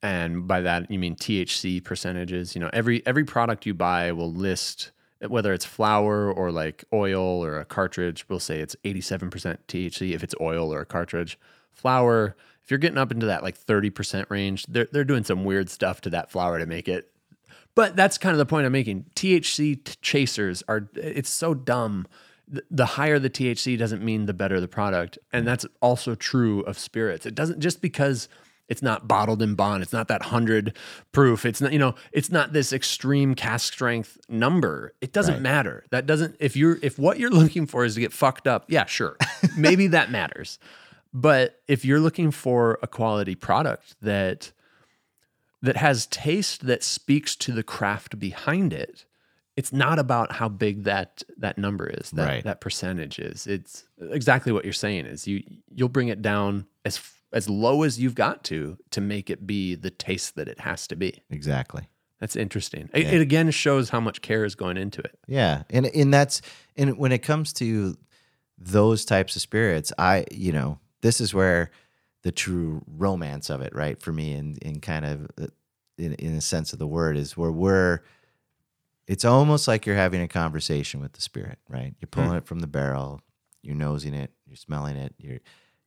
And 0.04 0.48
by 0.48 0.62
that 0.62 0.90
you 0.90 0.98
mean 0.98 1.14
THC 1.14 1.80
percentages. 1.84 2.56
You 2.56 2.60
know, 2.60 2.70
every 2.72 3.06
every 3.06 3.22
product 3.24 3.66
you 3.66 3.72
buy 3.74 4.10
will 4.10 4.32
list 4.32 4.90
whether 5.28 5.52
it's 5.52 5.64
flower 5.64 6.32
or 6.32 6.50
like 6.50 6.84
oil 6.92 7.44
or 7.44 7.58
a 7.58 7.64
cartridge. 7.64 8.24
We'll 8.28 8.40
say 8.40 8.60
it's 8.60 8.76
87% 8.84 9.58
THC 9.68 10.12
if 10.12 10.22
it's 10.22 10.34
oil 10.40 10.72
or 10.72 10.80
a 10.80 10.86
cartridge. 10.86 11.38
Flower, 11.72 12.36
if 12.62 12.70
you're 12.70 12.78
getting 12.78 12.98
up 12.98 13.12
into 13.12 13.26
that 13.26 13.42
like 13.42 13.58
30% 13.58 14.28
range, 14.30 14.66
they're 14.66 14.88
they're 14.92 15.04
doing 15.04 15.24
some 15.24 15.44
weird 15.44 15.70
stuff 15.70 16.00
to 16.02 16.10
that 16.10 16.30
flower 16.30 16.58
to 16.58 16.66
make 16.66 16.88
it. 16.88 17.10
But 17.74 17.96
that's 17.96 18.18
kind 18.18 18.32
of 18.32 18.38
the 18.38 18.46
point 18.46 18.66
I'm 18.66 18.72
making. 18.72 19.06
THC 19.14 19.82
t- 19.82 19.94
chasers 20.02 20.62
are 20.68 20.88
it's 20.94 21.30
so 21.30 21.54
dumb. 21.54 22.06
The- 22.46 22.64
The 22.70 22.86
higher 22.86 23.18
the 23.18 23.30
THC 23.30 23.78
doesn't 23.78 24.02
mean 24.04 24.26
the 24.26 24.34
better 24.34 24.60
the 24.60 24.68
product. 24.68 25.18
And 25.32 25.44
mm. 25.44 25.46
that's 25.46 25.66
also 25.80 26.14
true 26.14 26.60
of 26.62 26.78
spirits. 26.78 27.24
It 27.24 27.34
doesn't 27.34 27.60
just 27.60 27.80
because 27.80 28.28
it's 28.68 28.82
not 28.82 29.06
bottled 29.06 29.42
in 29.42 29.54
bond, 29.54 29.82
it's 29.82 29.92
not 29.92 30.08
that 30.08 30.20
100 30.22 30.76
proof, 31.12 31.44
it's 31.44 31.60
not 31.60 31.72
you 31.72 31.78
know, 31.78 31.94
it's 32.12 32.30
not 32.30 32.52
this 32.52 32.72
extreme 32.72 33.34
cask 33.34 33.72
strength 33.72 34.18
number. 34.28 34.94
It 35.00 35.12
doesn't 35.12 35.34
Right. 35.34 35.42
matter. 35.42 35.84
That 35.90 36.06
doesn't 36.06 36.36
if 36.40 36.56
you're 36.56 36.78
if 36.82 36.98
what 36.98 37.18
you're 37.18 37.30
looking 37.42 37.66
for 37.66 37.84
is 37.84 37.94
to 37.94 38.00
get 38.00 38.12
fucked 38.12 38.46
up, 38.46 38.64
yeah, 38.68 38.86
sure. 38.86 39.16
Maybe 39.56 39.86
that 39.88 40.10
matters. 40.10 40.58
But 41.14 41.60
if 41.68 41.84
you're 41.84 42.00
looking 42.00 42.30
for 42.30 42.78
a 42.82 42.86
quality 42.86 43.34
product 43.34 43.96
that 44.00 44.52
that 45.60 45.76
has 45.76 46.06
taste 46.06 46.66
that 46.66 46.82
speaks 46.82 47.36
to 47.36 47.52
the 47.52 47.62
craft 47.62 48.18
behind 48.18 48.72
it, 48.72 49.04
it's 49.56 49.72
not 49.72 49.98
about 49.98 50.32
how 50.32 50.48
big 50.48 50.84
that 50.84 51.22
that 51.36 51.58
number 51.58 51.86
is, 51.86 52.10
that 52.12 52.26
Right. 52.26 52.44
that 52.44 52.60
percentage 52.60 53.18
is. 53.18 53.46
It's 53.46 53.84
exactly 54.00 54.50
what 54.52 54.64
you're 54.64 54.72
saying 54.72 55.04
is 55.06 55.26
you 55.28 55.42
you'll 55.68 55.88
bring 55.90 56.08
it 56.08 56.22
down 56.22 56.66
as 56.86 56.98
as 57.32 57.48
low 57.48 57.82
as 57.82 57.98
you've 57.98 58.14
got 58.14 58.44
to 58.44 58.78
to 58.90 59.00
make 59.00 59.30
it 59.30 59.46
be 59.46 59.74
the 59.74 59.90
taste 59.90 60.36
that 60.36 60.48
it 60.48 60.60
has 60.60 60.86
to 60.88 60.96
be. 60.96 61.22
Exactly. 61.30 61.88
That's 62.20 62.36
interesting. 62.36 62.88
It, 62.94 63.06
it 63.06 63.20
again 63.20 63.50
shows 63.50 63.88
how 63.88 63.98
much 63.98 64.22
care 64.22 64.44
is 64.44 64.54
going 64.54 64.76
into 64.76 65.00
it. 65.00 65.18
Yeah, 65.26 65.64
and 65.70 65.86
and 65.86 66.14
that's 66.14 66.40
and 66.76 66.96
when 66.96 67.10
it 67.10 67.18
comes 67.18 67.52
to 67.54 67.96
those 68.56 69.04
types 69.04 69.34
of 69.34 69.42
spirits, 69.42 69.92
I 69.98 70.26
you 70.30 70.52
know 70.52 70.78
this 71.00 71.20
is 71.20 71.34
where 71.34 71.72
the 72.22 72.30
true 72.30 72.82
romance 72.86 73.50
of 73.50 73.60
it, 73.60 73.74
right, 73.74 74.00
for 74.00 74.12
me, 74.12 74.34
in 74.34 74.56
in 74.62 74.78
kind 74.80 75.04
of 75.04 75.30
uh, 75.40 75.48
in 75.98 76.14
in 76.14 76.34
a 76.34 76.40
sense 76.40 76.72
of 76.72 76.78
the 76.78 76.86
word, 76.86 77.16
is 77.16 77.36
where 77.36 77.50
we're. 77.50 78.02
It's 79.08 79.24
almost 79.24 79.66
like 79.66 79.84
you're 79.84 79.96
having 79.96 80.22
a 80.22 80.28
conversation 80.28 81.00
with 81.00 81.14
the 81.14 81.20
spirit, 81.20 81.58
right? 81.68 81.92
You're 81.98 82.06
pulling 82.06 82.36
it 82.36 82.46
from 82.46 82.60
the 82.60 82.68
barrel, 82.68 83.20
you're 83.60 83.74
nosing 83.74 84.14
it, 84.14 84.30
you're 84.46 84.54
smelling 84.54 84.96
it, 84.96 85.12
you're 85.18 85.40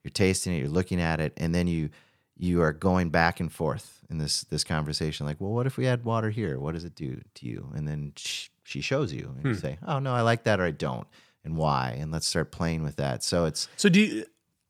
you're 0.05 0.11
tasting 0.11 0.53
it, 0.53 0.59
you're 0.59 0.69
looking 0.69 1.01
at 1.01 1.19
it, 1.19 1.33
and 1.35 1.53
then 1.53 1.67
you 1.67 1.89
you 2.37 2.61
are 2.61 2.71
going 2.71 3.09
back 3.09 3.39
and 3.39 3.51
forth 3.51 3.99
in 4.09 4.17
this 4.17 4.43
this 4.45 4.63
conversation 4.63 5.25
like 5.25 5.39
well 5.39 5.51
what 5.51 5.65
if 5.65 5.77
we 5.77 5.87
add 5.87 6.03
water 6.03 6.29
here 6.29 6.59
what 6.59 6.73
does 6.73 6.83
it 6.83 6.93
do 6.93 7.19
to 7.33 7.45
you 7.45 7.71
and 7.75 7.87
then 7.87 8.11
sh- 8.17 8.49
she 8.63 8.81
shows 8.81 9.13
you 9.13 9.33
and 9.37 9.45
you 9.45 9.53
hmm. 9.53 9.59
say 9.59 9.77
oh 9.87 9.99
no 9.99 10.13
i 10.13 10.21
like 10.21 10.43
that 10.43 10.59
or 10.59 10.65
i 10.65 10.71
don't 10.71 11.07
and 11.45 11.55
why 11.55 11.95
and 11.97 12.11
let's 12.11 12.27
start 12.27 12.51
playing 12.51 12.83
with 12.83 12.97
that 12.97 13.23
so 13.23 13.45
it's 13.45 13.67
So 13.77 13.89
do 13.89 13.99
you 14.01 14.25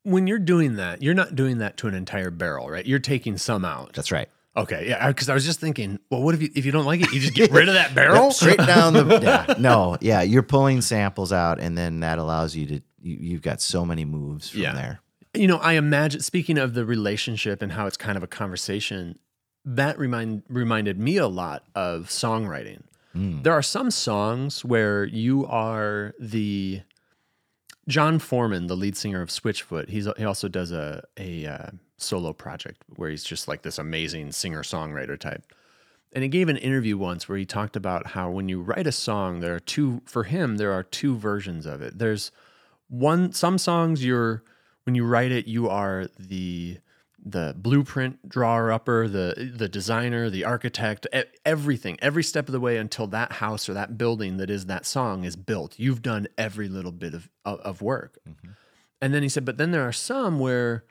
when 0.05 0.27
you're 0.27 0.37
doing 0.37 0.75
that, 0.75 1.01
you're 1.01 1.15
not 1.15 1.35
doing 1.35 1.57
that 1.57 1.77
to 1.77 1.87
an 1.87 1.95
entire 1.95 2.29
barrel, 2.29 2.69
right? 2.69 2.85
You're 2.85 2.99
taking 2.99 3.37
some 3.37 3.65
out. 3.65 3.93
that's 3.93 4.11
right 4.11 4.29
Okay, 4.57 4.87
yeah, 4.87 5.07
because 5.09 5.27
I 5.27 5.33
was 5.33 5.43
just 5.43 5.59
thinking, 5.59 5.99
well, 6.09 6.21
what 6.21 6.33
if 6.33 6.41
you 6.41 6.49
if 6.55 6.65
you 6.65 6.71
don't 6.71 6.85
like 6.85 7.01
it, 7.01 7.11
you 7.11 7.19
just 7.19 7.33
get 7.33 7.51
rid 7.51 7.67
of 7.67 7.73
that 7.73 7.93
barrel? 7.95 8.25
Yep, 8.25 8.33
straight 8.33 8.57
down 8.65 8.93
the 8.93 9.19
yeah, 9.21 9.55
no 9.59 9.97
yeah 9.99 10.21
you're 10.21 10.43
pulling 10.43 10.81
samples 10.81 11.33
out 11.33 11.59
and 11.59 11.77
then 11.77 11.99
that 12.01 12.19
allows 12.19 12.55
you 12.55 12.65
to 12.67 12.75
you, 13.01 13.17
you've 13.19 13.41
got 13.41 13.61
so 13.61 13.83
many 13.83 14.05
moves 14.05 14.49
from 14.49 14.61
Yeah. 14.61 14.73
there 14.73 15.01
you 15.35 15.47
know, 15.47 15.57
I 15.57 15.73
imagine 15.73 16.21
speaking 16.21 16.57
of 16.57 16.73
the 16.73 16.85
relationship 16.85 17.61
and 17.61 17.71
how 17.71 17.87
it's 17.87 17.97
kind 17.97 18.17
of 18.17 18.23
a 18.23 18.27
conversation, 18.27 19.19
that 19.63 19.97
remind 19.97 20.43
reminded 20.47 20.99
me 20.99 21.17
a 21.17 21.27
lot 21.27 21.63
of 21.73 22.07
songwriting. 22.07 22.83
There 23.43 23.53
are 23.53 23.61
some 23.61 23.91
songs 23.91 24.65
where 24.65 25.05
you 25.05 25.45
are 25.45 26.13
the 26.19 26.81
Jon 27.87 28.19
Foreman, 28.19 28.67
the 28.67 28.75
lead 28.75 28.97
singer 28.97 29.21
of 29.21 29.29
Switchfoot. 29.29 29.89
He's 29.89 30.07
he 30.17 30.25
also 30.25 30.47
does 30.47 30.71
a 30.71 31.03
a 31.17 31.45
uh, 31.45 31.69
solo 31.97 32.33
project 32.33 32.83
where 32.95 33.09
he's 33.09 33.23
just 33.23 33.47
like 33.47 33.61
this 33.61 33.79
amazing 33.79 34.31
singer 34.31 34.63
songwriter 34.63 35.17
type. 35.19 35.43
And 36.11 36.23
he 36.23 36.29
gave 36.29 36.47
an 36.47 36.57
interview 36.57 36.97
once 36.97 37.27
where 37.27 37.37
he 37.37 37.45
talked 37.45 37.75
about 37.75 38.07
how 38.07 38.29
when 38.29 38.47
you 38.47 38.61
write 38.61 38.87
a 38.87 38.91
song, 38.91 39.41
there 39.41 39.55
are 39.55 39.59
two 39.59 40.01
for 40.05 40.23
him. 40.23 40.57
There 40.57 40.71
are 40.71 40.83
two 40.83 41.17
versions 41.17 41.65
of 41.65 41.81
it. 41.81 41.97
There's 41.97 42.31
one 42.87 43.33
some 43.33 43.57
songs 43.57 44.03
you're 44.03 44.43
when 44.85 44.95
you 44.95 45.05
write 45.05 45.31
it 45.31 45.47
you 45.47 45.69
are 45.69 46.07
the 46.17 46.77
the 47.25 47.55
blueprint 47.57 48.29
drawer 48.29 48.71
upper 48.71 49.07
the 49.07 49.51
the 49.55 49.67
designer 49.67 50.29
the 50.29 50.45
architect 50.45 51.07
everything. 51.43 51.97
Every 52.01 52.23
step 52.23 52.47
of 52.47 52.51
the 52.51 52.59
way 52.59 52.77
until 52.77 53.07
that 53.07 53.33
house 53.33 53.67
or 53.67 53.73
that 53.73 53.97
building 53.97 54.37
that 54.37 54.49
is 54.49 54.67
that 54.67 54.85
song 54.85 55.23
is 55.23 55.35
built. 55.35 55.79
You've 55.79 56.03
done 56.03 56.27
every 56.37 56.69
little 56.69 56.91
bit 56.91 57.15
of 57.15 57.29
of, 57.43 57.59
of 57.61 57.81
work. 57.81 58.19
Mm-hmm. 58.29 58.51
And 59.01 59.13
then 59.13 59.23
he 59.23 59.29
said 59.29 59.43
but 59.43 59.57
then 59.57 59.71
there 59.71 59.87
are 59.87 59.91
some 59.91 60.39
where 60.39 60.85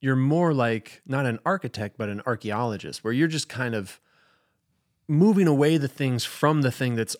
you're 0.00 0.14
more 0.14 0.54
like 0.54 1.02
not 1.04 1.26
an 1.26 1.40
architect 1.44 1.98
but 1.98 2.08
an 2.08 2.22
archaeologist 2.26 3.02
where 3.02 3.12
you're 3.12 3.26
just 3.26 3.48
kind 3.48 3.74
of 3.74 4.00
moving 5.08 5.48
away 5.48 5.78
the 5.78 5.88
things 5.88 6.24
from 6.24 6.62
the 6.62 6.70
thing 6.70 6.94
that's 6.94 7.16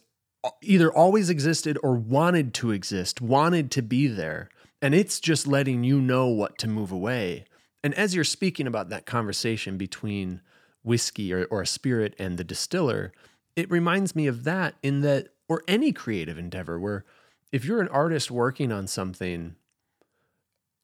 either 0.62 0.92
always 0.92 1.30
existed 1.30 1.78
or 1.82 1.94
wanted 1.94 2.54
to 2.54 2.70
exist, 2.70 3.20
wanted 3.20 3.70
to 3.72 3.82
be 3.82 4.06
there. 4.06 4.48
And 4.82 4.94
it's 4.94 5.20
just 5.20 5.46
letting 5.46 5.84
you 5.84 6.00
know 6.00 6.26
what 6.26 6.58
to 6.58 6.68
move 6.68 6.92
away. 6.92 7.44
And 7.82 7.94
as 7.94 8.14
you're 8.14 8.24
speaking 8.24 8.66
about 8.66 8.88
that 8.90 9.06
conversation 9.06 9.76
between 9.78 10.42
whiskey 10.82 11.32
or, 11.32 11.44
or 11.46 11.62
a 11.62 11.66
spirit 11.66 12.14
and 12.18 12.38
the 12.38 12.44
distiller, 12.44 13.12
it 13.54 13.70
reminds 13.70 14.14
me 14.14 14.26
of 14.26 14.44
that 14.44 14.74
in 14.82 15.00
that, 15.00 15.28
or 15.48 15.62
any 15.66 15.92
creative 15.92 16.38
endeavor, 16.38 16.78
where 16.78 17.04
if 17.52 17.64
you're 17.64 17.80
an 17.80 17.88
artist 17.88 18.30
working 18.30 18.70
on 18.70 18.86
something, 18.86 19.56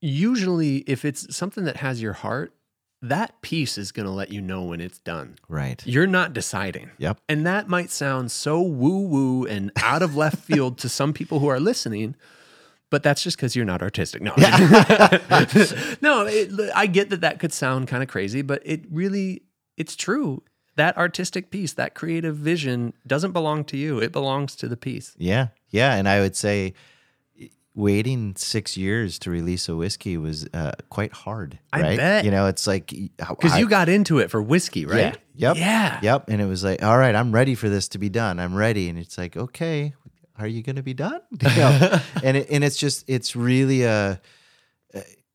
usually 0.01 0.79
if 0.79 1.05
it's 1.05 1.35
something 1.35 1.65
that 1.65 1.79
has 1.79 2.01
your 2.01 2.15
heart, 2.15 2.55
that 3.03 3.43
piece 3.43 3.77
is 3.77 3.91
going 3.91 4.07
to 4.07 4.13
let 4.13 4.31
you 4.33 4.41
know 4.41 4.63
when 4.63 4.81
it's 4.81 5.01
done. 5.01 5.37
right 5.49 5.85
You're 5.85 6.07
not 6.07 6.33
deciding. 6.33 6.91
yep 6.99 7.19
And 7.29 7.45
that 7.47 7.69
might 7.69 7.91
sound 7.91 8.31
so 8.31 8.63
woo 8.63 9.01
woo 9.01 9.45
and 9.45 9.73
out 9.77 10.03
of 10.03 10.17
left 10.17 10.39
field 10.39 10.79
to 10.79 10.89
some 10.89 11.13
people 11.13 11.41
who 11.41 11.49
are 11.49 11.61
listening, 11.61 12.15
but 12.93 13.03
that's 13.03 13.23
just 13.23 13.39
because 13.39 13.57
you're 13.57 13.65
not 13.65 13.81
artistic. 13.81 14.21
No, 14.21 14.35
no, 14.37 16.27
it, 16.27 16.71
I 16.75 16.87
get 16.87 17.09
that 17.09 17.23
that 17.23 17.41
could 17.41 17.55
sound 17.55 17.89
kind 17.89 18.03
of 18.03 18.09
crazy, 18.11 18.43
but 18.43 18.61
it 18.67 18.83
really, 18.91 19.45
it's 19.79 19.97
true. 19.97 20.43
That 20.77 20.99
artistic 20.99 21.51
piece, 21.51 21.73
that 21.73 21.95
creative 21.95 22.37
vision 22.37 22.93
doesn't 23.07 23.33
belong 23.33 23.65
to 23.65 23.79
you. 23.79 23.99
It 23.99 24.13
belongs 24.13 24.55
to 24.57 24.69
the 24.69 24.77
piece. 24.77 25.15
Yeah, 25.17 25.49
yeah, 25.71 25.95
and 25.95 26.07
I 26.07 26.21
would 26.21 26.37
say 26.37 26.75
waiting 27.75 28.35
six 28.37 28.77
years 28.77 29.19
to 29.21 29.31
release 29.31 29.71
a 29.71 29.75
whiskey 29.75 30.19
was 30.19 30.47
uh, 30.53 30.73
quite 30.91 31.13
hard. 31.13 31.59
I 31.73 31.81
right? 31.81 31.97
bet. 31.97 32.25
You 32.27 32.31
know, 32.31 32.47
it's 32.47 32.67
like 32.67 32.93
because 33.17 33.59
you 33.59 33.71
got 33.71 33.89
into 33.89 34.19
it 34.19 34.31
for 34.31 34.43
whiskey, 34.43 34.85
right? 34.85 34.99
Yeah. 34.99 35.15
Yep. 35.35 35.57
Yeah. 35.57 36.01
Yep. 36.03 36.29
And 36.29 36.43
it 36.43 36.47
was 36.47 36.63
like, 36.63 36.83
all 36.83 36.99
right, 36.99 37.15
I'm 37.15 37.33
ready 37.33 37.55
for 37.55 37.71
this 37.71 37.89
to 37.89 37.99
be 37.99 38.11
done. 38.11 38.39
I'm 38.39 38.55
ready. 38.55 38.91
And 38.91 38.99
it's 38.99 39.17
like, 39.17 39.35
okay, 39.35 39.95
are 40.43 40.49
you 40.49 40.63
going 40.63 40.77
to 40.77 40.83
be 40.83 40.95
done? 40.95 41.21
You 41.43 41.49
know? 41.57 42.01
and 42.23 42.37
it, 42.37 42.49
and 42.51 42.63
it's 42.65 42.77
just 42.77 43.05
it's 43.09 43.35
really 43.35 43.83
a 43.85 44.21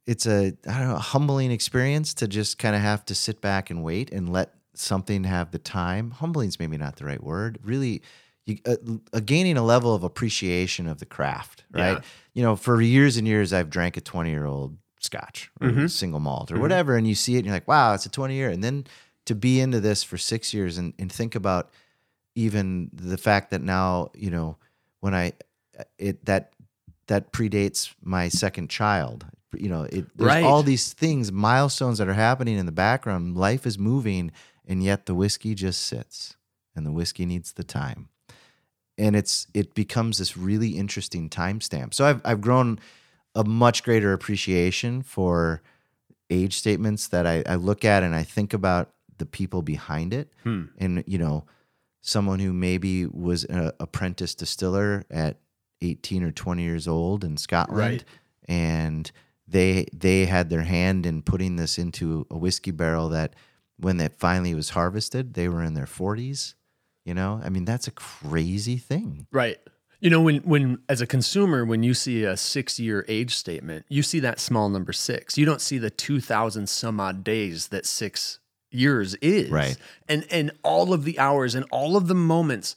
it's 0.05 0.26
a 0.26 0.53
I 0.68 0.80
don't 0.80 0.88
know 0.89 0.95
a 0.95 0.99
humbling 0.99 1.51
experience 1.51 2.14
to 2.16 2.28
just 2.28 2.58
kind 2.60 2.76
of 2.76 2.82
have 2.82 3.03
to 3.05 3.16
sit 3.16 3.41
back 3.41 3.70
and 3.70 3.84
wait 3.84 4.12
and 4.12 4.32
let 4.32 4.53
something 4.74 5.24
have 5.26 5.51
the 5.51 5.60
time. 5.60 6.12
Humbling's 6.12 6.60
maybe 6.60 6.78
not 6.78 6.95
the 6.97 7.05
right 7.05 7.22
word. 7.24 7.60
Really, 7.64 8.01
you, 8.45 8.58
uh, 8.66 8.76
uh, 9.14 9.20
gaining 9.26 9.58
a 9.58 9.64
level 9.64 9.93
of 9.93 10.03
appreciation 10.03 10.88
of 10.88 10.99
the 10.99 11.05
craft, 11.05 11.66
right? 11.72 11.97
Yeah. 11.97 12.03
You 12.34 12.43
know, 12.43 12.55
for 12.55 12.82
years 12.82 13.18
and 13.18 13.28
years, 13.28 13.51
I've 13.51 13.70
drank 13.70 13.97
a 13.97 14.01
20 14.01 14.30
year 14.30 14.45
old 14.45 14.78
Scotch 14.99 15.51
or 15.60 15.70
Mhm. 15.70 15.89
single 15.91 16.20
malt 16.20 16.51
or 16.51 16.55
Mhm. 16.58 16.62
whatever, 16.62 16.95
and 16.95 17.08
you 17.08 17.16
see 17.16 17.36
it 17.36 17.39
and 17.39 17.47
you're 17.47 17.55
like, 17.55 17.68
wow, 17.68 17.93
it's 17.93 18.05
a 18.05 18.10
20 18.10 18.36
year, 18.36 18.49
and 18.49 18.64
then 18.64 18.86
to 19.26 19.36
be 19.36 19.60
into 19.60 19.80
this 19.82 20.03
for 20.03 20.18
six 20.18 20.53
years 20.53 20.78
and, 20.78 20.93
and 20.97 21.12
think 21.12 21.36
about 21.36 21.70
even 22.36 22.89
the 22.93 23.18
fact 23.18 23.49
that 23.51 23.62
now 23.62 24.10
you 24.16 24.30
know 24.30 24.58
when 25.00 25.14
I 25.14 25.34
it 25.98 26.26
that 26.26 26.52
that 27.08 27.32
predates 27.32 27.93
my 28.02 28.28
second 28.30 28.70
child. 28.70 29.26
You 29.56 29.70
know, 29.70 29.84
it, 29.84 30.06
there's 30.18 30.28
Right. 30.28 30.43
all 30.43 30.62
these 30.62 30.91
things, 30.93 31.32
milestones 31.32 32.00
that 32.00 32.10
are 32.10 32.14
happening 32.14 32.58
in 32.58 32.66
the 32.66 32.72
background. 32.72 33.38
Life 33.38 33.66
is 33.66 33.80
moving, 33.80 34.32
and 34.66 34.84
yet 34.84 35.06
the 35.06 35.16
whiskey 35.16 35.56
just 35.56 35.82
sits, 35.84 36.36
and 36.76 36.86
the 36.86 36.91
whiskey 36.91 37.26
needs 37.26 37.54
the 37.54 37.64
time, 37.64 38.10
and 38.98 39.16
it's 39.16 39.48
it 39.54 39.74
becomes 39.74 40.18
this 40.18 40.36
really 40.36 40.78
interesting 40.78 41.30
timestamp. 41.30 41.93
So 41.93 42.06
I've 42.06 42.22
I've 42.26 42.41
grown 42.41 42.80
a 43.36 43.43
much 43.43 43.84
greater 43.84 44.14
appreciation 44.14 45.02
for 45.04 45.62
age 46.30 46.58
statements 46.58 47.08
that 47.08 47.26
I, 47.26 47.43
I 47.48 47.56
look 47.56 47.86
at 47.86 48.04
and 48.04 48.14
I 48.16 48.24
think 48.24 48.54
about 48.54 48.89
the 49.18 49.26
people 49.26 49.62
behind 49.62 50.14
it, 50.14 50.34
Hmm. 50.43 50.64
and 50.78 51.04
you 51.08 51.18
know, 51.18 51.45
someone 52.02 52.39
who 52.39 52.54
maybe 52.54 53.06
was 53.06 53.43
an 53.45 53.72
apprentice 53.80 54.36
distiller 54.36 55.06
at 55.10 55.39
18 55.82 56.24
or 56.24 56.32
20 56.32 56.64
years 56.64 56.88
old 56.88 57.24
in 57.24 57.38
Scotland 57.38 57.80
right. 57.80 58.04
and 58.48 59.12
they 59.48 59.86
they 59.93 60.26
had 60.26 60.50
their 60.50 60.64
hand 60.64 61.06
in 61.06 61.22
putting 61.22 61.56
this 61.56 61.78
into 61.78 62.26
a 62.32 62.38
whiskey 62.38 62.72
barrel 62.72 63.10
that 63.10 63.36
when 63.78 64.00
it 64.00 64.16
finally 64.16 64.56
was 64.56 64.72
harvested 64.72 65.34
they 65.36 65.48
were 65.48 65.64
in 65.64 65.74
their 65.76 65.86
40s 65.86 66.56
you 67.08 67.14
know? 67.14 67.39
I 67.41 67.50
mean 67.50 67.64
that's 67.64 67.88
a 67.88 67.91
crazy 67.91 68.76
thing. 68.76 69.28
Right. 69.32 69.58
You 70.02 70.12
know 70.12 70.22
when 70.22 70.38
when 70.39 70.80
as 70.89 71.02
a 71.02 71.08
consumer 71.08 71.66
when 71.66 71.82
you 71.82 71.95
see 71.95 72.24
a 72.24 72.38
6 72.38 72.80
year 72.80 73.04
age 73.08 73.34
statement 73.34 73.86
you 73.89 74.04
see 74.04 74.20
that 74.20 74.39
small 74.39 74.70
number 74.70 74.93
6 74.93 75.38
you 75.39 75.45
don't 75.45 75.62
see 75.62 75.80
the 75.80 75.89
2000 75.89 76.70
some 76.70 77.00
odd 77.00 77.24
days 77.24 77.70
that 77.70 77.88
6 77.88 78.39
yours 78.72 79.15
is. 79.15 79.49
Right. 79.49 79.78
And 80.07 80.26
and 80.30 80.51
all 80.63 80.93
of 80.93 81.03
the 81.03 81.20
hours 81.20 81.55
and 81.55 81.65
all 81.72 81.95
of 81.95 82.07
the 82.07 82.15
moments 82.15 82.76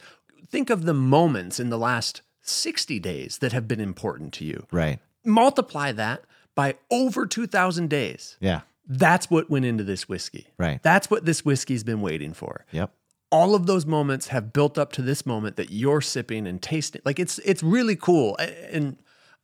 think 0.49 0.71
of 0.71 0.85
the 0.85 0.95
moments 0.95 1.61
in 1.61 1.71
the 1.71 1.79
last 1.79 2.23
60 2.43 2.99
days 2.99 3.39
that 3.39 3.53
have 3.53 3.69
been 3.69 3.81
important 3.81 4.33
to 4.35 4.45
you. 4.45 4.67
Right. 4.73 4.99
Multiply 5.25 5.93
that 5.93 6.25
by 6.55 6.75
over 6.91 7.27
2000 7.27 7.89
days. 7.89 8.37
Yeah. 8.41 8.63
That's 8.87 9.31
what 9.31 9.49
went 9.49 9.65
into 9.65 9.85
this 9.85 10.09
whiskey. 10.09 10.49
Right. 10.59 10.83
That's 10.83 11.11
what 11.11 11.25
this 11.25 11.45
whiskey's 11.45 11.85
been 11.85 12.01
waiting 12.01 12.33
for. 12.33 12.65
Yep. 12.73 12.93
All 13.31 13.55
of 13.55 13.67
those 13.67 13.87
moments 13.87 14.29
have 14.29 14.53
built 14.53 14.77
up 14.77 14.91
to 14.93 15.03
this 15.03 15.25
moment 15.25 15.57
that 15.57 15.71
you're 15.71 16.01
sipping 16.01 16.49
and 16.49 16.61
tasting. 16.61 17.01
Like 17.05 17.21
it's 17.21 17.39
it's 17.41 17.63
really 17.63 17.95
cool. 17.95 18.37
And 18.39 18.97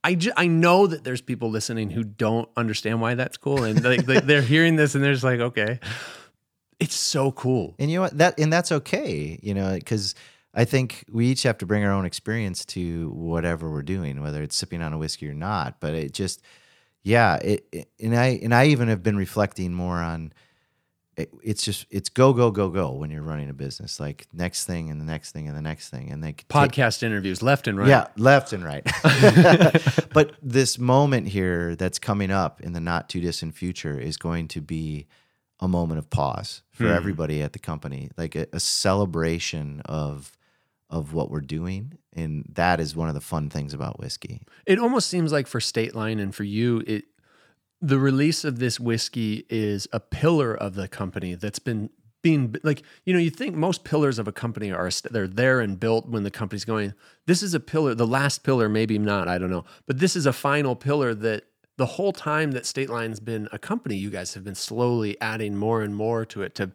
I, 0.03 0.15
ju- 0.15 0.33
I 0.35 0.47
know 0.47 0.87
that 0.87 1.05
there's 1.05 1.21
people 1.21 1.49
listening 1.49 1.89
who 1.89 2.03
don't 2.03 2.49
understand 2.57 2.99
why 2.99 3.15
that's 3.15 3.37
cool. 3.37 3.63
And 3.63 3.81
like, 3.83 4.05
like 4.07 4.25
they're 4.25 4.41
hearing 4.41 4.75
this 4.75 4.95
and 4.95 5.03
they're 5.03 5.13
just 5.13 5.23
like 5.23 5.39
okay 5.39 5.79
it's 6.79 6.95
so 6.95 7.31
cool. 7.31 7.75
and 7.79 7.89
you 7.89 7.97
know 7.97 8.03
what? 8.03 8.17
That 8.17 8.39
and 8.39 8.51
that's 8.53 8.71
okay 8.71 9.39
you 9.41 9.53
know 9.53 9.73
because 9.75 10.13
i 10.53 10.63
think 10.65 11.03
we 11.11 11.27
each 11.27 11.43
have 11.43 11.57
to 11.59 11.65
bring 11.65 11.83
our 11.83 11.91
own 11.91 12.05
experience 12.05 12.65
to 12.65 13.09
whatever 13.11 13.69
we're 13.71 13.81
doing 13.83 14.21
whether 14.21 14.41
it's 14.43 14.55
sipping 14.55 14.81
on 14.81 14.93
a 14.93 14.97
whiskey 14.97 15.27
or 15.29 15.33
not. 15.33 15.79
But 15.79 15.93
it 15.95 16.13
just 16.13 16.41
yeah 17.03 17.35
it, 17.37 17.67
it- 17.71 17.89
and 17.99 18.15
i 18.15 18.39
and 18.43 18.53
i 18.53 18.67
even 18.67 18.87
have 18.89 19.01
been 19.03 19.17
reflecting 19.17 19.73
more 19.73 19.97
on 19.97 20.33
it, 21.15 21.31
it's 21.43 21.63
just 21.63 21.87
it's 21.89 22.09
go 22.09 22.31
go 22.31 22.51
go 22.51 22.69
go 22.69 22.91
when 22.91 23.09
you're 23.09 23.23
running 23.23 23.49
a 23.49 23.53
business. 23.53 23.99
Like 23.99 24.27
next 24.33 24.65
thing 24.65 24.91
and 24.91 25.01
the 25.01 25.05
next 25.05 25.31
thing 25.31 25.47
and 25.47 25.57
the 25.57 25.63
next 25.63 25.89
thing. 25.89 26.11
And 26.11 26.23
they 26.23 26.33
could 26.33 26.47
take- 26.47 26.71
Podcast 26.71 27.01
interviews 27.01 27.41
left 27.41 27.67
and 27.67 27.75
right. 27.75 27.87
yeah 27.87 28.07
left 28.17 28.53
and 28.53 28.63
right. 28.63 28.85
But 30.13 30.33
this 30.43 30.77
moment 30.77 31.27
here 31.29 31.75
that's 31.75 31.97
coming 31.97 32.29
up 32.31 32.61
in 32.61 32.73
the 32.73 32.79
not 32.79 33.09
too 33.09 33.19
distant 33.19 33.55
future 33.55 33.99
is 33.99 34.15
going 34.17 34.47
to 34.49 34.61
be 34.61 35.07
a 35.59 35.67
moment 35.67 35.97
of 35.99 36.09
pause 36.09 36.61
for 36.71 36.83
Hmm. 36.85 36.93
everybody 36.93 37.41
at 37.41 37.53
the 37.53 37.59
company 37.59 38.09
like 38.17 38.35
a, 38.35 38.47
a 38.53 38.59
celebration 38.59 39.81
of 39.85 40.31
of 40.89 41.11
what 41.13 41.29
we're 41.29 41.41
doing. 41.41 41.97
And 42.13 42.45
that 42.53 42.79
is 42.79 42.95
one 42.95 43.09
of 43.09 43.13
the 43.13 43.19
fun 43.21 43.49
things 43.49 43.73
about 43.73 43.99
whiskey. 43.99 44.41
It 44.65 44.79
almost 44.79 45.09
seems 45.09 45.33
like 45.33 45.45
for 45.45 45.59
State 45.59 45.93
Line 45.93 46.17
and 46.19 46.33
for 46.33 46.45
you, 46.45 46.81
it 46.87 47.05
the 47.81 47.99
release 47.99 48.43
of 48.45 48.59
this 48.59 48.79
whiskey 48.79 49.45
is 49.49 49.87
a 49.91 49.99
pillar 49.99 50.55
of 50.55 50.75
the 50.75 50.87
company 50.87 51.35
that's 51.35 51.59
been 51.59 51.89
being 52.23 52.55
like 52.63 52.81
you 53.05 53.13
know 53.13 53.19
you 53.19 53.29
think 53.29 53.55
most 53.55 53.83
pillars 53.83 54.17
of 54.17 54.27
a 54.27 54.31
company 54.31 54.71
are 54.71 54.89
they're 55.11 55.27
there 55.27 55.59
and 55.59 55.79
built 55.79 56.07
when 56.07 56.23
the 56.23 56.31
company's 56.31 56.65
going. 56.65 56.93
This 57.25 57.43
is 57.43 57.53
a 57.53 57.59
pillar 57.59 57.93
the 57.93 58.07
last 58.07 58.43
pillar 58.43 58.69
maybe 58.69 58.97
not 58.97 59.27
i 59.27 59.37
don't 59.37 59.51
know. 59.51 59.65
But 59.85 59.99
this 59.99 60.15
is 60.15 60.25
a 60.25 60.33
final 60.33 60.75
pillar 60.75 61.13
that 61.15 61.43
the 61.77 61.85
whole 61.85 62.11
time 62.11 62.51
that 62.51 62.65
state 62.65 62.89
line's 62.89 63.19
been 63.19 63.47
a 63.51 63.59
company 63.59 63.95
you 63.95 64.09
guys 64.09 64.33
have 64.33 64.43
been 64.43 64.55
slowly 64.55 65.19
adding 65.21 65.55
more 65.55 65.81
and 65.81 65.95
more 65.95 66.25
to 66.25 66.41
it 66.41 66.55
to 66.55 66.71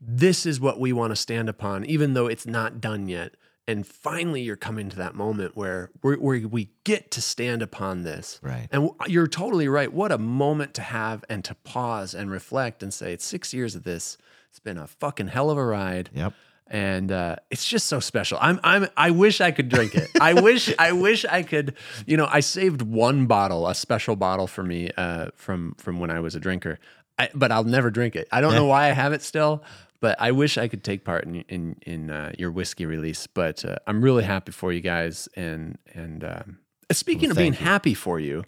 this 0.00 0.46
is 0.46 0.60
what 0.60 0.80
we 0.80 0.92
want 0.92 1.10
to 1.10 1.16
stand 1.16 1.48
upon 1.48 1.84
even 1.84 2.14
though 2.14 2.26
it's 2.26 2.46
not 2.46 2.80
done 2.80 3.08
yet 3.08 3.34
and 3.68 3.86
finally 3.86 4.42
you're 4.42 4.56
coming 4.56 4.88
to 4.88 4.96
that 4.96 5.14
moment 5.14 5.56
where 5.56 5.90
we're, 6.02 6.16
where 6.16 6.40
we 6.40 6.70
get 6.84 7.10
to 7.12 7.22
stand 7.22 7.62
upon 7.62 8.02
this 8.02 8.40
right 8.42 8.68
and 8.72 8.90
you're 9.06 9.28
totally 9.28 9.68
right. 9.68 9.92
What 9.92 10.10
a 10.10 10.18
moment 10.18 10.74
to 10.74 10.82
have 10.82 11.24
and 11.28 11.44
to 11.44 11.54
pause 11.54 12.14
and 12.14 12.30
reflect 12.30 12.82
and 12.82 12.92
say, 12.92 13.12
it's 13.12 13.24
six 13.24 13.54
years 13.54 13.76
of 13.76 13.84
this. 13.84 14.18
It's 14.48 14.58
been 14.58 14.78
a 14.78 14.86
fucking 14.88 15.28
hell 15.28 15.50
of 15.50 15.58
a 15.58 15.64
ride. 15.64 16.10
yep 16.12 16.34
And 16.72 17.10
uh, 17.10 17.36
it's 17.50 17.66
just 17.66 17.88
so 17.88 17.98
special. 17.98 18.38
I'm, 18.40 18.60
I'm, 18.62 18.86
I 18.96 19.10
wish 19.10 19.40
I 19.40 19.50
could 19.50 19.68
drink 19.68 19.96
it. 19.96 20.08
I 20.20 20.34
wish, 20.40 20.72
I 20.78 20.92
wish 20.92 21.24
I 21.24 21.42
could. 21.42 21.74
You 22.06 22.16
know, 22.16 22.28
I 22.30 22.38
saved 22.40 22.80
one 22.82 23.26
bottle, 23.26 23.66
a 23.66 23.74
special 23.74 24.14
bottle 24.14 24.46
for 24.46 24.62
me 24.62 24.90
uh, 24.96 25.30
from 25.34 25.74
from 25.78 25.98
when 25.98 26.10
I 26.10 26.20
was 26.20 26.36
a 26.36 26.40
drinker. 26.40 26.78
I, 27.18 27.28
but 27.34 27.50
I'll 27.50 27.64
never 27.64 27.90
drink 27.90 28.14
it. 28.14 28.28
I 28.30 28.40
don't 28.40 28.54
know 28.54 28.66
why 28.66 28.86
I 28.86 28.92
have 28.92 29.12
it 29.12 29.22
still. 29.22 29.64
But 30.00 30.16
I 30.18 30.30
wish 30.30 30.56
I 30.56 30.68
could 30.68 30.82
take 30.84 31.04
part 31.04 31.24
in 31.24 31.42
in, 31.48 31.76
in 31.82 32.08
uh, 32.10 32.32
your 32.38 32.50
whiskey 32.52 32.86
release. 32.86 33.26
But 33.26 33.64
uh, 33.64 33.76
I'm 33.88 34.00
really 34.00 34.22
happy 34.24 34.52
for 34.52 34.72
you 34.72 34.80
guys. 34.80 35.28
And 35.34 35.76
and 35.92 36.22
um, 36.24 36.58
speaking 36.92 37.28
Well, 37.28 37.32
of 37.32 37.36
being 37.36 37.52
you. 37.52 37.58
happy 37.58 37.94
for 37.94 38.20
you, 38.20 38.44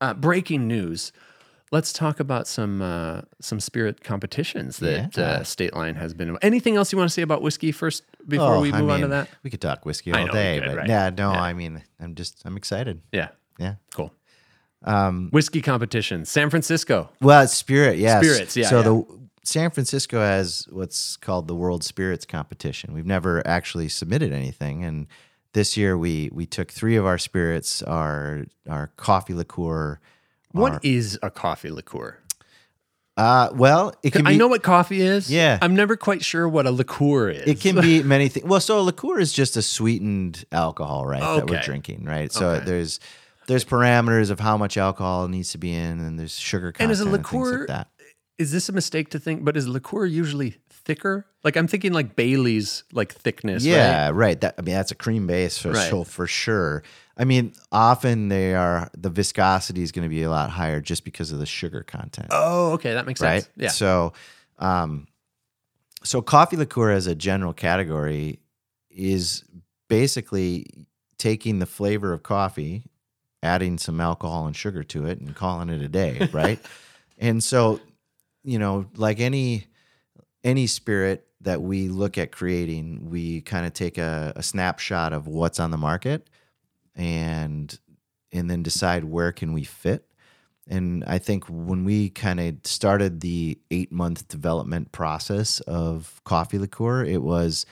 uh, 0.00 0.14
breaking 0.14 0.66
news. 0.66 1.12
Let's 1.72 1.92
talk 1.92 2.20
about 2.20 2.46
some 2.46 2.82
uh, 2.82 3.22
some 3.40 3.58
spirit 3.58 4.04
competitions 4.04 4.76
that 4.78 5.16
Yeah. 5.16 5.24
uh, 5.24 5.42
State 5.42 5.74
Line 5.74 5.94
has 5.94 6.12
been. 6.12 6.36
Anything 6.42 6.76
else 6.76 6.92
you 6.92 6.98
want 6.98 7.08
to 7.08 7.14
say 7.14 7.22
about 7.22 7.40
whiskey 7.42 7.72
first 7.72 8.04
before 8.28 8.56
Oh, 8.56 8.60
we 8.60 8.70
I 8.72 8.80
move 8.82 8.90
on 8.90 9.00
to 9.00 9.08
that? 9.08 9.28
we 9.42 9.48
could 9.50 9.62
talk 9.62 9.84
whiskey 9.86 10.12
all 10.12 10.26
know 10.26 10.32
day 10.32 10.58
could, 10.60 10.68
but 10.68 10.76
right. 10.76 10.88
yeah 10.88 11.10
no 11.10 11.32
Yeah. 11.32 11.40
i 11.42 11.52
mean 11.54 11.82
i'm 11.98 12.14
just 12.14 12.42
i'm 12.44 12.56
excited 12.58 13.00
Yeah, 13.10 13.28
yeah 13.58 13.76
cool. 13.94 14.12
um 14.84 15.30
Whiskey 15.32 15.62
competition, 15.62 16.24
San 16.26 16.50
Francisco. 16.50 17.08
Well, 17.20 17.48
Spirit, 17.48 17.98
yes. 17.98 18.22
Spirits, 18.24 18.56
yeah, 18.56 18.68
So 18.68 18.76
yeah. 18.76 18.82
the 18.82 19.04
San 19.44 19.70
Francisco 19.70 20.20
has 20.20 20.66
what's 20.70 21.16
called 21.16 21.48
the 21.48 21.54
World 21.56 21.82
Spirits 21.82 22.24
Competition. 22.26 22.92
We've 22.94 23.06
never 23.06 23.44
actually 23.46 23.88
submitted 23.88 24.30
anything, 24.32 24.84
and 24.84 25.06
this 25.52 25.76
year 25.76 25.96
we 25.98 26.28
we 26.32 26.44
took 26.46 26.70
three 26.70 26.96
of 26.96 27.06
our 27.06 27.18
spirits, 27.18 27.82
our 27.82 28.44
our 28.68 28.88
coffee 28.98 29.34
liqueur. 29.34 29.98
What 30.52 30.72
our- 30.72 30.80
is 30.82 31.18
a 31.22 31.30
coffee 31.30 31.70
liqueur? 31.70 32.18
uh, 33.16 33.50
well, 33.54 33.94
it 34.02 34.12
can 34.12 34.24
be. 34.24 34.30
I 34.32 34.36
know 34.36 34.48
what 34.48 34.62
coffee 34.62 35.02
is. 35.02 35.30
Yeah. 35.30 35.58
I'm 35.60 35.76
never 35.76 35.96
quite 35.96 36.24
sure 36.24 36.48
what 36.48 36.66
a 36.66 36.70
liqueur 36.70 37.28
is. 37.30 37.42
It 37.46 37.60
can 37.60 37.78
be 37.80 38.02
many 38.14 38.28
things. 38.28 38.46
Well, 38.46 38.60
so 38.60 38.80
a 38.80 38.82
liqueur 38.82 39.18
is 39.18 39.32
just 39.32 39.56
a 39.56 39.62
sweetened 39.62 40.44
alcohol, 40.50 41.04
right? 41.04 41.20
That 41.20 41.48
we're 41.48 41.60
drinking, 41.60 42.04
right? 42.04 42.32
So 42.32 42.48
Okay. 42.50 42.64
there's 42.64 43.00
there's 43.48 43.64
parameters 43.64 44.30
of 44.30 44.40
how 44.40 44.56
much 44.56 44.76
alcohol 44.78 45.28
needs 45.28 45.50
to 45.52 45.58
be 45.58 45.74
in, 45.74 46.00
and 46.00 46.18
there's 46.18 46.38
sugar 46.38 46.72
content 46.72 46.84
And 46.84 46.92
is 46.92 47.00
a 47.00 47.04
liqueur- 47.04 47.58
like 47.60 47.68
that. 47.68 47.88
Is 48.38 48.50
this 48.50 48.68
a 48.68 48.72
mistake 48.72 49.10
to 49.10 49.18
think? 49.18 49.44
But 49.44 49.56
is 49.58 49.68
liqueur 49.68 50.06
usually 50.06 50.56
thicker? 50.70 51.26
Like 51.44 51.56
I'm 51.56 51.66
thinking 51.68 51.92
like 51.92 52.16
Bailey's 52.16 52.84
like 52.92 53.12
thickness. 53.12 53.62
Yeah, 53.62 54.04
right? 54.06 54.10
right. 54.12 54.40
That 54.40 54.54
I 54.58 54.62
mean, 54.62 54.74
that's 54.74 54.90
a 54.90 54.94
cream 54.96 55.26
base 55.26 55.58
for 55.58 55.72
Right. 55.72 55.90
so 55.90 56.02
for 56.04 56.26
sure. 56.26 56.82
I 57.16 57.24
mean, 57.24 57.52
often 57.70 58.28
they 58.28 58.54
are 58.54 58.90
the 58.96 59.10
viscosity 59.10 59.82
is 59.82 59.92
going 59.92 60.04
to 60.04 60.08
be 60.08 60.22
a 60.22 60.30
lot 60.30 60.50
higher 60.50 60.80
just 60.80 61.04
because 61.04 61.30
of 61.32 61.38
the 61.38 61.46
sugar 61.46 61.82
content, 61.82 62.28
Oh, 62.30 62.72
okay, 62.72 62.94
that 62.94 63.06
makes 63.06 63.20
right? 63.20 63.42
sense. 63.42 63.52
Yeah. 63.56 63.68
So, 63.68 64.12
um, 64.58 65.06
so 66.04 66.22
coffee 66.22 66.56
liqueur 66.56 66.90
as 66.90 67.06
a 67.06 67.14
general 67.14 67.52
category 67.52 68.40
is 68.90 69.44
basically 69.88 70.66
taking 71.18 71.58
the 71.58 71.66
flavor 71.66 72.12
of 72.12 72.22
coffee 72.22 72.84
adding 73.42 73.76
some 73.76 74.00
alcohol 74.00 74.46
and 74.46 74.54
sugar 74.56 74.84
to 74.84 75.06
it 75.06 75.18
and 75.20 75.34
calling 75.34 75.68
it 75.68 75.82
a 75.82 75.88
day, 75.88 76.28
right? 76.32 76.58
and 77.18 77.42
so, 77.42 77.80
you 78.42 78.58
know, 78.58 78.86
like 78.96 79.20
any 79.20 79.66
any 80.44 80.66
spirit 80.66 81.26
that 81.42 81.60
we 81.60 81.88
look 81.88 82.18
at 82.18 82.32
creating, 82.32 83.10
we 83.10 83.40
kind 83.42 83.66
of 83.66 83.72
take 83.72 83.98
a, 83.98 84.32
a 84.36 84.42
snapshot 84.42 85.12
of 85.12 85.26
what's 85.26 85.60
on 85.60 85.70
the 85.70 85.76
market 85.76 86.28
and 86.94 87.78
and 88.32 88.50
then 88.50 88.62
decide 88.62 89.04
where 89.04 89.32
can 89.32 89.52
we 89.52 89.64
fit. 89.64 90.06
And 90.68 91.04
I 91.04 91.18
think 91.18 91.44
when 91.48 91.84
we 91.84 92.08
kind 92.08 92.40
of 92.40 92.56
started 92.64 93.20
the 93.20 93.58
eight 93.70 93.92
month 93.92 94.28
development 94.28 94.92
process 94.92 95.60
of 95.60 96.20
coffee 96.24 96.58
liqueur, 96.58 97.04
it 97.04 97.22
was 97.22 97.66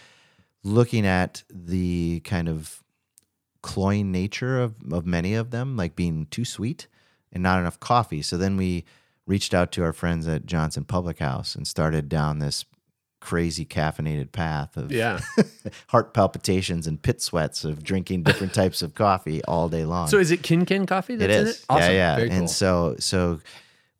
looking 0.63 1.07
at 1.07 1.43
the 1.49 2.21
kind 2.21 2.49
of 2.49 2.83
cloying 3.63 4.11
nature 4.11 4.61
of, 4.61 4.75
of 4.93 5.07
many 5.07 5.35
of 5.35 5.51
them, 5.51 5.77
like 5.77 5.97
being 5.97 6.27
too 6.27 6.45
sweet 6.45 6.89
and 7.33 7.43
not 7.43 7.61
enough 7.61 7.79
coffee. 7.81 8.23
So 8.23 8.37
then 8.37 8.57
we 8.57 8.85
reached 9.27 9.55
out 9.55 9.71
to 9.73 9.85
our 9.85 9.93
friends 9.93 10.27
at 10.27 10.47
Johnson 10.47 10.85
Public 10.85 11.21
House 11.21 11.55
and 11.55 11.67
started 11.67 12.09
down 12.09 12.39
this 12.39 12.65
crazy 13.21 13.65
caffeinated 13.65 14.33
path 14.33 14.77
of 14.77 14.91
Yeah. 14.91 15.21
heart 15.89 16.15
palpitations 16.15 16.87
and 16.87 17.01
pit 17.01 17.21
sweats 17.23 17.65
of 17.65 17.83
drinking 17.85 18.23
different 18.23 18.55
types 18.63 18.83
of 18.83 18.95
coffee 18.95 19.43
all 19.45 19.69
day 19.69 19.85
long. 19.85 20.09
So 20.09 20.19
is 20.19 20.31
it 20.31 20.43
Kin 20.43 20.65
Kin 20.65 20.87
coffee 20.87 21.17
that's 21.17 21.35
It 21.35 21.41
in 21.41 21.47
it? 21.49 21.65
Awesome. 21.69 21.93
Yeah, 21.93 22.17
yeah. 22.19 22.27
Cool. 22.27 22.37
And 22.37 22.51
so 22.51 22.97
so 22.99 23.41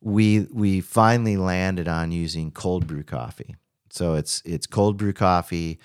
we 0.01 0.47
we 0.51 0.81
finally 0.81 1.37
landed 1.37 1.87
on 1.87 2.11
using 2.11 2.51
cold 2.51 2.87
brew 2.87 3.03
coffee. 3.03 3.55
So 3.91 4.15
it's 4.15 4.41
it's 4.45 4.65
cold 4.65 4.97
brew 4.97 5.13
coffee 5.13 5.79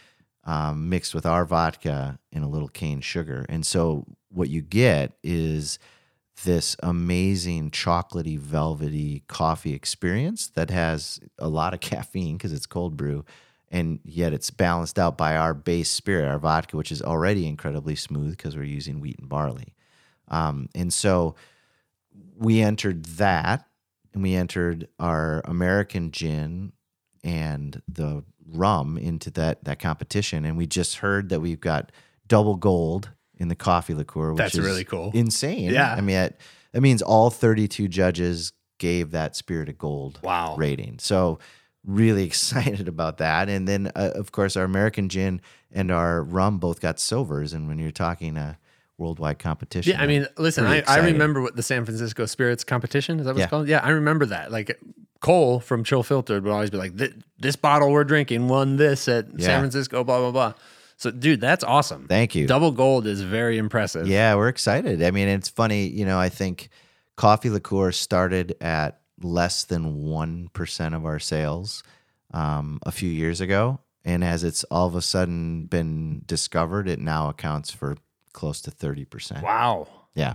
um, 0.44 0.88
mixed 0.88 1.14
with 1.14 1.26
our 1.26 1.44
vodka 1.44 2.18
and 2.32 2.44
a 2.44 2.48
little 2.48 2.68
cane 2.68 3.00
sugar. 3.00 3.44
And 3.48 3.66
so 3.66 4.06
what 4.30 4.48
you 4.48 4.62
get 4.62 5.12
is 5.22 5.78
this 6.44 6.76
amazing 6.82 7.70
chocolatey 7.70 8.38
velvety 8.38 9.22
coffee 9.26 9.74
experience 9.74 10.48
that 10.48 10.70
has 10.70 11.20
a 11.38 11.48
lot 11.48 11.74
of 11.74 11.80
caffeine 11.80 12.36
because 12.36 12.52
it's 12.52 12.66
cold 12.66 12.96
brew 12.96 13.24
and 13.70 13.98
yet 14.04 14.32
it's 14.32 14.50
balanced 14.50 14.98
out 14.98 15.18
by 15.18 15.36
our 15.36 15.54
base 15.54 15.90
spirit 15.90 16.28
our 16.28 16.38
vodka 16.38 16.76
which 16.76 16.92
is 16.92 17.02
already 17.02 17.46
incredibly 17.46 17.96
smooth 17.96 18.36
because 18.36 18.56
we're 18.56 18.64
using 18.64 19.00
wheat 19.00 19.18
and 19.18 19.28
barley. 19.28 19.74
Um, 20.28 20.68
and 20.74 20.92
so 20.92 21.36
we 22.36 22.60
entered 22.60 23.04
that 23.04 23.66
and 24.12 24.22
we 24.22 24.34
entered 24.34 24.88
our 24.98 25.40
American 25.44 26.10
gin 26.10 26.72
and 27.22 27.82
the 27.88 28.24
rum 28.48 28.96
into 28.96 29.30
that 29.32 29.64
that 29.64 29.78
competition 29.80 30.44
and 30.44 30.56
we 30.56 30.66
just 30.66 30.96
heard 30.96 31.28
that 31.30 31.40
we've 31.40 31.60
got 31.60 31.90
double 32.28 32.56
gold 32.56 33.10
in 33.36 33.48
the 33.48 33.54
coffee 33.56 33.94
liqueur 33.94 34.30
which 34.32 34.38
That's 34.38 34.54
is 34.54 34.64
really 34.64 34.84
cool. 34.84 35.10
insane 35.14 35.70
Yeah. 35.70 35.92
i 35.92 36.00
mean 36.00 36.16
that, 36.16 36.40
that 36.72 36.80
means 36.80 37.02
all 37.02 37.30
32 37.30 37.88
judges 37.88 38.52
gave 38.78 39.10
that 39.12 39.36
spirit 39.36 39.68
a 39.68 39.72
gold 39.72 40.18
Wow. 40.22 40.56
rating 40.56 40.98
so 40.98 41.38
really 41.84 42.24
excited 42.30 42.88
about 42.88 43.18
that 43.18 43.48
and 43.48 43.66
then 43.68 43.90
uh, 43.94 44.10
of 44.14 44.32
course 44.32 44.56
our 44.56 44.64
american 44.64 45.08
gin 45.08 45.40
and 45.72 45.90
our 45.90 46.22
rum 46.22 46.58
both 46.58 46.80
got 46.80 46.98
silvers 46.98 47.52
and 47.52 47.68
when 47.68 47.78
you're 47.78 47.90
talking 47.90 48.36
a 48.36 48.58
worldwide 48.98 49.38
competition 49.38 49.92
Yeah, 49.92 50.00
I 50.02 50.06
mean, 50.06 50.26
listen, 50.38 50.64
I, 50.64 50.82
I 50.88 51.00
remember 51.00 51.42
what 51.42 51.54
the 51.54 51.62
San 51.62 51.84
Francisco 51.84 52.24
Spirits 52.24 52.64
competition 52.64 53.20
is 53.20 53.26
that 53.26 53.34
what 53.34 53.38
Yeah. 53.40 53.44
it's 53.44 53.50
called? 53.50 53.68
Yeah, 53.68 53.80
I 53.84 53.90
remember 53.90 54.24
that. 54.24 54.50
Like 54.50 54.80
Cole 55.20 55.60
from 55.60 55.84
Chill 55.84 56.02
Filtered 56.02 56.44
would 56.44 56.50
always 56.50 56.70
be 56.70 56.78
like, 56.78 56.96
"Th- 56.96 57.12
"This 57.38 57.56
bottle 57.56 57.90
we're 57.92 58.04
drinking 58.04 58.48
won 58.48 58.76
this 58.78 59.06
at 59.06 59.26
Yeah. 59.36 59.44
San 59.48 59.60
Francisco." 59.60 60.02
Blah 60.02 60.20
blah 60.20 60.30
blah. 60.30 60.54
So, 60.98 61.10
dude, 61.10 61.40
that's 61.40 61.62
awesome. 61.62 62.06
Thank 62.08 62.34
you. 62.34 62.46
Double 62.46 62.70
gold 62.72 63.06
is 63.06 63.20
very 63.22 63.58
impressive. 63.58 64.06
Yeah, 64.08 64.34
we're 64.34 64.48
excited. 64.48 65.02
I 65.02 65.10
mean, 65.10 65.28
it's 65.28 65.48
funny, 65.48 65.86
you 65.88 66.06
know, 66.06 66.18
I 66.18 66.28
think 66.30 66.70
coffee 67.16 67.50
liqueur 67.50 67.92
started 67.92 68.56
at 68.60 69.00
less 69.22 69.64
than 69.64 70.02
1% 70.04 70.94
of 70.96 71.04
our 71.04 71.18
sales 71.18 71.82
um, 72.32 72.78
a 72.84 72.92
few 72.92 73.10
years 73.10 73.40
ago. 73.40 73.80
And 74.04 74.22
as 74.24 74.44
it's 74.44 74.64
all 74.64 74.86
of 74.86 74.94
a 74.94 75.02
sudden 75.02 75.66
been 75.66 76.22
discovered, 76.26 76.88
it 76.88 76.98
now 77.00 77.28
accounts 77.28 77.70
for 77.70 77.96
close 78.32 78.60
to 78.62 78.70
30%. 78.70 79.42
Wow. 79.42 79.88
Yeah. 80.14 80.34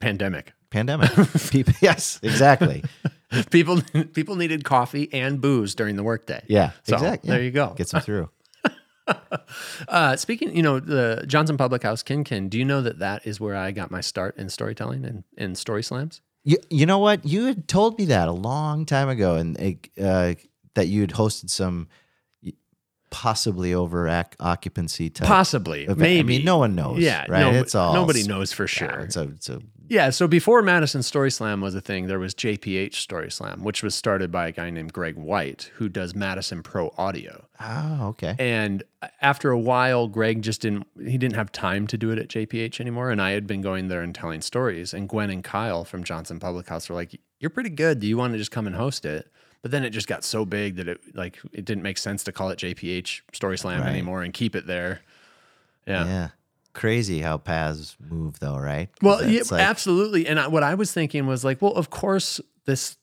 Pandemic. 0.00 0.52
Pandemic. 0.70 1.10
People, 1.50 1.74
yes, 1.80 2.18
exactly. 2.22 2.82
People 3.50 3.82
people 4.14 4.36
needed 4.36 4.64
coffee 4.64 5.08
and 5.12 5.38
booze 5.40 5.74
during 5.74 5.96
the 5.96 6.02
workday. 6.02 6.42
Yeah, 6.46 6.70
So, 6.84 6.94
exactly. 6.96 7.28
there 7.28 7.42
you 7.42 7.50
go. 7.50 7.74
Gets 7.76 7.92
them 7.92 8.00
through. 8.00 8.30
Uh, 9.88 10.16
speaking, 10.16 10.54
you 10.54 10.62
know, 10.62 10.78
the 10.78 11.24
Johnson 11.26 11.56
Public 11.56 11.82
House 11.82 12.02
Kin 12.02 12.22
Kin. 12.22 12.48
Do 12.48 12.58
you 12.58 12.64
know 12.64 12.82
that 12.82 12.98
that 12.98 13.26
is 13.26 13.40
where 13.40 13.56
I 13.56 13.70
got 13.70 13.90
my 13.90 14.00
start 14.00 14.36
in 14.36 14.48
storytelling 14.50 15.04
and 15.04 15.24
in 15.36 15.54
story 15.54 15.82
slams? 15.82 16.20
You, 16.44 16.58
you 16.68 16.84
know 16.84 16.98
what? 16.98 17.24
You 17.24 17.44
had 17.44 17.66
told 17.66 17.98
me 17.98 18.04
that 18.06 18.28
a 18.28 18.32
long 18.32 18.84
time 18.84 19.08
ago, 19.08 19.36
and 19.36 19.56
uh, 20.00 20.34
that 20.74 20.86
you 20.88 21.00
had 21.00 21.10
hosted 21.10 21.48
some 21.48 21.88
possibly 23.10 23.72
over 23.74 24.08
ac- 24.08 24.36
occupancy 24.40 25.10
type. 25.10 25.26
Possibly, 25.26 25.84
event. 25.84 25.98
maybe. 25.98 26.18
I 26.20 26.38
mean, 26.38 26.44
no 26.44 26.58
one 26.58 26.74
knows. 26.74 26.98
Yeah, 26.98 27.24
right. 27.28 27.40
no- 27.40 27.52
it's 27.60 27.74
all 27.74 27.94
nobody 27.94 28.24
knows 28.24 28.52
for 28.52 28.64
yeah, 28.64 28.66
sure. 28.66 29.00
it's 29.00 29.16
a, 29.16 29.22
it's 29.22 29.48
a 29.48 29.60
Yeah, 29.88 30.10
so 30.10 30.28
before 30.28 30.60
Madison 30.62 31.02
Story 31.02 31.30
Slam 31.30 31.60
was 31.60 31.74
a 31.74 31.80
thing, 31.80 32.06
there 32.06 32.18
was 32.18 32.34
JPH 32.34 32.94
Story 32.94 33.30
Slam, 33.30 33.62
which 33.64 33.82
was 33.82 33.94
started 33.94 34.30
by 34.30 34.48
a 34.48 34.52
guy 34.52 34.70
named 34.70 34.92
Greg 34.92 35.16
White, 35.16 35.70
who 35.76 35.88
does 35.88 36.14
Madison 36.14 36.62
Pro 36.62 36.92
Audio. 36.98 37.46
oh 37.60 38.08
okay. 38.08 38.36
And 38.38 38.82
after 39.22 39.50
a 39.50 39.58
while, 39.58 40.06
Greg 40.08 40.42
just 40.42 40.60
didn't 40.60 40.86
he 41.02 41.16
didn't 41.18 41.36
have 41.36 41.50
time 41.52 41.86
to 41.88 41.96
do 41.98 42.10
it 42.10 42.18
at 42.18 42.28
JPH 42.28 42.80
anymore. 42.80 43.10
And 43.10 43.20
I 43.22 43.30
had 43.30 43.46
been 43.46 43.62
going 43.62 43.88
there 43.88 44.02
and 44.02 44.14
telling 44.14 44.40
stories. 44.42 44.92
And 44.92 45.08
Gwen 45.08 45.30
and 45.30 45.42
Kyle 45.42 45.84
from 45.84 46.04
Johnson 46.04 46.38
Public 46.38 46.68
House 46.68 46.88
were 46.88 46.94
like, 46.94 47.18
You're 47.40 47.50
pretty 47.50 47.70
good. 47.70 48.00
Do 48.00 48.06
you 48.06 48.16
want 48.16 48.34
to 48.34 48.38
just 48.38 48.50
come 48.50 48.66
and 48.66 48.76
host 48.76 49.04
it? 49.04 49.30
But 49.62 49.72
then 49.72 49.84
it 49.84 49.90
just 49.90 50.06
got 50.06 50.22
so 50.22 50.44
big 50.44 50.76
that 50.76 50.86
it 50.86 51.00
like 51.16 51.38
it 51.52 51.64
didn't 51.64 51.82
make 51.82 51.98
sense 51.98 52.22
to 52.24 52.32
call 52.32 52.50
it 52.50 52.58
JPH 52.58 53.22
Story 53.32 53.58
Slam 53.58 53.80
Right. 53.80 53.88
anymore 53.90 54.22
and 54.22 54.32
keep 54.32 54.54
it 54.54 54.66
there. 54.66 55.00
Yeah. 55.86 56.04
yeah. 56.04 56.28
Crazy 56.78 57.18
how 57.20 57.38
paths 57.38 57.96
move, 58.00 58.38
though, 58.38 58.56
right? 58.56 58.88
Well, 59.02 59.26
yeah, 59.28 59.42
like- 59.50 59.60
absolutely. 59.62 60.28
And 60.28 60.38
I, 60.38 60.46
what 60.46 60.62
I 60.62 60.74
was 60.74 60.92
thinking 60.92 61.26
was 61.26 61.44
like, 61.44 61.60
well, 61.60 61.72
of 61.72 61.90
course, 61.90 62.40
this 62.66 62.96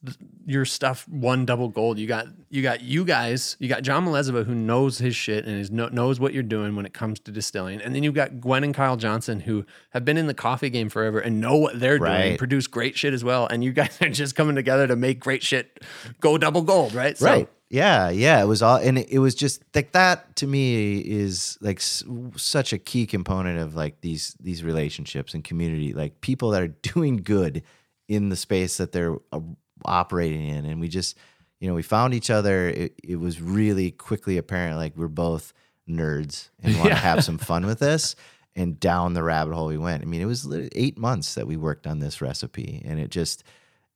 your 0.45 0.63
stuff 0.63 1.05
won 1.09 1.43
double 1.45 1.67
gold. 1.69 1.97
You 1.99 2.07
got 2.07 2.27
you 2.49 2.61
got 2.61 2.81
you 2.81 3.03
guys. 3.03 3.57
You 3.59 3.67
got 3.67 3.81
John 3.81 4.05
Mleziva 4.05 4.45
who 4.45 4.53
knows 4.55 4.99
his 4.99 5.15
shit 5.15 5.45
and 5.45 5.59
is 5.59 5.71
knows 5.71 6.19
what 6.19 6.33
you're 6.35 6.43
doing 6.43 6.75
when 6.75 6.85
it 6.85 6.93
comes 6.93 7.19
to 7.21 7.31
distilling. 7.31 7.81
And 7.81 7.93
then 7.95 8.03
you've 8.03 8.13
got 8.13 8.39
Gwen 8.39 8.63
and 8.63 8.73
Kyle 8.75 8.95
Johnson 8.95 9.39
who 9.41 9.65
have 9.89 10.05
been 10.05 10.17
in 10.17 10.27
the 10.27 10.35
coffee 10.35 10.69
game 10.69 10.87
forever 10.87 11.19
and 11.19 11.41
know 11.41 11.57
what 11.57 11.79
they're 11.79 11.97
doing, 11.97 12.11
Right. 12.11 12.37
produce 12.37 12.67
great 12.67 12.95
shit 12.95 13.11
as 13.13 13.23
well. 13.23 13.47
And 13.47 13.63
you 13.63 13.73
guys 13.73 13.97
are 14.01 14.07
just 14.09 14.35
coming 14.35 14.55
together 14.55 14.85
to 14.87 14.95
make 14.95 15.19
great 15.19 15.41
shit 15.43 15.83
go 16.21 16.37
double 16.37 16.61
gold, 16.61 16.93
right? 16.93 17.17
So- 17.17 17.25
right. 17.25 17.49
Yeah, 17.69 18.09
yeah. 18.09 18.41
It 18.41 18.45
was 18.45 18.61
all, 18.61 18.77
and 18.77 18.99
it, 18.99 19.09
it 19.09 19.19
was 19.19 19.33
just 19.35 19.63
like 19.73 19.91
that. 19.93 20.35
To 20.37 20.47
me, 20.47 20.99
is 20.99 21.57
like 21.61 21.77
s- 21.79 22.03
such 22.37 22.73
a 22.73 22.77
key 22.77 23.05
component 23.07 23.59
of 23.59 23.75
like 23.75 24.01
these 24.01 24.35
these 24.39 24.63
relationships 24.63 25.33
and 25.33 25.43
community. 25.43 25.93
Like 25.93 26.21
people 26.21 26.51
that 26.51 26.61
are 26.61 26.67
doing 26.93 27.17
good 27.17 27.63
in 28.07 28.29
the 28.29 28.35
space 28.35 28.77
that 28.77 28.91
they're 28.91 29.15
uh, 29.31 29.39
operating 29.83 30.47
in, 30.47 30.65
and 30.65 30.79
we 30.79 30.87
just, 30.87 31.17
you 31.59 31.67
know, 31.67 31.73
we 31.73 31.81
found 31.81 32.13
each 32.13 32.29
other. 32.29 32.69
It, 32.69 32.93
it 33.03 33.15
was 33.15 33.41
really 33.41 33.89
quickly 33.91 34.37
apparent 34.37 34.77
like 34.77 34.95
we're 34.95 35.07
both 35.07 35.51
nerds 35.89 36.49
and 36.61 36.75
want 36.75 36.89
to 36.89 36.89
Yeah. 36.95 36.99
have 37.01 37.23
some 37.23 37.37
fun 37.39 37.65
with 37.65 37.79
this. 37.79 38.15
And 38.57 38.79
down 38.79 39.13
the 39.15 39.23
rabbit 39.23 39.53
hole 39.53 39.67
we 39.67 39.77
went. 39.77 40.01
I 40.01 40.05
mean, 40.05 40.21
it 40.21 40.25
was 40.25 40.47
eight 40.75 40.97
months 40.97 41.35
that 41.35 41.45
we 41.45 41.57
worked 41.57 41.85
on 41.87 41.99
this 41.99 42.21
recipe, 42.21 42.81
and 42.85 42.99
it 43.01 43.09
just 43.09 43.43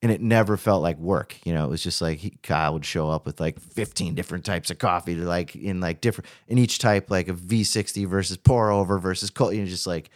and 0.01 0.11
it 0.11 0.21
never 0.21 0.57
felt 0.57 0.81
like 0.81 0.97
work. 0.97 1.35
You 1.45 1.53
know, 1.53 1.65
it 1.65 1.69
was 1.69 1.83
just 1.83 2.01
like 2.01 2.19
he, 2.19 2.31
Kyle 2.43 2.73
would 2.73 2.85
show 2.85 3.09
up 3.09 3.25
with 3.25 3.39
like 3.39 3.59
15 3.59 4.15
different 4.15 4.45
types 4.45 4.71
of 4.71 4.77
coffee, 4.77 5.15
to 5.15 5.23
like 5.23 5.55
in 5.55 5.79
like 5.79 6.01
different, 6.01 6.29
in 6.47 6.57
each 6.57 6.79
type, 6.79 7.11
like 7.11 7.27
a 7.27 7.33
V60 7.33 8.07
versus 8.07 8.37
pour 8.37 8.71
over 8.71 8.97
versus 8.97 9.29
cold. 9.29 9.53
You 9.53 9.61
know, 9.61 9.67
just 9.67 9.87
like, 9.87 10.09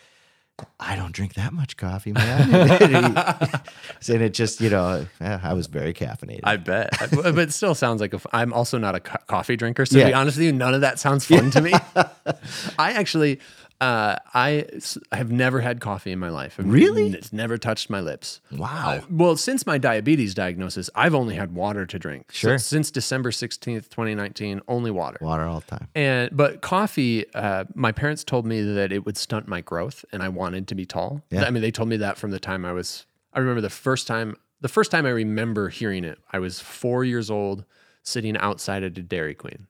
I 0.79 0.95
don't 0.95 1.11
drink 1.11 1.34
that 1.34 1.51
much 1.51 1.77
coffee, 1.77 2.13
man. 2.13 2.53
and 4.07 4.21
it 4.21 4.34
just, 4.34 4.61
you 4.61 4.69
know, 4.69 5.05
I 5.19 5.53
was 5.53 5.67
very 5.67 5.93
caffeinated. 5.93 6.41
I 6.43 6.57
bet, 6.57 6.91
but 7.11 7.38
it 7.38 7.51
still 7.51 7.75
sounds 7.75 7.99
like 8.01 8.13
a 8.13 8.21
I'm 8.31 8.53
also 8.53 8.77
not 8.77 8.95
a 8.95 8.99
co- 8.99 9.17
coffee 9.27 9.55
drinker. 9.55 9.86
So 9.86 9.99
to 9.99 10.05
be 10.05 10.13
honest 10.13 10.38
with 10.38 10.45
you, 10.45 10.53
none 10.53 10.73
of 10.73 10.81
that 10.81 10.99
sounds 10.99 11.25
fun 11.25 11.49
to 11.51 11.61
me. 11.61 11.73
I 12.77 12.91
actually, 12.93 13.39
uh, 13.84 14.15
I 14.34 14.65
s- 14.75 14.97
have 15.11 15.31
never 15.31 15.59
had 15.61 15.79
coffee 15.81 16.11
in 16.11 16.19
my 16.19 16.29
life. 16.29 16.55
I've 16.59 16.69
Really? 16.71 17.07
n- 17.07 17.13
it's 17.15 17.34
never 17.34 17.57
touched 17.57 17.89
my 17.89 17.99
lips. 17.99 18.39
wow. 18.51 19.01
Well, 19.09 19.36
since 19.38 19.65
my 19.65 19.77
diabetes 19.77 20.34
diagnosis, 20.34 20.89
I've 20.95 21.13
only 21.15 21.36
had 21.36 21.53
water 21.53 21.86
to 21.86 21.99
drink. 21.99 22.31
So 22.31 22.38
Sure. 22.49 22.57
since 22.57 22.91
December 22.91 23.31
sixteenth, 23.31 23.89
twenty 23.89 24.15
nineteen, 24.15 24.61
only 24.67 24.91
water. 24.91 25.17
Water 25.21 25.43
all 25.43 25.59
the 25.59 25.67
time. 25.77 25.88
And 25.95 26.29
but 26.36 26.61
coffee, 26.61 27.25
uh, 27.34 27.65
my 27.75 27.91
parents 27.91 28.23
told 28.23 28.45
me 28.45 28.61
that 28.61 28.91
it 28.91 29.05
would 29.05 29.17
stunt 29.17 29.47
my 29.47 29.61
growth, 29.61 30.05
and 30.11 30.23
I 30.23 30.29
wanted 30.29 30.67
to 30.69 30.75
be 30.75 30.86
tall. 30.86 31.21
Yeah. 31.29 31.43
I 31.43 31.49
mean, 31.49 31.61
they 31.61 31.71
told 31.71 31.89
me 31.89 31.97
that 31.97 32.17
from 32.17 32.31
the 32.31 32.39
time 32.39 32.63
I 32.65 32.71
was. 32.73 33.05
I 33.34 33.39
remember 33.39 33.61
the 33.61 33.69
first 33.69 34.07
time. 34.07 34.36
The 34.61 34.69
first 34.69 34.91
time 34.91 35.05
I 35.05 35.09
remember 35.09 35.67
hearing 35.69 36.05
it, 36.05 36.19
I 36.31 36.39
was 36.39 36.61
four 36.61 37.03
years 37.03 37.29
old, 37.29 37.65
sitting 38.03 38.38
outside 38.38 38.81
at 38.84 38.97
a 38.97 39.01
Dairy 39.03 39.34
Queen. 39.36 39.67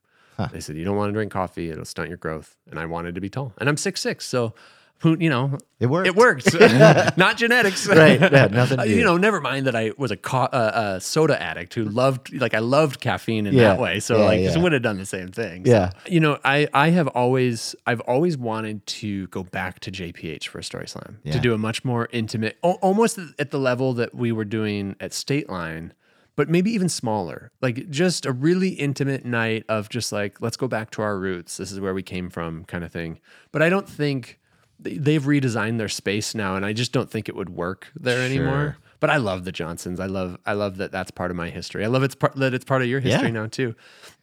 They 0.52 0.60
said, 0.60 0.76
"You 0.78 0.86
don't 0.86 0.98
want 0.98 1.10
to 1.10 1.14
drink 1.14 1.32
coffee; 1.32 1.70
it'll 1.70 1.86
stunt 1.86 2.10
your 2.10 2.18
growth." 2.18 2.56
And 2.70 2.80
I 2.80 2.86
wanted 2.86 3.16
to 3.16 3.22
be 3.22 3.30
tall, 3.30 3.54
and 3.60 3.70
I'm 3.70 3.78
six 3.78 4.02
six, 4.02 4.26
so 4.26 4.54
who 5.00 5.18
you 5.20 5.30
know 5.30 5.58
It 5.82 5.88
worked. 5.88 6.08
It 6.08 6.16
worked. 6.16 6.54
Not 7.18 7.36
genetics, 7.36 7.86
Right, 7.88 8.22
yeah, 8.22 8.48
nothing 8.48 8.78
to 8.80 8.88
you 8.88 8.96
do. 8.98 9.04
know, 9.04 9.18
never 9.18 9.42
mind 9.42 9.68
that 9.68 9.76
I 9.76 9.92
was 9.98 10.12
a, 10.12 10.16
co- 10.16 10.44
uh, 10.52 10.94
a 10.96 11.02
soda 11.02 11.42
addict 11.42 11.74
who 11.74 11.84
loved 11.84 12.34
like 12.34 12.54
I 12.54 12.60
loved 12.60 13.02
caffeine 13.02 13.46
in 13.46 13.54
Yeah, 13.54 13.64
that 13.74 13.80
way. 13.82 14.00
So 14.00 14.18
yeah, 14.20 14.24
like, 14.26 14.40
yeah. 14.40 14.58
would 14.58 14.72
have 14.72 14.82
done 14.82 14.98
the 14.98 15.06
same 15.06 15.28
thing. 15.28 15.66
So, 15.66 15.72
Yeah. 15.72 15.92
you 16.08 16.22
know, 16.22 16.40
I 16.46 16.68
I 16.74 16.90
have 16.92 17.08
always 17.10 17.76
I've 17.86 18.00
always 18.02 18.38
wanted 18.38 18.86
to 18.88 19.28
go 19.28 19.44
back 19.44 19.82
to 19.82 19.92
JPH 19.92 20.48
for 20.48 20.60
a 20.60 20.64
story 20.64 20.88
slam 20.88 21.20
to 21.32 21.40
do 21.40 21.54
a 21.54 21.58
much 21.58 21.84
more 21.84 22.08
intimate, 22.14 22.58
al- 22.64 22.80
almost 22.82 23.20
at 23.38 23.52
the 23.52 23.60
level 23.60 23.94
that 23.96 24.16
we 24.16 24.32
were 24.32 24.46
doing 24.46 24.96
at 25.02 25.14
State 25.14 25.50
Line. 25.50 25.94
But 26.36 26.50
maybe 26.50 26.72
even 26.72 26.90
smaller, 26.90 27.52
like 27.62 27.90
just 27.92 28.26
a 28.26 28.32
really 28.32 28.70
intimate 28.70 29.24
night 29.24 29.66
of 29.70 29.90
just 29.90 30.12
like, 30.12 30.42
let's 30.42 30.58
go 30.58 30.68
back 30.68 30.90
to 30.92 31.02
our 31.04 31.18
roots. 31.20 31.58
This 31.58 31.72
is 31.72 31.80
where 31.80 31.94
we 31.94 32.02
came 32.02 32.30
from, 32.32 32.66
kind 32.66 32.84
of 32.84 32.92
thing. 32.92 33.20
But 33.52 33.62
I 33.62 33.70
don't 33.70 33.88
think 33.88 34.40
they- 34.80 34.98
they've 34.98 35.22
redesigned 35.24 35.78
their 35.78 35.88
space 35.90 36.34
now, 36.34 36.56
and 36.56 36.66
I 36.66 36.74
just 36.74 36.92
don't 36.92 37.10
think 37.10 37.30
it 37.30 37.36
would 37.36 37.50
work 37.52 37.90
there 37.96 38.22
anymore. 38.26 38.78
But 39.00 39.10
I 39.12 39.18
love 39.18 39.44
the 39.46 39.52
Johnsons. 39.52 40.00
I 40.00 40.06
love 40.08 40.38
I 40.46 40.54
love 40.54 40.78
that 40.78 40.92
that's 40.92 41.12
part 41.12 41.30
of 41.30 41.38
my 41.38 41.50
history. 41.50 41.84
I 41.84 41.88
love 41.88 42.04
it's 42.04 42.16
part 42.16 42.36
that 42.38 42.54
it's 42.54 42.66
part 42.66 42.82
of 42.82 42.88
your 42.88 43.00
history 43.02 43.28
Yeah. 43.28 43.34
now 43.34 43.48
too. 43.48 43.76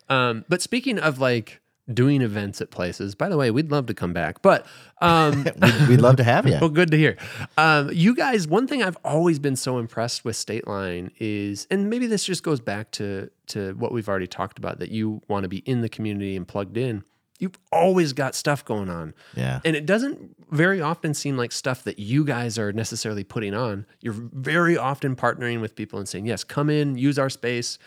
Um, 0.09 0.45
but 0.49 0.61
speaking 0.63 0.99
of 0.99 1.19
like 1.21 1.60
doing 1.95 2.23
events 2.23 2.61
at 2.61 2.71
places, 2.71 3.15
by 3.15 3.29
the 3.29 3.37
way, 3.37 3.51
we'd 3.51 3.71
love 3.71 3.87
to 3.87 3.95
come 3.95 4.13
back. 4.13 4.43
But 4.43 4.67
um, 5.01 5.45
We'd, 5.63 5.89
we'd 5.89 6.01
love 6.01 6.17
to 6.17 6.25
have 6.25 6.47
you. 6.47 6.59
well, 6.61 6.71
good 6.71 6.91
to 6.91 6.99
hear. 6.99 7.17
Um, 7.57 7.91
you 7.93 8.15
guys, 8.15 8.47
one 8.47 8.67
thing 8.67 8.83
I've 8.83 8.99
always 9.05 9.39
been 9.39 9.57
so 9.57 9.79
impressed 9.79 10.25
with 10.25 10.37
State 10.37 10.67
Line 10.67 11.11
is, 11.19 11.67
and 11.71 11.89
maybe 11.89 12.07
this 12.07 12.25
just 12.25 12.43
goes 12.43 12.61
back 12.61 12.91
to 12.93 13.31
to 13.49 13.75
what 13.75 13.93
we've 13.93 14.09
already 14.09 14.29
talked 14.29 14.59
about, 14.59 14.79
that 14.79 14.91
you 14.91 15.23
want 15.29 15.43
to 15.43 15.49
be 15.49 15.59
in 15.59 15.81
the 15.81 15.89
community 15.89 16.37
and 16.37 16.47
plugged 16.47 16.77
in. 16.77 17.03
You've 17.41 17.59
always 17.73 18.13
got 18.13 18.35
stuff 18.35 18.65
going 18.65 18.91
on. 18.91 19.15
Yeah. 19.35 19.61
And 19.65 19.75
it 19.75 19.87
doesn't 19.87 20.37
very 20.51 20.81
often 20.81 21.15
seem 21.15 21.39
like 21.39 21.53
stuff 21.53 21.85
that 21.85 21.99
you 21.99 22.23
guys 22.25 22.59
are 22.59 22.71
necessarily 22.73 23.25
putting 23.25 23.55
on. 23.55 23.87
You're 24.01 24.15
very 24.15 24.77
often 24.77 25.17
partnering 25.17 25.61
with 25.61 25.75
people 25.75 25.99
and 25.99 26.07
saying, 26.07 26.27
yes, 26.27 26.45
come 26.45 26.69
in, 26.69 26.99
use 26.99 27.19
our 27.19 27.31
space, 27.31 27.79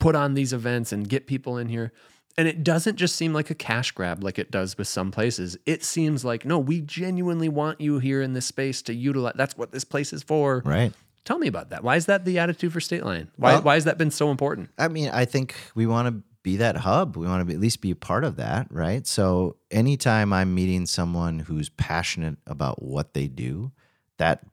put 0.00 0.16
on 0.16 0.34
these 0.34 0.52
events 0.52 0.92
and 0.92 1.08
get 1.08 1.26
people 1.26 1.58
in 1.58 1.68
here. 1.68 1.92
And 2.38 2.46
it 2.48 2.62
doesn't 2.62 2.96
just 2.96 3.16
seem 3.16 3.32
like 3.34 3.50
a 3.50 3.54
cash 3.54 3.90
grab 3.90 4.22
like 4.22 4.38
it 4.38 4.50
does 4.50 4.78
with 4.78 4.86
some 4.88 5.10
places. 5.10 5.58
It 5.66 5.82
seems 5.84 6.24
like, 6.24 6.44
no, 6.44 6.58
we 6.58 6.80
genuinely 6.80 7.48
want 7.48 7.80
you 7.80 7.98
here 7.98 8.22
in 8.22 8.32
this 8.32 8.46
space 8.46 8.80
to 8.82 8.94
utilize. 8.94 9.34
That's 9.36 9.56
what 9.56 9.72
this 9.72 9.84
place 9.84 10.12
is 10.12 10.22
for. 10.22 10.62
Right. 10.64 10.92
Tell 11.24 11.38
me 11.38 11.48
about 11.48 11.70
that. 11.70 11.82
Why 11.82 11.96
is 11.96 12.06
that 12.06 12.24
the 12.24 12.38
attitude 12.38 12.72
for 12.72 12.80
State 12.80 13.04
Line? 13.04 13.28
Why, 13.36 13.54
Well- 13.54 13.62
why 13.62 13.74
has 13.74 13.84
that 13.84 13.98
been 13.98 14.12
so 14.12 14.30
important? 14.30 14.70
I 14.78 14.86
mean, 14.88 15.10
I 15.12 15.24
think 15.24 15.56
we 15.74 15.86
want 15.86 16.08
to 16.08 16.22
be 16.44 16.56
that 16.58 16.76
hub. 16.76 17.16
We 17.16 17.26
want 17.26 17.40
to 17.40 17.44
be, 17.44 17.54
at 17.54 17.60
least 17.60 17.80
be 17.80 17.90
a 17.90 17.96
part 17.96 18.22
of 18.22 18.36
that, 18.36 18.68
right? 18.70 19.04
So 19.04 19.56
anytime 19.72 20.32
I'm 20.32 20.54
meeting 20.54 20.86
someone 20.86 21.40
who's 21.40 21.68
passionate 21.68 22.38
about 22.46 22.80
what 22.82 23.14
they 23.14 23.26
do, 23.26 23.72
that 24.18 24.46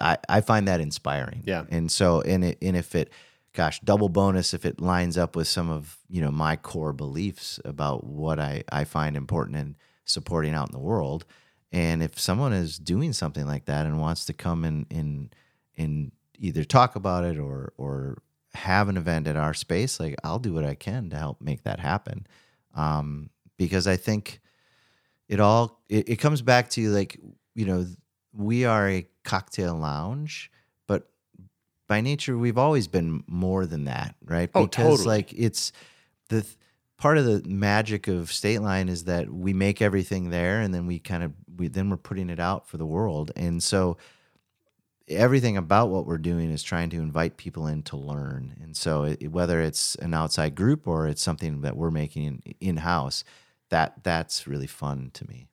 I, 0.00 0.18
I 0.28 0.42
find 0.42 0.68
that 0.68 0.80
inspiring. 0.80 1.42
Yeah. 1.46 1.64
And 1.70 1.90
so, 1.90 2.20
and 2.20 2.44
it, 2.44 2.58
and 2.60 2.76
if 2.76 2.94
it, 2.94 3.10
gosh, 3.54 3.80
double 3.80 4.08
bonus 4.08 4.54
if 4.54 4.64
it 4.64 4.80
lines 4.80 5.18
up 5.18 5.36
with 5.36 5.48
some 5.48 5.70
of 5.70 5.98
you 6.08 6.20
know 6.20 6.30
my 6.30 6.56
core 6.56 6.92
beliefs 6.92 7.60
about 7.64 8.04
what 8.04 8.38
I 8.38 8.64
I 8.70 8.84
find 8.84 9.16
important 9.16 9.56
in 9.56 9.76
supporting 10.04 10.54
out 10.54 10.68
in 10.68 10.72
the 10.72 10.78
world. 10.78 11.24
And 11.70 12.02
if 12.02 12.18
someone 12.18 12.52
is 12.52 12.78
doing 12.78 13.12
something 13.12 13.46
like 13.46 13.64
that 13.64 13.86
and 13.86 14.00
wants 14.00 14.26
to 14.26 14.32
come 14.32 14.64
and 14.64 14.86
and 14.90 15.34
and 15.76 16.12
either 16.38 16.64
talk 16.64 16.96
about 16.96 17.24
it 17.24 17.38
or 17.38 17.72
or 17.76 18.18
have 18.54 18.88
an 18.88 18.96
event 18.96 19.26
at 19.26 19.36
our 19.36 19.54
space, 19.54 19.98
like 19.98 20.14
I'll 20.22 20.38
do 20.38 20.52
what 20.52 20.64
I 20.64 20.74
can 20.74 21.10
to 21.10 21.16
help 21.16 21.40
make 21.40 21.62
that 21.64 21.80
happen. 21.80 22.26
Um, 22.74 23.30
because 23.56 23.86
I 23.86 23.96
think 23.96 24.40
it 25.28 25.40
all 25.40 25.80
it, 25.88 26.08
it 26.08 26.16
comes 26.16 26.42
back 26.42 26.68
to 26.70 26.90
like 26.90 27.18
you 27.54 27.64
know 27.66 27.86
we 28.34 28.64
are 28.64 28.88
a 28.88 29.06
cocktail 29.24 29.74
lounge, 29.74 30.50
by 31.92 32.00
nature 32.00 32.38
we've 32.38 32.56
always 32.56 32.88
been 32.88 33.22
more 33.26 33.66
than 33.66 33.84
that, 33.84 34.14
right? 34.24 34.48
Oh, 34.54 34.64
because 34.64 35.00
totally. 35.00 35.06
like 35.06 35.34
it's 35.34 35.72
the 36.30 36.40
th- 36.40 36.56
part 36.96 37.18
of 37.18 37.26
the 37.26 37.46
magic 37.46 38.08
of 38.08 38.32
State 38.32 38.60
Line 38.60 38.88
is 38.88 39.04
that 39.04 39.30
we 39.30 39.52
make 39.52 39.82
everything 39.82 40.30
there, 40.30 40.62
and 40.62 40.72
then 40.72 40.86
we 40.86 40.98
kind 40.98 41.22
of 41.22 41.34
we 41.54 41.68
then 41.68 41.90
we're 41.90 41.98
putting 41.98 42.30
it 42.30 42.40
out 42.40 42.66
for 42.66 42.78
the 42.78 42.86
world, 42.86 43.30
and 43.36 43.62
so 43.62 43.98
everything 45.06 45.58
about 45.58 45.90
what 45.90 46.06
we're 46.06 46.16
doing 46.16 46.50
is 46.50 46.62
trying 46.62 46.88
to 46.88 46.96
invite 46.96 47.36
people 47.36 47.66
in 47.66 47.82
to 47.82 47.98
learn. 47.98 48.56
And 48.62 48.74
so 48.74 49.04
it, 49.04 49.30
whether 49.30 49.60
it's 49.60 49.94
an 49.96 50.14
outside 50.14 50.54
group 50.54 50.88
or 50.88 51.06
it's 51.06 51.20
something 51.20 51.60
that 51.60 51.76
we're 51.76 51.90
making 51.90 52.56
in 52.58 52.78
house, 52.78 53.22
that 53.68 54.02
that's 54.02 54.46
really 54.46 54.66
fun 54.66 55.10
to 55.12 55.28
me. 55.28 55.46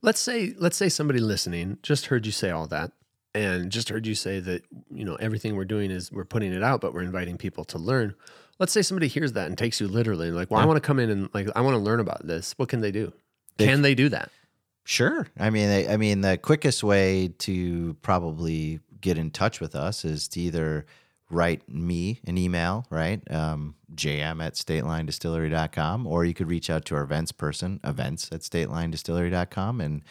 Let's 0.00 0.20
say 0.20 0.54
let's 0.56 0.78
say 0.78 0.88
somebody 0.88 1.20
listening 1.20 1.76
just 1.82 2.06
heard 2.06 2.24
you 2.24 2.32
say 2.32 2.48
all 2.48 2.68
that 2.68 2.92
and 3.34 3.70
just 3.70 3.88
heard 3.88 4.06
you 4.06 4.14
say 4.14 4.40
that 4.40 4.62
you 4.92 5.04
know 5.04 5.16
everything 5.16 5.56
we're 5.56 5.64
doing 5.64 5.90
is 5.90 6.12
we're 6.12 6.24
putting 6.24 6.52
it 6.52 6.62
out 6.62 6.80
but 6.80 6.94
we're 6.94 7.02
inviting 7.02 7.36
people 7.36 7.64
to 7.64 7.78
learn. 7.78 8.14
Let's 8.58 8.72
say 8.72 8.82
somebody 8.82 9.08
hears 9.08 9.32
that 9.32 9.48
and 9.48 9.58
takes 9.58 9.80
you 9.80 9.88
literally 9.88 10.30
like, 10.30 10.50
"Well, 10.50 10.60
I 10.60 10.64
want 10.64 10.76
to 10.76 10.86
come 10.86 10.98
in 10.98 11.10
and 11.10 11.28
like 11.34 11.48
I 11.56 11.60
want 11.60 11.74
to 11.74 11.78
learn 11.78 12.00
about 12.00 12.26
this." 12.26 12.52
What 12.56 12.68
can 12.68 12.80
they 12.80 12.92
do? 12.92 13.12
Can 13.58 13.82
they 13.82 13.94
do 13.94 14.08
that? 14.08 14.30
Sure. 14.84 15.26
I 15.38 15.50
mean, 15.50 15.70
I, 15.70 15.94
I 15.94 15.96
mean, 15.96 16.20
the 16.20 16.36
quickest 16.36 16.84
way 16.84 17.28
to 17.38 17.94
probably 18.02 18.80
get 19.00 19.18
in 19.18 19.30
touch 19.30 19.60
with 19.60 19.74
us 19.74 20.04
is 20.04 20.28
to 20.28 20.40
either 20.40 20.86
write 21.30 21.68
me 21.68 22.20
an 22.26 22.38
email, 22.38 22.86
right? 22.90 23.20
Um, 23.30 23.74
jm 23.94 24.44
at 24.44 24.54
statelinedistillery.com, 24.54 26.06
or 26.06 26.24
you 26.24 26.34
could 26.34 26.48
reach 26.48 26.68
out 26.68 26.84
to 26.86 26.96
our 26.96 27.02
events 27.02 27.32
person, 27.32 27.80
events 27.82 28.30
at 28.30 28.40
statelinedistillery.com. 28.40 29.80
And 29.80 30.02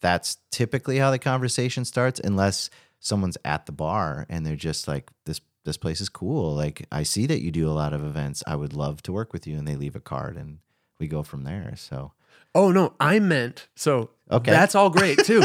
that's 0.00 0.38
typically 0.50 0.98
how 0.98 1.10
the 1.10 1.18
conversation 1.18 1.84
starts, 1.84 2.20
unless 2.20 2.70
someone's 2.98 3.38
at 3.44 3.66
the 3.66 3.72
bar 3.72 4.26
and 4.28 4.44
they're 4.46 4.56
just 4.56 4.86
like, 4.88 5.10
this, 5.26 5.40
this 5.64 5.76
place 5.76 6.00
is 6.00 6.08
cool. 6.08 6.54
Like, 6.54 6.86
I 6.90 7.02
see 7.02 7.26
that 7.26 7.40
you 7.42 7.50
do 7.50 7.68
a 7.68 7.72
lot 7.72 7.92
of 7.92 8.04
events. 8.04 8.42
I 8.46 8.56
would 8.56 8.72
love 8.74 9.02
to 9.04 9.12
work 9.12 9.32
with 9.32 9.46
you. 9.46 9.56
And 9.58 9.66
they 9.68 9.76
leave 9.76 9.96
a 9.96 10.00
card 10.00 10.36
and 10.36 10.58
we 10.98 11.06
go 11.06 11.22
from 11.22 11.44
there. 11.44 11.74
So, 11.76 12.12
Oh 12.54 12.72
no, 12.72 12.94
I 12.98 13.20
meant 13.20 13.68
so. 13.76 14.10
Okay. 14.30 14.50
that's 14.50 14.74
all 14.74 14.90
great 14.90 15.18
too. 15.24 15.42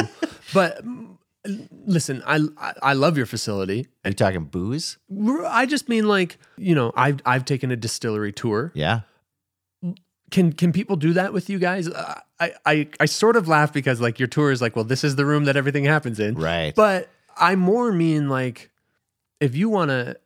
but 0.54 0.82
listen, 1.86 2.24
I, 2.26 2.40
I 2.58 2.74
I 2.82 2.94
love 2.94 3.18
your 3.18 3.26
facility. 3.26 3.88
are 4.04 4.10
you 4.10 4.16
talking 4.16 4.46
booze? 4.46 4.98
I 5.46 5.66
just 5.66 5.88
mean 5.90 6.08
like 6.08 6.38
you 6.58 6.74
know 6.76 6.92
I've 6.96 7.20
I've 7.26 7.46
taken 7.46 7.72
a 7.72 7.76
distillery 7.76 8.32
tour. 8.32 8.72
Yeah. 8.74 9.02
Can 10.32 10.54
can 10.54 10.72
people 10.72 10.96
do 10.96 11.14
that 11.14 11.34
with 11.34 11.50
you 11.50 11.60
guys? 11.60 11.88
Uh, 11.88 12.20
I 12.40 12.54
I 12.66 12.88
I 13.00 13.06
sort 13.06 13.36
of 13.36 13.48
laugh 13.48 13.72
because 13.72 14.02
like 14.02 14.20
your 14.20 14.28
tour 14.28 14.52
is 14.52 14.62
like, 14.62 14.76
well, 14.76 14.86
this 14.86 15.04
is 15.04 15.16
the 15.16 15.26
room 15.26 15.46
that 15.46 15.56
everything 15.56 15.84
happens 15.84 16.20
in. 16.20 16.36
Right. 16.36 16.74
But 16.76 17.10
I 17.38 17.56
more 17.56 17.92
mean 17.92 18.30
like 18.30 18.72
if 19.40 19.56
you 19.56 19.70
want 19.70 19.90
to 19.90 20.18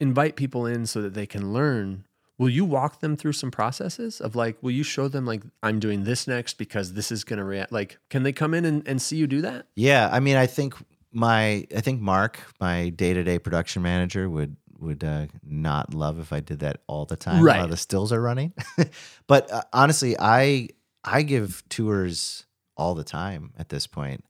invite 0.00 0.36
people 0.36 0.66
in 0.66 0.86
so 0.86 1.02
that 1.02 1.14
they 1.14 1.26
can 1.26 1.52
learn, 1.52 2.04
will 2.38 2.48
you 2.48 2.64
walk 2.64 3.00
them 3.00 3.16
through 3.16 3.32
some 3.32 3.50
processes 3.50 4.20
of 4.20 4.34
like, 4.34 4.60
will 4.62 4.72
you 4.72 4.82
show 4.82 5.08
them 5.08 5.24
like 5.24 5.42
I'm 5.62 5.78
doing 5.78 6.04
this 6.04 6.26
next 6.26 6.58
because 6.58 6.94
this 6.94 7.12
is 7.12 7.24
gonna 7.24 7.44
react 7.44 7.72
like 7.72 7.98
can 8.10 8.22
they 8.22 8.32
come 8.32 8.54
in 8.54 8.64
and, 8.64 8.86
and 8.88 9.00
see 9.00 9.16
you 9.16 9.26
do 9.26 9.40
that? 9.42 9.66
Yeah, 9.76 10.08
I 10.12 10.20
mean, 10.20 10.36
I 10.36 10.46
think 10.46 10.74
my, 11.12 11.66
I 11.74 11.80
think 11.80 12.00
Mark, 12.00 12.40
my 12.60 12.88
day-to-day 12.88 13.38
production 13.38 13.82
manager, 13.82 14.28
would 14.28 14.56
would 14.84 15.02
uh, 15.02 15.26
not 15.42 15.94
love 15.94 16.18
if 16.20 16.32
I 16.32 16.40
did 16.40 16.60
that 16.60 16.82
all 16.86 17.04
the 17.06 17.16
time 17.16 17.42
Right. 17.42 17.58
while 17.58 17.68
the 17.68 17.76
stills 17.76 18.12
are 18.12 18.20
running. 18.20 18.52
but 19.26 19.50
uh, 19.50 19.62
honestly, 19.72 20.16
I 20.18 20.68
I 21.02 21.22
give 21.22 21.62
tours 21.68 22.44
all 22.76 22.94
the 22.94 23.04
time 23.04 23.52
at 23.58 23.68
this 23.68 23.86
point. 23.86 24.24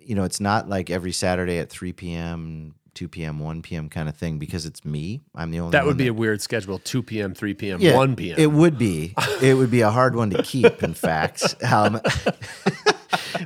You 0.00 0.14
know, 0.14 0.24
it's 0.24 0.40
not 0.40 0.68
like 0.68 0.90
every 0.90 1.12
Saturday 1.12 1.58
at 1.58 1.70
3 1.70 1.92
p.m., 1.92 2.74
2 2.94 3.08
p.m., 3.08 3.38
1 3.38 3.62
p.m. 3.62 3.88
kind 3.88 4.08
of 4.08 4.16
thing 4.16 4.38
because 4.38 4.64
it's 4.66 4.84
me. 4.84 5.22
I'm 5.34 5.50
the 5.50 5.60
only 5.60 5.72
That 5.72 5.86
would 5.86 5.96
be 5.96 6.06
a 6.08 6.12
weird 6.14 6.40
schedule, 6.40 6.78
2 6.78 7.02
p.m., 7.02 7.34
3 7.34 7.54
p.m., 7.54 7.80
1 7.80 8.16
p.m. 8.16 8.36
it 8.38 8.50
would 8.52 8.78
be. 8.78 9.14
It 9.42 9.54
would 9.54 9.70
be 9.70 9.82
a 9.82 9.90
hard 9.90 10.16
one 10.16 10.30
to 10.30 10.42
keep, 10.42 10.82
in 10.82 10.94
fact. 10.94 11.54
Um, 11.72 12.00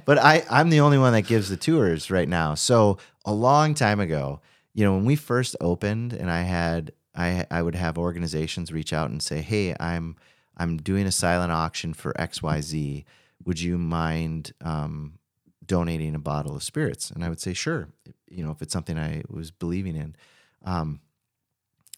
but 0.05 0.19
I, 0.19 0.45
I'm 0.49 0.71
the 0.71 0.81
only 0.81 0.99
one 0.99 1.13
that 1.13 1.23
gives 1.23 1.49
the 1.49 1.57
tours 1.57 2.11
right 2.11 2.29
now. 2.29 2.55
So 2.55 2.99
a 3.25 3.33
long 3.33 3.75
time 3.75 4.01
ago, 4.01 4.41
you 4.75 4.85
know, 4.85 4.95
when 4.95 5.05
we 5.05 5.17
first 5.17 5.57
opened, 5.61 6.13
and 6.13 6.31
I 6.31 6.43
had, 6.43 6.93
I, 7.15 7.47
I 7.51 7.63
would 7.63 7.75
have 7.75 7.99
organizations 7.99 8.73
reach 8.73 8.93
out 8.93 9.11
and 9.11 9.23
say, 9.23 9.43
"Hey, 9.43 9.75
I'm, 9.79 10.17
I'm 10.57 10.79
doing 10.79 11.07
a 11.07 11.13
silent 11.13 11.53
auction 11.53 11.93
for 11.95 12.19
X, 12.21 12.43
Y, 12.43 12.61
Z. 12.61 13.05
Would 13.45 13.61
you 13.61 13.77
mind 13.79 14.53
um, 14.63 15.19
donating 15.65 16.15
a 16.15 16.21
bottle 16.21 16.57
of 16.57 16.63
spirits?" 16.63 17.11
And 17.11 17.25
I 17.25 17.29
would 17.29 17.41
say, 17.41 17.53
"Sure." 17.53 17.89
You 18.29 18.45
know, 18.45 18.51
if 18.51 18.63
it's 18.63 18.73
something 18.73 18.99
I 18.99 19.23
was 19.29 19.51
believing 19.51 19.97
in. 19.97 20.17
Um, 20.65 21.01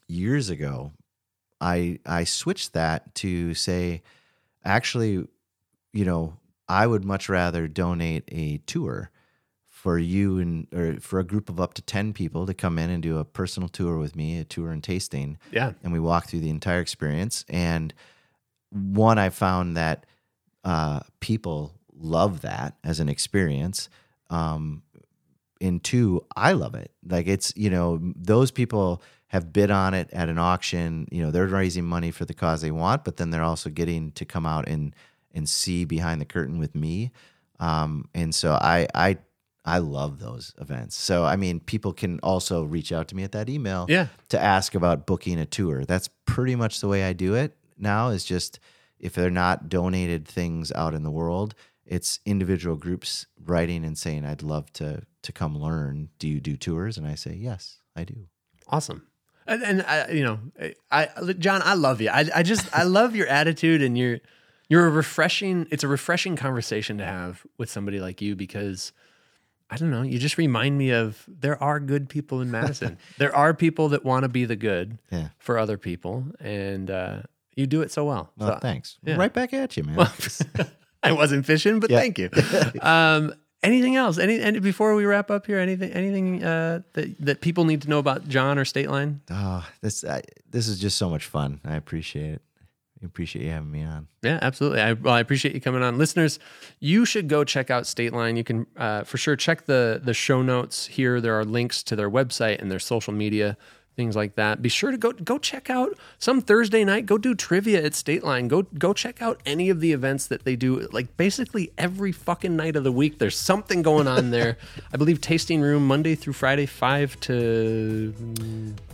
years 0.09 0.51
ago, 0.51 0.93
I 1.61 2.01
I 2.05 2.25
switched 2.25 2.72
that 2.72 3.14
to 3.16 3.55
say, 3.55 4.03
actually, 4.64 5.27
you 5.93 6.05
know, 6.05 6.37
I 6.68 6.87
would 6.87 7.05
much 7.05 7.29
rather 7.29 7.68
donate 7.68 8.25
a 8.29 8.59
tour 8.59 9.11
for 9.85 9.99
you 9.99 10.39
and 10.39 10.66
or 10.72 10.99
for 10.99 11.20
a 11.20 11.24
group 11.24 11.51
of 11.51 11.61
up 11.61 11.74
to 11.74 11.82
ten 11.82 12.14
people 12.14 12.47
to 12.47 12.55
come 12.55 12.78
in 12.78 12.89
and 12.89 13.03
do 13.03 13.18
a 13.18 13.24
personal 13.24 13.68
tour 13.68 13.99
with 13.99 14.16
me, 14.16 14.39
a 14.39 14.45
tour 14.45 14.70
and 14.70 14.82
tasting, 14.82 15.37
yeah. 15.53 15.72
and 15.82 15.93
we 15.93 16.01
walk 16.01 16.26
through 16.26 16.41
the 16.41 16.49
entire 16.49 16.80
experience. 16.80 17.45
And 17.51 17.93
one, 18.70 19.18
I 19.18 19.28
found 19.28 19.76
that 19.76 20.07
uh, 20.64 21.01
people 21.20 21.74
love 21.95 22.41
that 22.41 22.78
as 22.82 22.99
an 22.99 23.11
experience. 23.11 23.91
Um, 24.30 24.85
and 25.61 25.85
two, 25.85 26.24
I 26.35 26.53
love 26.53 26.74
it. 26.74 26.91
Like 27.07 27.26
it's 27.26 27.53
you 27.55 27.68
know 27.68 28.01
those 28.16 28.51
people 28.51 29.03
have 29.26 29.53
bid 29.53 29.70
on 29.70 29.93
it 29.93 30.09
at 30.14 30.30
an 30.30 30.39
auction. 30.39 31.09
You 31.11 31.24
know 31.24 31.30
they're 31.30 31.47
raising 31.47 31.85
money 31.85 32.11
for 32.11 32.24
the 32.24 32.32
cause 32.32 32.62
they 32.62 32.70
want, 32.70 33.05
but 33.05 33.18
then 33.18 33.28
they're 33.28 33.43
also 33.43 33.68
getting 33.68 34.12
to 34.12 34.24
come 34.24 34.47
out 34.47 34.66
and 34.66 34.97
and 35.35 35.47
see 35.47 35.85
behind 35.85 36.22
the 36.22 36.24
curtain 36.24 36.59
with 36.59 36.74
me. 36.74 37.12
Um, 37.61 38.09
and 38.14 38.35
so 38.35 38.55
I 38.55 38.89
I 38.95 39.18
I 39.65 39.79
love 39.79 40.19
those 40.19 40.53
events. 40.61 40.95
So 40.97 41.25
I 41.25 41.37
mean, 41.37 41.61
people 41.61 41.93
can 41.93 42.19
also 42.21 42.65
reach 42.65 42.93
out 42.93 43.09
to 43.09 43.17
me 43.17 43.23
at 43.23 43.33
that 43.33 43.49
email 43.49 43.87
Yeah. 43.89 44.09
to 44.29 44.41
ask 44.41 44.75
about 44.75 45.07
booking 45.07 45.39
a 45.39 45.47
tour. 45.47 45.85
That's 45.85 46.09
pretty 46.27 46.55
much 46.57 46.81
the 46.81 46.89
way 46.89 47.05
I 47.05 47.12
do 47.12 47.35
it 47.35 47.57
now. 47.79 48.09
Is 48.09 48.25
just 48.25 48.59
if 48.99 49.15
they're 49.15 49.31
not 49.31 49.69
donated 49.69 50.27
things 50.29 50.71
out 50.73 50.95
in 50.95 51.03
the 51.03 51.11
world, 51.11 51.55
it's 51.87 52.21
individual 52.25 52.77
groups 52.77 53.27
writing 53.43 53.85
and 53.85 53.97
saying, 53.97 54.25
"I'd 54.25 54.43
love 54.43 54.73
to 54.75 55.03
to 55.23 55.33
come 55.33 55.59
learn. 55.59 56.11
Do 56.19 56.29
you 56.29 56.41
do 56.41 56.57
tours?" 56.57 56.99
And 56.99 57.07
I 57.07 57.15
say, 57.15 57.35
"Yes, 57.35 57.79
I 57.97 58.05
do." 58.05 58.27
Awesome. 58.69 59.07
And, 59.47 59.62
and 59.62 59.83
I, 59.83 60.09
you 60.11 60.25
know, 60.25 60.39
I, 60.91 61.09
John, 61.39 61.61
I 61.62 61.75
love 61.75 62.01
you. 62.01 62.09
I, 62.09 62.25
I 62.35 62.43
just, 62.43 62.67
I 62.75 62.85
love 62.85 63.15
your 63.15 63.27
attitude 63.27 63.83
and 63.83 63.97
you're, 63.99 64.21
you're 64.71 64.87
a 64.87 64.91
refreshing, 64.91 65.67
it's 65.71 65.85
a 65.85 65.89
refreshing 65.89 66.35
conversation 66.35 66.97
to 66.97 67.05
have 67.05 67.45
with 67.59 67.69
somebody 67.71 68.01
like 68.01 68.23
you 68.23 68.37
because 68.37 68.93
I 69.75 69.77
don't 69.77 69.91
know, 69.91 70.03
you 70.03 70.18
just 70.20 70.39
remind 70.39 70.79
me 70.79 70.91
of 70.93 71.25
there 71.29 71.61
are 71.61 71.81
good 71.81 72.09
people 72.09 72.41
in 72.41 72.51
Madison. 72.51 72.97
there 73.18 73.35
are 73.35 73.53
people 73.55 73.89
that 73.89 74.05
want 74.05 74.22
to 74.22 74.29
be 74.29 74.45
the 74.45 74.55
good 74.57 74.99
Yeah. 75.11 75.29
for 75.39 75.59
other 75.59 75.77
people. 75.79 76.25
And, 76.39 76.91
uh, 76.91 77.22
you 77.57 77.66
do 77.66 77.83
it 77.83 77.91
so 77.91 78.05
well. 78.05 78.31
Well, 78.39 78.49
So 78.55 78.59
thanks. 78.61 78.99
yeah. 79.05 79.16
Right 79.16 79.33
back 79.33 79.53
at 79.53 79.77
you, 79.77 79.83
man. 79.85 79.99
I 81.03 81.12
wasn't 81.12 81.45
fishing, 81.45 81.81
but 81.81 81.91
Yeah. 81.91 81.99
thank 82.01 82.18
you. 82.18 82.31
Um, 82.83 83.35
anything 83.64 83.97
else? 83.97 84.18
Any, 84.18 84.39
any 84.41 84.61
before 84.61 84.95
we 84.95 85.05
wrap 85.07 85.31
up 85.31 85.47
here? 85.47 85.59
Anything? 85.59 85.91
Anything 85.93 86.45
uh, 86.45 86.81
that 86.93 87.18
that 87.20 87.41
people 87.41 87.64
need 87.64 87.83
to 87.83 87.89
know 87.89 87.99
about 87.99 88.29
John 88.29 88.59
or 88.59 88.64
State 88.64 88.91
Line? 88.91 89.20
oh, 89.31 89.66
this 89.81 90.05
I, 90.05 90.22
this 90.51 90.68
is 90.68 90.79
just 90.79 90.97
so 90.99 91.09
much 91.11 91.25
fun. 91.27 91.61
I 91.64 91.75
appreciate 91.77 92.35
it. 92.35 92.43
I 93.03 93.07
appreciate 93.07 93.45
you 93.45 93.51
having 93.51 93.71
me 93.71 93.83
on. 93.83 94.09
Yeah, 94.23 94.39
absolutely. 94.41 94.81
I, 94.81 94.93
well, 94.95 95.15
I 95.15 95.21
appreciate 95.21 95.55
you 95.55 95.61
coming 95.61 95.83
on, 95.83 95.99
listeners. 95.99 96.39
You 96.81 97.05
should 97.05 97.29
go 97.29 97.45
check 97.45 97.71
out 97.71 97.87
State 97.87 98.13
Line. 98.13 98.37
You 98.37 98.45
can 98.45 98.67
uh, 98.77 99.03
for 99.05 99.19
sure 99.19 99.37
check 99.37 99.67
the 99.67 100.01
the 100.03 100.15
show 100.15 100.43
notes 100.43 100.87
here. 100.87 101.21
There 101.21 101.39
are 101.39 101.45
links 101.45 101.83
to 101.85 101.97
their 101.97 102.11
website 102.11 102.63
and 102.63 102.71
their 102.71 102.79
social 102.79 103.13
media, 103.13 103.57
things 103.97 104.17
like 104.17 104.37
that. 104.37 104.63
Be 104.63 104.69
sure 104.69 104.91
to 104.91 104.97
go 104.97 105.13
go 105.13 105.39
check 105.39 105.69
out 105.69 105.99
some 106.19 106.41
Thursday 106.41 106.85
night. 106.85 107.05
Go 107.05 107.19
do 107.19 107.35
trivia 107.35 107.85
at 107.85 107.95
State 107.95 108.25
Line. 108.25 108.49
Go 108.49 108.63
go 108.63 108.95
check 108.95 109.21
out 109.21 109.41
any 109.45 109.71
of 109.71 109.81
the 109.81 109.93
events 109.93 110.29
that 110.29 110.45
they 110.45 110.57
do. 110.57 110.89
Like 110.93 111.17
basically 111.17 111.73
every 111.77 112.13
fucking 112.13 112.57
night 112.57 112.77
of 112.77 112.85
the 112.85 112.93
week, 112.93 113.19
there's 113.19 113.37
something 113.37 113.83
going 113.83 114.07
on 114.09 114.31
there. 114.31 114.57
I 114.95 114.97
believe 114.97 115.21
tasting 115.21 115.61
room 115.61 115.87
Monday 115.87 116.15
through 116.15 116.35
Friday, 116.35 116.67
five 116.67 117.19
to 117.21 118.15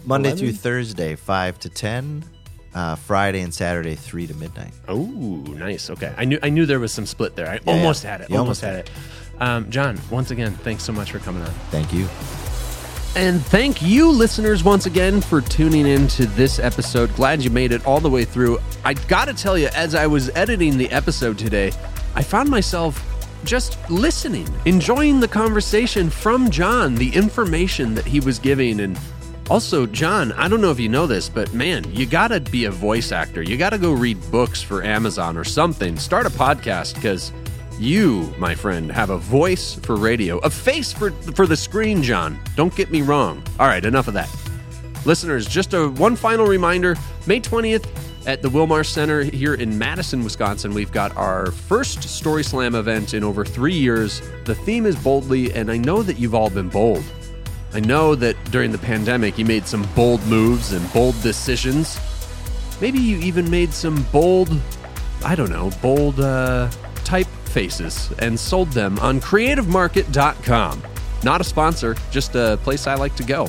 Monday 0.05 0.31
11? 0.31 0.39
through 0.39 0.53
Thursday, 0.55 1.15
five 1.17 1.59
to 1.61 1.69
ten. 1.69 2.25
Uh, 2.73 2.95
Friday 2.95 3.41
and 3.41 3.53
Saturday, 3.53 3.97
three 3.97 4.29
to 4.29 4.35
midnight. 4.35 4.73
Oh, 4.87 5.05
nice. 5.05 5.91
Okay, 5.91 6.15
I 6.17 6.25
knew 6.25 6.39
I 6.43 6.51
knew 6.51 6.67
there 6.67 6.79
was 6.79 6.93
some 6.93 7.07
split 7.07 7.35
there. 7.35 7.49
I 7.49 7.59
almost 7.67 8.05
yeah. 8.05 8.11
had 8.13 8.21
it. 8.21 8.31
You 8.31 8.39
almost 8.39 8.63
almost 8.63 8.89
had 8.89 8.89
it. 8.89 8.91
Um, 9.41 9.71
John, 9.71 9.99
once 10.11 10.31
again, 10.31 10.53
thanks 10.53 10.85
so 10.85 10.93
much 10.93 11.11
for 11.11 11.19
coming 11.19 11.43
on. 11.43 11.51
Thank 11.71 11.93
you. 11.93 12.09
And 13.17 13.45
thank 13.47 13.83
you, 13.83 14.09
listeners, 14.09 14.63
once 14.63 14.87
again 14.87 15.21
for 15.21 15.41
tuning 15.41 15.85
in 15.85 16.07
to 16.09 16.27
this 16.27 16.61
episode. 16.61 17.13
Glad 17.17 17.43
you 17.43 17.51
made 17.51 17.73
it 17.73 17.85
all 17.85 17.99
the 17.99 18.09
way 18.09 18.25
through. 18.25 18.61
I 18.85 18.95
gotta 18.95 19.35
tell 19.35 19.59
you, 19.59 19.69
as 19.75 19.97
I 19.97 20.07
was 20.07 20.29
editing 20.37 20.79
the 20.79 20.89
episode 20.93 21.37
today, 21.37 21.73
I 22.15 22.23
found 22.23 22.49
myself 22.49 23.05
just 23.45 23.79
listening, 23.91 24.49
enjoying 24.65 25.19
the 25.19 25.27
conversation 25.27 26.09
from 26.09 26.51
John, 26.51 26.95
the 26.95 27.13
information 27.15 27.95
that 27.95 28.07
he 28.07 28.21
was 28.21 28.39
giving. 28.39 28.79
And 28.79 28.97
also, 29.51 29.85
John, 29.85 30.31
I 30.33 30.47
don't 30.47 30.61
know 30.61 30.71
if 30.71 30.79
you 30.79 30.89
know 30.89 31.09
this, 31.09 31.29
but 31.29 31.53
man, 31.53 31.85
you 31.93 32.07
gotta 32.07 32.41
be 32.41 32.67
a 32.67 32.71
voice 32.71 33.11
actor. 33.11 33.43
You 33.43 33.57
gotta 33.57 33.79
go 33.79 33.93
read 33.93 34.19
books 34.31 34.63
for 34.63 34.85
Amazon 34.85 35.37
or 35.37 35.43
something. 35.45 35.99
Start 35.99 36.25
a 36.25 36.31
podcast 36.31 36.95
because 36.95 37.33
you, 37.79 38.33
my 38.39 38.55
friend, 38.55 38.93
have 38.93 39.11
a 39.11 39.19
voice 39.19 39.75
for 39.75 39.97
radio, 39.97 40.39
a 40.39 40.51
face 40.51 40.93
for 40.93 41.11
for 41.11 41.47
the 41.47 41.57
screen, 41.57 42.03
John. 42.03 42.39
Don't 42.55 42.75
get 42.77 42.91
me 42.93 43.03
wrong. 43.03 43.43
All 43.59 43.67
right, 43.67 43.85
enough 43.85 44.07
of 44.07 44.15
that. 44.15 44.31
Listeners, 45.05 45.47
just 45.47 45.75
a 45.75 45.89
one 45.89 46.15
final 46.15 46.47
reminder, 46.47 46.97
May 47.27 47.41
20th 47.41 47.87
at 48.27 48.43
the 48.43 48.51
Wil-Mar 48.51 48.85
Center 48.85 49.23
here 49.23 49.55
in 49.55 49.77
Madison, 49.79 50.23
Wisconsin, 50.23 50.75
we've 50.75 50.93
got 50.93 51.17
our 51.17 51.51
first 51.51 52.03
Story 52.03 52.45
Slam 52.45 52.75
event 52.75 53.15
in 53.15 53.25
over 53.25 53.45
3 53.45 53.73
years. 53.73 54.21
The 54.45 54.55
theme 54.55 54.85
is 54.87 54.95
boldly 54.95 55.53
and 55.55 55.71
I 55.71 55.79
know 55.79 56.03
that 56.03 56.19
you've 56.19 56.35
all 56.35 56.51
been 56.51 56.69
bold. 56.69 57.03
I 57.73 57.81
know 57.81 58.15
that 58.17 58.37
during 58.51 58.73
the 58.73 58.79
pandemic 58.79 59.39
you 59.39 59.45
made 59.45 59.67
some 59.67 59.87
bold 59.95 60.25
moves 60.27 60.73
and 60.73 60.93
bold 60.93 61.21
decisions. 61.23 61.99
Maybe 62.81 62.99
you 62.99 63.19
even 63.19 63.51
made 63.51 63.73
some 63.73 64.03
bold, 64.11 64.51
I 65.25 65.35
don't 65.35 65.51
know, 65.51 65.71
bold 65.83 66.21
uh, 66.21 66.71
typefaces 67.05 68.17
and 68.19 68.39
sold 68.39 68.73
them 68.73 68.99
on 68.99 69.21
creativemarket.com. 69.21 70.83
Not 71.23 71.41
a 71.41 71.45
sponsor, 71.45 71.97
just 72.11 72.35
a 72.35 72.59
place 72.63 72.87
I 72.87 72.95
like 72.95 73.15
to 73.17 73.23
go. 73.23 73.49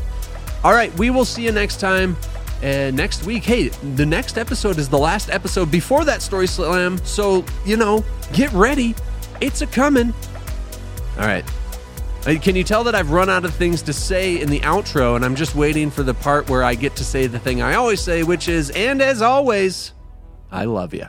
All 0.63 0.73
right, 0.73 0.93
we 0.97 1.09
will 1.09 1.25
see 1.25 1.45
you 1.45 1.51
next 1.51 1.79
time. 1.79 2.17
Uh, 2.61 2.91
next 2.93 3.25
week, 3.25 3.43
hey, 3.43 3.69
the 3.95 4.05
next 4.05 4.37
episode 4.37 4.77
is 4.77 4.87
the 4.87 4.97
last 4.97 5.31
episode 5.31 5.71
before 5.71 6.05
that 6.05 6.21
story 6.21 6.45
slam. 6.45 6.99
So, 7.03 7.43
you 7.65 7.75
know, 7.75 8.03
get 8.33 8.51
ready. 8.53 8.93
It's 9.39 9.61
a 9.61 9.67
coming. 9.67 10.13
All 11.17 11.25
right. 11.25 11.43
Uh, 12.25 12.35
Can 12.39 12.55
you 12.55 12.63
tell 12.63 12.83
that 12.83 12.93
I've 12.93 13.09
run 13.09 13.29
out 13.31 13.45
of 13.45 13.55
things 13.55 13.81
to 13.83 13.93
say 13.93 14.39
in 14.39 14.49
the 14.49 14.59
outro 14.59 15.15
and 15.15 15.25
I'm 15.25 15.35
just 15.35 15.55
waiting 15.55 15.89
for 15.89 16.03
the 16.03 16.13
part 16.13 16.49
where 16.49 16.63
I 16.63 16.75
get 16.75 16.95
to 16.97 17.03
say 17.03 17.25
the 17.25 17.39
thing 17.39 17.63
I 17.63 17.73
always 17.75 17.99
say, 17.99 18.21
which 18.21 18.47
is, 18.47 18.69
and 18.71 19.01
as 19.01 19.23
always, 19.23 19.93
I 20.51 20.65
love 20.65 20.93
you. 20.93 21.07